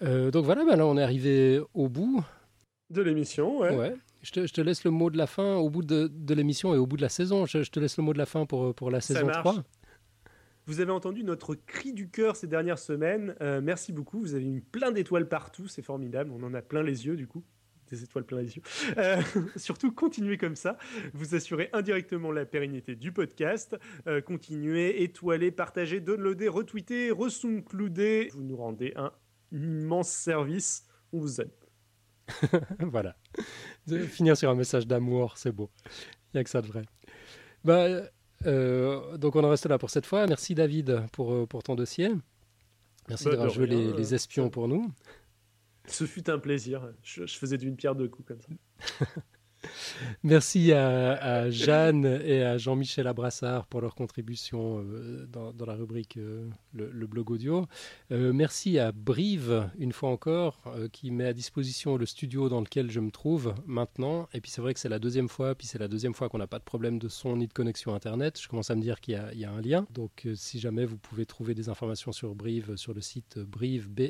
[0.00, 2.24] donc voilà, ben là on est arrivé au bout.
[2.90, 3.76] De l'émission, ouais.
[3.76, 3.94] ouais.
[4.22, 6.96] Je te, laisse le mot de la fin au bout de, l'émission et au bout
[6.96, 7.46] de la saison.
[7.46, 9.64] Je, te laisse le mot de la fin pour, pour la saison 3.
[10.66, 13.34] Vous avez entendu notre cri du cœur ces dernières semaines.
[13.40, 14.20] Euh, merci beaucoup.
[14.20, 15.66] Vous avez mis plein d'étoiles partout.
[15.66, 16.30] C'est formidable.
[16.32, 17.42] On en a plein les yeux, du coup.
[17.90, 18.62] Des étoiles plein les yeux.
[18.98, 19.20] Euh,
[19.56, 20.78] surtout, continuez comme ça.
[21.12, 23.76] Vous assurez indirectement la pérennité du podcast.
[24.06, 28.28] Euh, continuez, étoilez, partagez, downloadez, retweetez, resouncloudez.
[28.32, 29.10] Vous nous rendez un
[29.50, 30.86] immense service.
[31.12, 31.50] On vous aime.
[32.80, 33.16] voilà.
[33.86, 35.70] De finir sur un message d'amour, c'est beau.
[36.32, 36.82] Il n'y a que ça de vrai.
[37.64, 37.86] Bah,
[38.46, 40.26] euh, donc on en reste là pour cette fois.
[40.26, 42.10] Merci David pour, euh, pour ton dossier.
[43.08, 44.90] Merci bah, d'avoir joué les, les, espions pour nous.
[45.86, 46.88] Ce fut un plaisir.
[47.02, 49.06] Je, je faisais d'une pierre deux coups comme ça.
[50.22, 56.48] Merci à, Jeanne et à Jean-Michel Abrassard pour leur contribution euh, dans, la rubrique euh,
[56.72, 57.66] le, blog audio.
[58.12, 62.90] Euh, merci à Brive, une fois encore, qui met à disposition le studio dans lequel
[62.90, 64.28] je me trouve maintenant.
[64.34, 66.38] Et puis c'est vrai que c'est la deuxième fois, puis c'est la deuxième fois qu'on
[66.38, 68.40] n'a pas de problème de son ni de connexion Internet.
[68.40, 69.86] Je commence à me dire qu'il y, a un lien.
[69.90, 74.00] Donc si jamais vous pouvez trouver des informations sur Brive sur le site brive.com.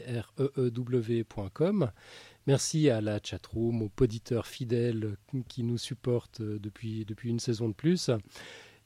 [2.46, 5.16] Merci à la chatroom, aux poditeurs fidèles
[5.48, 8.10] qui nous supportent euh, depuis, depuis une saison de plus.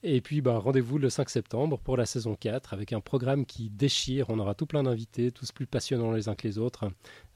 [0.07, 3.71] Et puis, bah, rendez-vous le 5 septembre pour la saison 4 avec un programme qui
[3.71, 4.29] déchire.
[4.29, 6.91] On aura tout plein d'invités, tous plus passionnants les uns que les autres.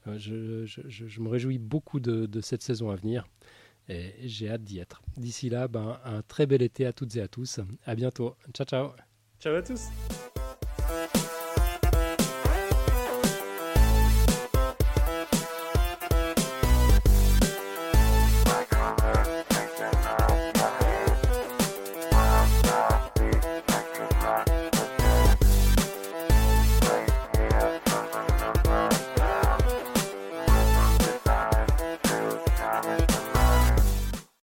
[0.07, 3.27] Euh, je, me réjouis beaucoup de, cette saison à venir
[3.87, 5.01] et j'ai hâte d'y être.
[5.17, 7.59] D'ici là, ben, un très bel été à toutes et à tous.
[7.85, 8.35] À bientôt.
[8.53, 8.89] Ciao, ciao.
[9.39, 9.89] Ciao à tous.